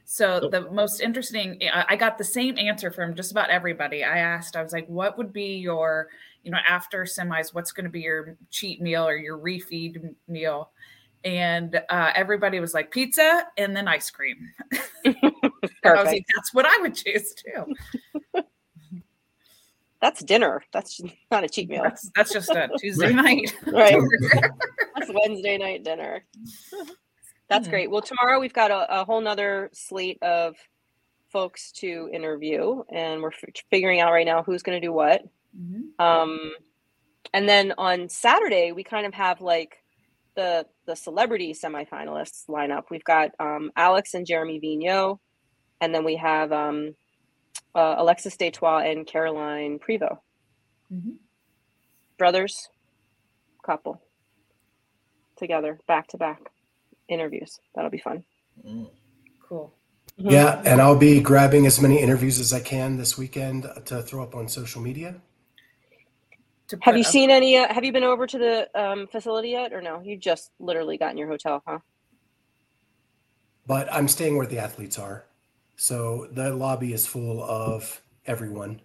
So 0.05 0.49
the 0.49 0.71
most 0.71 1.01
interesting, 1.01 1.59
I 1.71 1.85
I 1.89 1.95
got 1.97 2.17
the 2.17 2.23
same 2.23 2.57
answer 2.57 2.91
from 2.91 3.13
just 3.13 3.29
about 3.31 3.49
everybody. 3.49 4.03
I 4.03 4.19
asked, 4.19 4.55
I 4.55 4.63
was 4.63 4.71
like, 4.73 4.87
what 4.87 5.17
would 5.17 5.31
be 5.33 5.57
your, 5.57 6.07
you 6.43 6.49
know, 6.51 6.57
after 6.65 7.03
semis, 7.03 7.53
what's 7.53 7.71
going 7.73 7.83
to 7.83 7.91
be 7.91 8.01
your 8.01 8.37
cheat 8.49 8.81
meal 8.81 9.05
or 9.07 9.17
your 9.17 9.37
refeed 9.37 10.15
meal? 10.27 10.71
And 11.25 11.75
uh, 11.89 12.11
everybody 12.15 12.59
was 12.61 12.73
like 12.73 12.89
pizza 12.89 13.45
and 13.57 13.75
then 13.75 13.87
ice 13.87 14.09
cream. 14.09 14.49
I 15.05 15.13
was 15.61 15.71
Perfect. 15.83 16.05
like, 16.07 16.25
that's 16.35 16.53
what 16.53 16.65
I 16.65 16.77
would 16.81 16.95
choose 16.95 17.33
too. 17.35 17.75
That's 20.01 20.23
dinner. 20.23 20.63
That's 20.71 21.01
not 21.31 21.43
a 21.43 21.49
cheat 21.49 21.69
meal. 21.69 21.83
That's 21.83 22.09
that's 22.15 22.33
just 22.33 22.49
a 22.49 22.69
Tuesday 22.79 23.13
night. 23.13 23.53
Right. 23.67 23.97
That's 24.95 25.11
Wednesday 25.13 25.57
night 25.57 25.83
dinner. 25.83 26.23
That's 27.49 27.65
Hmm. 27.67 27.71
great. 27.71 27.91
Well, 27.91 28.01
tomorrow 28.01 28.39
we've 28.39 28.53
got 28.53 28.71
a, 28.71 29.01
a 29.01 29.05
whole 29.05 29.21
nother 29.21 29.69
slate 29.73 30.21
of 30.21 30.55
folks 31.31 31.71
to 31.73 32.09
interview, 32.13 32.83
and 32.91 33.21
we're 33.21 33.29
f- 33.29 33.43
figuring 33.69 33.99
out 33.99 34.11
right 34.11 34.25
now 34.25 34.41
who's 34.43 34.63
going 34.63 34.79
to 34.79 34.85
do 34.85 34.93
what. 34.93 35.23
Mhm. 35.57 35.99
Um, 36.03 36.53
and 37.33 37.47
then 37.47 37.73
on 37.77 38.09
Saturday, 38.09 38.71
we 38.71 38.83
kind 38.83 39.05
of 39.05 39.13
have 39.13 39.41
like 39.41 39.77
the 40.35 40.65
the 40.85 40.95
celebrity 40.95 41.53
semifinalists 41.53 42.47
lineup. 42.47 42.83
We've 42.89 43.03
got 43.03 43.31
um, 43.39 43.71
Alex 43.75 44.13
and 44.13 44.25
Jeremy 44.25 44.59
Vigneault, 44.59 45.19
and 45.81 45.93
then 45.93 46.03
we 46.05 46.15
have 46.17 46.51
um, 46.51 46.95
uh, 47.76 47.95
Alexis 47.97 48.36
Destois 48.36 48.89
and 48.91 49.05
Caroline 49.05 49.80
Prevost, 49.80 50.20
Mhm. 50.91 51.17
brothers, 52.17 52.70
couple, 53.63 54.01
together, 55.38 55.80
back 55.88 56.07
to 56.07 56.17
back 56.17 56.51
interviews. 57.07 57.59
That'll 57.76 57.91
be 57.91 57.99
fun. 57.99 58.24
Mm. 58.65 58.89
Cool. 59.41 59.74
Yeah, 60.17 60.61
and 60.65 60.82
I'll 60.82 60.97
be 60.97 61.22
grabbing 61.22 61.65
as 61.65 61.80
many 61.82 61.99
interviews 62.01 62.39
as 62.39 62.51
I 62.51 62.59
can 62.59 62.97
this 62.97 63.17
weekend 63.17 63.63
to 63.86 64.01
throw 64.03 64.22
up 64.22 64.36
on 64.36 64.47
social 64.49 64.82
media. 64.82 65.22
Have 66.82 66.97
you 66.97 67.01
up- 67.03 67.07
seen 67.07 67.32
any? 67.32 67.57
Uh, 67.57 67.74
have 67.74 67.86
you 67.86 67.91
been 67.93 68.03
over 68.03 68.28
to 68.28 68.38
the 68.38 68.70
um, 68.80 69.07
facility 69.07 69.49
yet, 69.49 69.74
or 69.74 69.82
no? 69.82 70.01
You 70.01 70.17
just 70.17 70.51
literally 70.59 70.97
got 70.97 71.11
in 71.11 71.17
your 71.17 71.28
hotel, 71.30 71.63
huh? 71.65 71.80
But 73.65 73.91
I'm 73.93 74.07
staying 74.07 74.38
where 74.38 74.45
the 74.47 74.59
athletes 74.59 74.99
are. 74.99 75.26
So 75.89 76.27
the 76.34 76.53
lobby 76.53 76.91
is 76.91 77.07
full 77.07 77.41
of 77.41 78.01
everyone. 78.25 78.82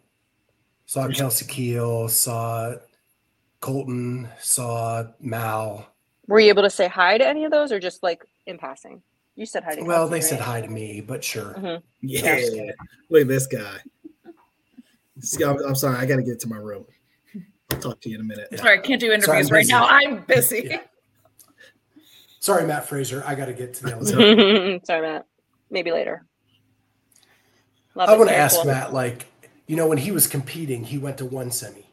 Saw 0.86 1.09
Kelsey 1.09 1.45
Keel, 1.47 2.09
saw 2.09 2.74
Colton, 3.61 4.28
saw 4.38 5.05
Mal. 5.18 5.88
Were 6.28 6.38
you 6.38 6.51
able 6.51 6.62
to 6.62 6.70
say 6.70 6.86
hi 6.86 7.18
to 7.18 7.26
any 7.26 7.45
of 7.45 7.51
those, 7.51 7.72
or 7.72 7.80
just 7.80 8.05
like 8.05 8.24
in 8.47 8.59
passing? 8.59 9.03
You 9.34 9.45
said 9.45 9.64
hi 9.64 9.74
to. 9.74 9.82
Well, 9.82 10.09
Kelsey, 10.09 10.14
they 10.14 10.20
said 10.20 10.40
hi 10.40 10.61
to 10.61 10.68
me, 10.68 11.01
but 11.01 11.24
sure. 11.24 11.55
Mhm. 11.55 11.82
Yeah. 12.01 12.38
Look 13.11 13.22
at 13.22 13.28
this 13.28 13.49
guy. 13.49 13.78
This 15.16 15.36
guy- 15.36 15.51
I'm 15.66 15.74
sorry. 15.74 15.97
I 15.97 16.07
got 16.07 16.16
to 16.16 16.22
get 16.22 16.38
to 16.40 16.49
my 16.49 16.59
room. 16.59 16.86
I'll 17.72 17.80
talk 17.80 18.01
to 18.03 18.09
you 18.09 18.14
in 18.14 18.20
a 18.20 18.24
minute. 18.24 18.57
Sorry, 18.57 18.78
I 18.78 18.80
can't 18.80 19.01
do 19.01 19.11
interviews 19.11 19.49
I'm 19.51 19.53
right 19.53 19.66
now. 19.66 19.86
I'm 19.88 20.22
busy. 20.26 20.68
Yeah. 20.70 20.82
Sorry, 22.38 22.64
Matt 22.68 22.86
Fraser. 22.86 23.24
I 23.26 23.34
got 23.34 23.47
to 23.47 23.53
get 23.53 23.74
to 23.74 23.82
the 23.84 23.97
other 23.97 24.05
side. 24.07 24.86
Sorry, 24.86 25.03
Matt. 25.03 25.26
Maybe 25.70 25.90
later. 25.90 26.24
Love 27.95 28.09
I 28.09 28.16
want 28.16 28.28
to 28.30 28.36
ask 28.36 28.57
cool. 28.57 28.66
Matt, 28.66 28.92
like, 28.92 29.26
you 29.66 29.76
know, 29.76 29.86
when 29.88 29.99
he 29.99 30.11
was 30.11 30.26
competing, 30.26 30.84
he 30.84 30.99
went 30.99 31.18
to 31.18 31.24
one 31.24 31.51
semi. 31.51 31.86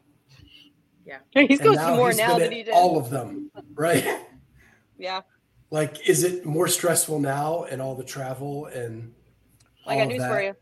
Yeah, 1.06 1.18
He 1.32 1.42
And 1.54 1.60
goes 1.60 1.78
to 1.78 1.96
more 1.96 2.14
now 2.14 2.34
been 2.38 2.40
than 2.44 2.52
he 2.52 2.64
did. 2.64 2.74
All 2.74 2.98
of 2.98 3.10
them, 3.10 3.52
right? 3.76 4.06
yeah, 4.98 5.22
Like, 5.70 6.08
is 6.08 6.24
it 6.24 6.46
more 6.46 6.68
stressful 6.68 7.20
now 7.20 7.64
and 7.66 7.82
all 7.82 7.96
the 7.96 8.04
travel 8.04 8.66
and 8.68 9.14
I 9.86 9.96
got 9.96 10.04
of 10.04 10.10
news 10.10 10.20
that? 10.20 10.30
for 10.30 10.42
you. 10.42 10.56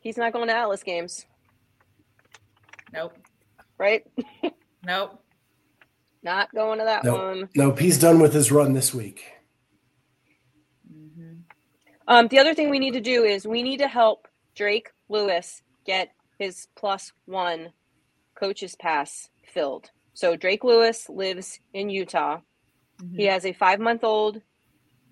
He's 0.00 0.16
not 0.16 0.32
going 0.32 0.48
to 0.48 0.54
Atlas 0.54 0.82
games, 0.82 1.24
Nope. 2.92 3.16
right? 3.78 4.04
Nope. 4.86 5.18
Not 6.22 6.54
going 6.54 6.78
to 6.78 6.84
that 6.84 7.04
Nope. 7.04 7.18
one. 7.18 7.48
Nope, 7.54 7.78
he's 7.78 7.98
done 7.98 8.18
with 8.18 8.34
his 8.34 8.52
run 8.52 8.74
this 8.74 8.92
week. 8.92 9.24
Mhm. 10.94 11.40
Um, 12.06 12.28
the 12.28 12.38
other 12.38 12.52
thing 12.54 12.68
we 12.68 12.78
need 12.78 12.92
to 12.92 13.00
do 13.00 13.24
is 13.24 13.46
we 13.46 13.62
need 13.62 13.78
to 13.78 13.88
help 13.88 14.28
Drake 14.54 14.90
Lewis 15.08 15.62
get 15.84 16.10
his 16.38 16.68
plus 16.74 17.12
one 17.26 17.72
coach's 18.34 18.74
pass 18.76 19.28
filled. 19.46 19.90
So 20.14 20.36
Drake 20.36 20.64
Lewis 20.64 21.08
lives 21.08 21.60
in 21.72 21.90
Utah. 21.90 22.40
Mhm. 23.00 23.16
He 23.16 23.24
has 23.24 23.44
a 23.44 23.52
five 23.52 23.80
month 23.80 24.04
old 24.04 24.42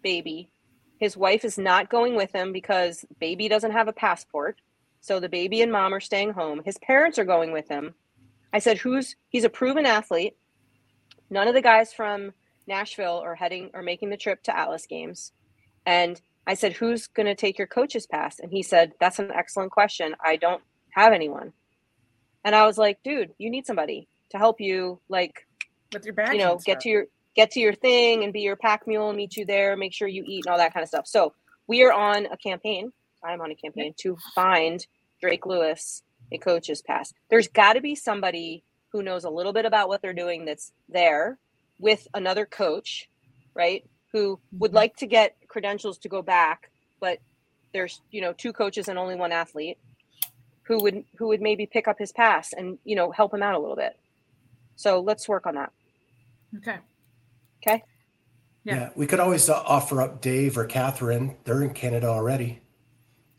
baby. 0.03 0.51
His 0.99 1.17
wife 1.17 1.45
is 1.45 1.59
not 1.59 1.91
going 1.91 2.15
with 2.15 2.33
him 2.33 2.53
because 2.53 3.05
baby 3.19 3.49
doesn't 3.49 3.73
have 3.73 3.89
a 3.89 3.93
passport. 3.93 4.61
So 5.01 5.19
the 5.19 5.29
baby 5.29 5.63
and 5.63 5.73
mom 5.73 5.93
are 5.93 6.01
staying 6.01 6.33
home. 6.33 6.63
His 6.65 6.79
parents 6.79 7.19
are 7.19 7.25
going 7.25 7.51
with 7.53 7.69
him. 7.69 7.95
I 8.53 8.61
said, 8.61 8.79
"Who's 8.79 9.17
he's 9.29 9.45
a 9.45 9.49
proven 9.51 9.87
athlete. 9.87 10.37
None 11.31 11.49
of 11.49 11.55
the 11.55 11.63
guys 11.63 11.93
from 11.93 12.35
Nashville 12.67 13.19
are 13.19 13.35
heading 13.35 13.71
or 13.75 13.83
making 13.83 14.11
the 14.11 14.17
trip 14.17 14.43
to 14.45 14.57
Atlas 14.57 14.87
games." 14.87 15.33
And 15.85 16.21
I 16.47 16.55
said, 16.55 16.75
"Who's 16.75 17.07
going 17.07 17.27
to 17.27 17.35
take 17.35 17.59
your 17.59 17.67
coach's 17.69 18.07
pass?" 18.07 18.39
And 18.39 18.51
he 18.53 18.63
said, 18.63 18.93
"That's 19.01 19.19
an 19.19 19.31
excellent 19.33 19.73
question. 19.73 20.15
I 20.25 20.37
don't 20.37 20.63
have 20.91 21.13
anyone." 21.13 21.53
And 22.45 22.55
I 22.55 22.67
was 22.67 22.79
like, 22.79 23.03
"Dude, 23.05 23.33
you 23.39 23.51
need 23.51 23.67
somebody 23.67 24.09
to 24.31 24.39
help 24.39 24.61
you 24.61 25.01
like 25.09 25.47
With 25.93 26.05
your 26.05 26.15
badge. 26.15 26.33
you 26.33 26.39
know 26.39 26.59
get 26.65 26.81
to 26.81 26.89
your 26.89 27.07
get 27.37 27.51
to 27.53 27.61
your 27.61 27.75
thing 27.75 28.25
and 28.25 28.33
be 28.33 28.41
your 28.41 28.57
pack 28.57 28.87
mule 28.87 29.09
and 29.11 29.17
meet 29.17 29.37
you 29.37 29.45
there 29.47 29.77
make 29.77 29.93
sure 29.93 30.09
you 30.09 30.25
eat 30.27 30.45
and 30.47 30.53
all 30.53 30.59
that 30.59 30.73
kind 30.75 30.83
of 30.83 30.89
stuff 30.89 31.07
so 31.07 31.35
we 31.67 31.83
are 31.83 31.93
on 31.93 32.27
a 32.27 32.37
campaign 32.37 32.93
i'm 33.25 33.41
on 33.41 33.51
a 33.51 33.55
campaign 33.55 33.95
to 33.99 34.17
find 34.35 34.87
drake 35.21 35.47
lewis 35.47 36.03
a 36.33 36.39
coach's 36.39 36.83
pass 36.83 37.13
there's 37.31 37.49
got 37.49 37.75
to 37.75 37.81
be 37.81 37.95
somebody 37.95 38.65
who 38.93 39.03
knows 39.03 39.25
a 39.25 39.31
little 39.31 39.53
bit 39.53 39.67
about 39.67 39.89
what 39.89 40.03
they're 40.03 40.15
doing 40.15 40.45
that's 40.45 40.73
there 40.89 41.39
with 41.79 42.07
another 42.15 42.47
coach 42.47 43.09
right 43.55 43.85
who 44.13 44.39
would 44.59 44.71
Mhm. 44.73 44.75
like 44.75 44.97
to 44.97 45.07
get 45.07 45.37
credentials 45.49 45.99
to 45.99 46.09
go 46.09 46.23
back 46.23 46.71
but 47.01 47.19
there's 47.73 48.03
you 48.11 48.21
know 48.21 48.33
two 48.33 48.53
coaches 48.53 48.89
and 48.89 48.99
only 48.99 49.15
one 49.17 49.33
athlete 49.33 49.79
who 50.63 50.81
would 50.83 51.05
who 51.19 51.29
would 51.29 51.41
maybe 51.41 51.67
pick 51.67 51.89
up 51.89 51.99
his 51.99 52.13
pass 52.13 52.53
and 52.53 52.79
you 52.85 52.95
know 52.97 53.11
help 53.11 53.33
him 53.35 53.43
out 53.43 53.55
a 53.55 53.59
little 53.59 53.77
bit 53.77 53.99
so 54.77 55.01
let's 55.01 55.29
work 55.29 55.47
on 55.47 55.55
that 55.55 55.73
Okay. 56.59 56.79
Yeah. 58.65 58.75
Yeah. 58.75 58.91
we 58.95 59.07
could 59.07 59.21
always 59.21 59.49
uh, 59.49 59.63
offer 59.65 60.03
up 60.03 60.21
Dave 60.21 60.59
or 60.59 60.67
Catherine. 60.67 61.37
They're 61.45 61.63
in 61.63 61.73
Canada 61.73 62.09
already. 62.09 62.61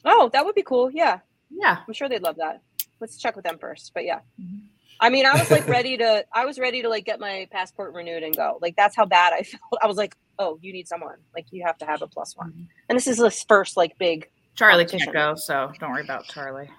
Oh, 0.03 0.29
that 0.33 0.43
would 0.45 0.55
be 0.55 0.63
cool. 0.63 0.89
Yeah. 0.89 1.19
Yeah. 1.49 1.83
I'm 1.87 1.93
sure 1.93 2.09
they'd 2.09 2.23
love 2.23 2.37
that. 2.37 2.61
Let's 2.99 3.17
check 3.17 3.35
with 3.35 3.45
them 3.45 3.57
first. 3.59 3.91
But 3.93 4.05
yeah. 4.05 4.21
Mhm. 4.41 4.61
I 4.99 5.09
mean, 5.09 5.25
I 5.25 5.33
was 5.33 5.49
like 5.51 5.67
ready 5.77 5.97
to 5.97 6.25
I 6.33 6.45
was 6.45 6.57
ready 6.59 6.81
to 6.81 6.89
like 6.89 7.05
get 7.05 7.19
my 7.19 7.47
passport 7.51 7.93
renewed 7.93 8.23
and 8.23 8.35
go. 8.35 8.57
Like 8.61 8.75
that's 8.75 8.95
how 8.95 9.05
bad 9.05 9.33
I 9.33 9.43
felt. 9.43 9.61
I 9.81 9.87
was 9.87 9.97
like, 9.97 10.15
"Oh, 10.39 10.57
you 10.61 10.71
need 10.73 10.87
someone. 10.87 11.17
Like 11.33 11.45
you 11.51 11.63
have 11.65 11.77
to 11.79 11.85
have 11.85 12.01
a 12.01 12.07
one." 12.13 12.51
Mhm. 12.51 12.67
And 12.89 12.95
this 12.97 13.07
is 13.07 13.17
his 13.17 13.43
first 13.43 13.75
like 13.77 13.97
big 13.97 14.29
Charlie 14.55 14.85
can't 14.85 15.11
go, 15.11 15.35
so 15.35 15.71
don't 15.79 15.91
worry 15.91 16.03
about 16.03 16.25
Charlie. 16.25 16.69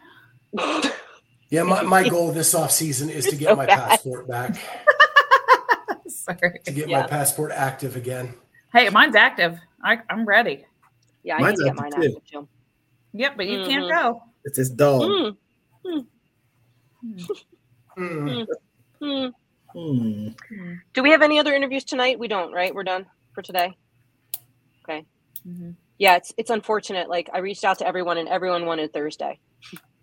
Yeah, 1.51 1.62
my, 1.62 1.83
my 1.83 2.09
goal 2.09 2.33
this 2.33 2.53
off 2.55 2.73
season 2.73 3.09
is 3.11 3.27
to 3.27 3.37
get 3.37 3.51
so 3.51 3.55
my 3.57 3.67
bad. 3.67 3.91
passport 3.91 4.27
back, 4.27 4.57
Sorry. 6.09 6.59
to 6.65 6.73
get 6.73 6.89
Yeah. 6.89 7.03
my 7.03 7.07
passport 7.07 7.53
active 7.53 7.95
again. 7.95 8.35
Hey, 8.73 8.89
mine's 8.89 9.15
active. 9.15 9.61
I, 9.85 9.99
I'm 10.11 10.25
ready. 10.25 10.65
Yeah, 11.23 11.37
I 11.37 11.41
Mine's 11.43 11.59
need 11.61 11.65
to 11.67 11.71
get 11.71 11.77
mine 11.77 11.93
active, 11.95 12.11
too. 12.11 12.17
active 12.17 12.31
too. 12.33 12.49
Yep, 13.12 13.37
but 13.37 13.47
you 13.47 13.65
can't 13.67 13.85
Mhm. 13.85 13.91
go. 14.03 14.23
It's 14.45 14.57
his 14.57 14.71
dog. 14.71 15.37
Mm, 17.99 18.47
Hmm. 19.01 19.05
mm. 19.77 20.35
Hmm. 20.49 20.73
Do 20.93 21.03
we 21.03 21.11
have 21.11 21.23
any 21.23 21.39
other 21.39 21.53
interviews 21.55 21.85
tonight? 21.85 22.19
We 22.19 22.29
don't, 22.29 22.53
right? 22.53 22.75
We're 22.75 22.85
done 22.85 23.07
for 23.35 23.43
today. 23.43 23.77
Mhm. 25.47 25.77
Yeah, 25.99 26.17
it's 26.17 26.33
it's 26.39 26.49
unfortunate. 26.51 27.11
Like 27.11 27.29
I 27.33 27.39
reached 27.39 27.65
out 27.65 27.79
to 27.81 27.87
everyone 27.87 28.17
and 28.17 28.29
everyone 28.31 28.65
wanted 28.65 28.93
Thursday. 28.95 29.39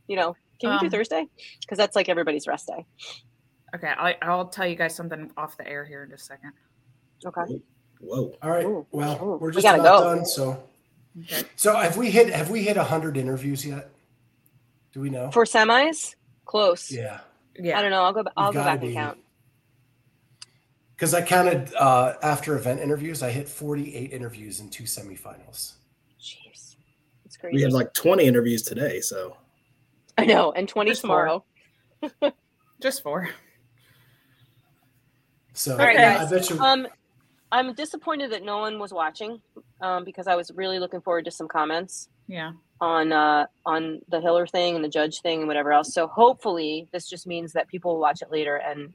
You 0.07 0.15
know, 0.15 0.35
can 0.59 0.73
you 0.73 0.79
do 0.79 0.85
Um, 0.85 0.91
Thursday? 0.91 1.25
Because 1.61 1.77
that's 1.79 1.95
like 1.95 2.09
everybody's 2.09 2.45
rest 2.47 2.67
day. 2.67 2.85
Okay, 3.75 3.87
I, 3.87 4.15
I'll 4.21 4.47
tell 4.49 4.67
you 4.67 4.75
guys 4.75 4.93
something 4.95 5.31
off 5.37 5.57
the 5.57 5.67
air 5.67 5.83
here 5.83 6.03
in 6.03 6.11
just 6.11 6.23
a 6.23 6.25
second. 6.27 6.51
Okay. 7.25 7.61
Whoa. 8.01 8.35
All 8.43 8.49
right. 8.51 8.65
Ooh, 8.65 8.85
Well, 8.91 9.17
ooh, 9.23 9.37
we're 9.37 9.51
just 9.51 9.63
gotta 9.63 9.79
about 9.81 9.99
go. 10.03 10.15
done. 10.15 10.25
So, 10.25 10.63
Okay. 11.23 11.41
so 11.55 11.75
have 11.75 11.97
we 11.97 12.11
hit 12.11 12.29
have 12.29 12.51
we 12.51 12.61
hit 12.63 12.77
hundred 12.77 13.17
interviews 13.17 13.65
yet? 13.65 13.89
Do 14.93 14.99
we 15.01 15.09
know? 15.09 15.31
For 15.31 15.45
semis, 15.45 16.13
close. 16.45 16.91
yeah, 16.91 17.21
Yeah. 17.59 17.77
I 17.77 17.81
don't 17.81 17.91
know. 17.91 18.03
I'll 18.03 18.13
go. 18.13 18.23
I'll 18.37 18.51
go 18.51 18.59
gotta 18.59 18.77
back 18.77 18.83
and 18.83 18.93
count. 18.93 19.17
because 20.95 21.13
I 21.13 21.21
counted 21.21 21.73
uh, 21.75 22.15
after 22.23 22.55
event 22.55 22.79
interviews. 22.79 23.21
I 23.23 23.31
hit 23.31 23.47
forty 23.49 23.95
eight 23.95 24.13
interviews 24.13 24.59
in 24.59 24.69
two 24.69 24.83
semifinals. 24.85 25.73
Jeez, 26.19 26.75
it's 27.25 27.37
crazy. 27.37 27.55
We 27.55 27.61
had 27.61 27.73
like 27.73 27.93
20 27.93 28.23
interviews 28.23 28.61
today, 28.61 29.01
so 29.01 29.35
I 30.17 30.25
know, 30.25 30.51
and 30.53 30.67
twenty 30.69 30.91
Just 30.91 31.01
four. 31.01 31.43
tomorrow. 32.01 32.33
Just 32.81 33.03
four. 33.03 33.29
So 35.53 35.73
All 35.73 35.77
right, 35.79 35.95
yeah, 35.95 36.17
guys. 36.19 36.31
I 36.31 36.35
bet 36.37 36.49
you. 36.49 36.59
Um, 36.59 36.87
I'm 37.51 37.73
disappointed 37.73 38.31
that 38.31 38.43
no 38.43 38.59
one 38.59 38.79
was 38.79 38.93
watching, 38.93 39.41
um, 39.81 40.05
because 40.05 40.27
I 40.27 40.35
was 40.35 40.51
really 40.55 40.79
looking 40.79 41.01
forward 41.01 41.25
to 41.25 41.31
some 41.31 41.47
comments 41.49 42.07
Yeah. 42.27 42.53
On 42.81 43.11
uh 43.11 43.45
on 43.65 44.01
the 44.09 44.19
Hiller 44.19 44.47
thing 44.47 44.75
and 44.75 44.83
the 44.83 44.89
judge 44.89 45.21
thing 45.21 45.39
and 45.39 45.47
whatever 45.47 45.71
else. 45.71 45.93
So 45.93 46.07
hopefully, 46.07 46.87
this 46.91 47.07
just 47.07 47.27
means 47.27 47.53
that 47.53 47.67
people 47.67 47.93
will 47.93 48.01
watch 48.01 48.23
it 48.23 48.31
later 48.31 48.55
and 48.55 48.91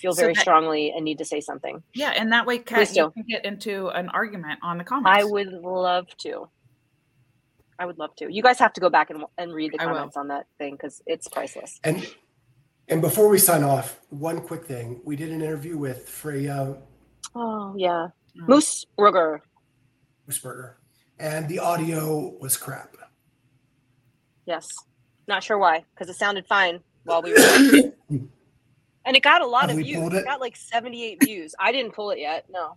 feel 0.00 0.14
So 0.14 0.22
very 0.22 0.32
that- 0.32 0.40
strongly 0.40 0.90
and 0.96 1.04
need 1.04 1.18
to 1.18 1.24
say 1.26 1.40
something. 1.40 1.82
Yeah, 1.94 2.12
and 2.16 2.32
that 2.32 2.46
way, 2.46 2.58
Cat, 2.58 2.78
Please 2.78 2.96
you 2.96 3.10
can 3.10 3.24
get 3.28 3.44
into 3.44 3.88
an 3.88 4.08
argument 4.08 4.60
on 4.62 4.78
the 4.78 4.84
comments. 4.84 5.10
I 5.20 5.24
would 5.24 5.52
love 5.52 6.06
to. 6.18 6.48
I 7.78 7.84
would 7.84 7.98
love 7.98 8.16
to. 8.16 8.32
You 8.32 8.42
guys 8.42 8.58
have 8.58 8.72
to 8.72 8.80
go 8.80 8.88
back 8.88 9.10
and, 9.10 9.22
and 9.36 9.52
read 9.52 9.72
the 9.72 9.78
comments 9.78 10.16
on 10.16 10.28
that 10.28 10.46
thing 10.56 10.72
because 10.72 11.02
it's 11.06 11.28
priceless. 11.28 11.78
And 11.84 12.10
and 12.88 13.02
before 13.02 13.28
we 13.28 13.38
sign 13.38 13.62
off, 13.62 14.00
one 14.08 14.40
quick 14.40 14.64
thing: 14.64 15.00
we 15.04 15.14
did 15.14 15.30
an 15.30 15.42
interview 15.42 15.76
with 15.76 16.08
Freya 16.08 16.78
Oh 17.34 17.74
yeah, 17.76 18.08
Mm. 18.34 18.48
Moose 18.48 18.86
Ruger. 18.98 19.40
Moosbrugger, 20.26 20.74
and 21.18 21.46
the 21.50 21.58
audio 21.58 22.34
was 22.40 22.56
crap. 22.56 22.96
Yes. 24.46 24.72
Not 25.28 25.42
sure 25.42 25.58
why, 25.58 25.84
because 25.94 26.08
it 26.08 26.16
sounded 26.16 26.46
fine 26.46 26.80
while 27.04 27.20
we 27.20 27.32
were. 27.32 27.92
and 29.04 29.16
it 29.16 29.22
got 29.22 29.42
a 29.42 29.46
lot 29.46 29.68
Have 29.68 29.78
of 29.78 29.84
views. 29.84 30.12
It? 30.12 30.18
it? 30.18 30.24
got 30.24 30.40
like 30.40 30.56
78 30.56 31.24
views. 31.24 31.54
I 31.58 31.72
didn't 31.72 31.92
pull 31.92 32.10
it 32.10 32.18
yet. 32.18 32.46
No. 32.48 32.76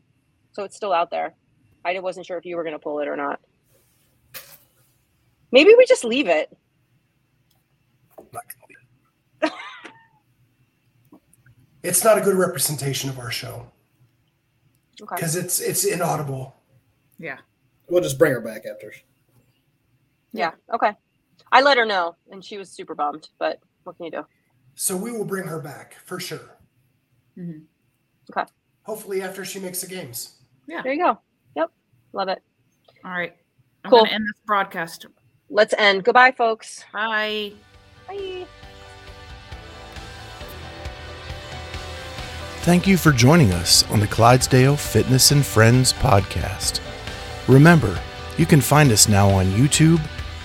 So 0.51 0.63
it's 0.63 0.75
still 0.75 0.93
out 0.93 1.11
there. 1.11 1.33
I 1.85 1.97
wasn't 1.99 2.25
sure 2.25 2.37
if 2.37 2.45
you 2.45 2.57
were 2.57 2.63
going 2.63 2.73
to 2.73 2.79
pull 2.79 2.99
it 2.99 3.07
or 3.07 3.15
not. 3.15 3.39
Maybe 5.51 5.73
we 5.77 5.85
just 5.85 6.03
leave 6.03 6.27
it. 6.27 6.55
It's 11.81 12.03
not 12.03 12.17
a 12.17 12.21
good 12.21 12.35
representation 12.35 13.09
of 13.09 13.19
our 13.19 13.31
show 13.31 13.65
Okay. 15.01 15.15
because 15.15 15.37
it's 15.37 15.61
it's 15.61 15.85
inaudible. 15.85 16.53
Yeah. 17.17 17.37
We'll 17.87 18.03
just 18.03 18.19
bring 18.19 18.33
her 18.33 18.41
back 18.41 18.63
after. 18.69 18.93
Yeah. 20.33 20.51
Okay. 20.73 20.91
I 21.51 21.61
let 21.61 21.77
her 21.77 21.85
know 21.85 22.15
and 22.31 22.43
she 22.43 22.57
was 22.57 22.69
super 22.69 22.95
bummed, 22.95 23.29
but 23.39 23.59
what 23.83 23.97
can 23.97 24.05
you 24.05 24.11
do? 24.11 24.25
So 24.75 24.95
we 24.95 25.11
will 25.11 25.25
bring 25.25 25.47
her 25.47 25.59
back 25.59 25.95
for 26.05 26.19
sure. 26.19 26.57
Mhm. 27.37 27.63
Okay. 28.31 28.49
Hopefully 28.83 29.21
after 29.21 29.43
she 29.45 29.59
makes 29.59 29.81
the 29.81 29.87
games. 29.87 30.37
Yeah. 30.67 30.81
There 30.83 30.93
you 30.93 31.03
go. 31.03 31.19
Yep. 31.55 31.71
Love 32.13 32.29
it. 32.29 32.39
All 33.03 33.11
right. 33.11 33.35
I'm 33.83 33.91
Cool. 33.91 34.05
end 34.09 34.23
this 34.23 34.41
broadcast. 34.45 35.05
Let's 35.49 35.73
end. 35.77 36.03
Goodbye, 36.03 36.31
folks. 36.31 36.83
Bye. 36.93 37.53
Bye. 38.07 38.45
Thank 42.61 42.85
you 42.85 42.97
for 42.97 43.11
joining 43.11 43.51
us 43.53 43.89
on 43.89 43.99
the 43.99 44.07
Clydesdale 44.07 44.75
Fitness 44.75 45.31
and 45.31 45.45
Friends 45.45 45.93
podcast. 45.93 46.81
Remember, 47.47 47.99
you 48.37 48.45
can 48.45 48.61
find 48.61 48.91
us 48.91 49.07
now 49.07 49.29
on 49.29 49.45
YouTube 49.53 49.99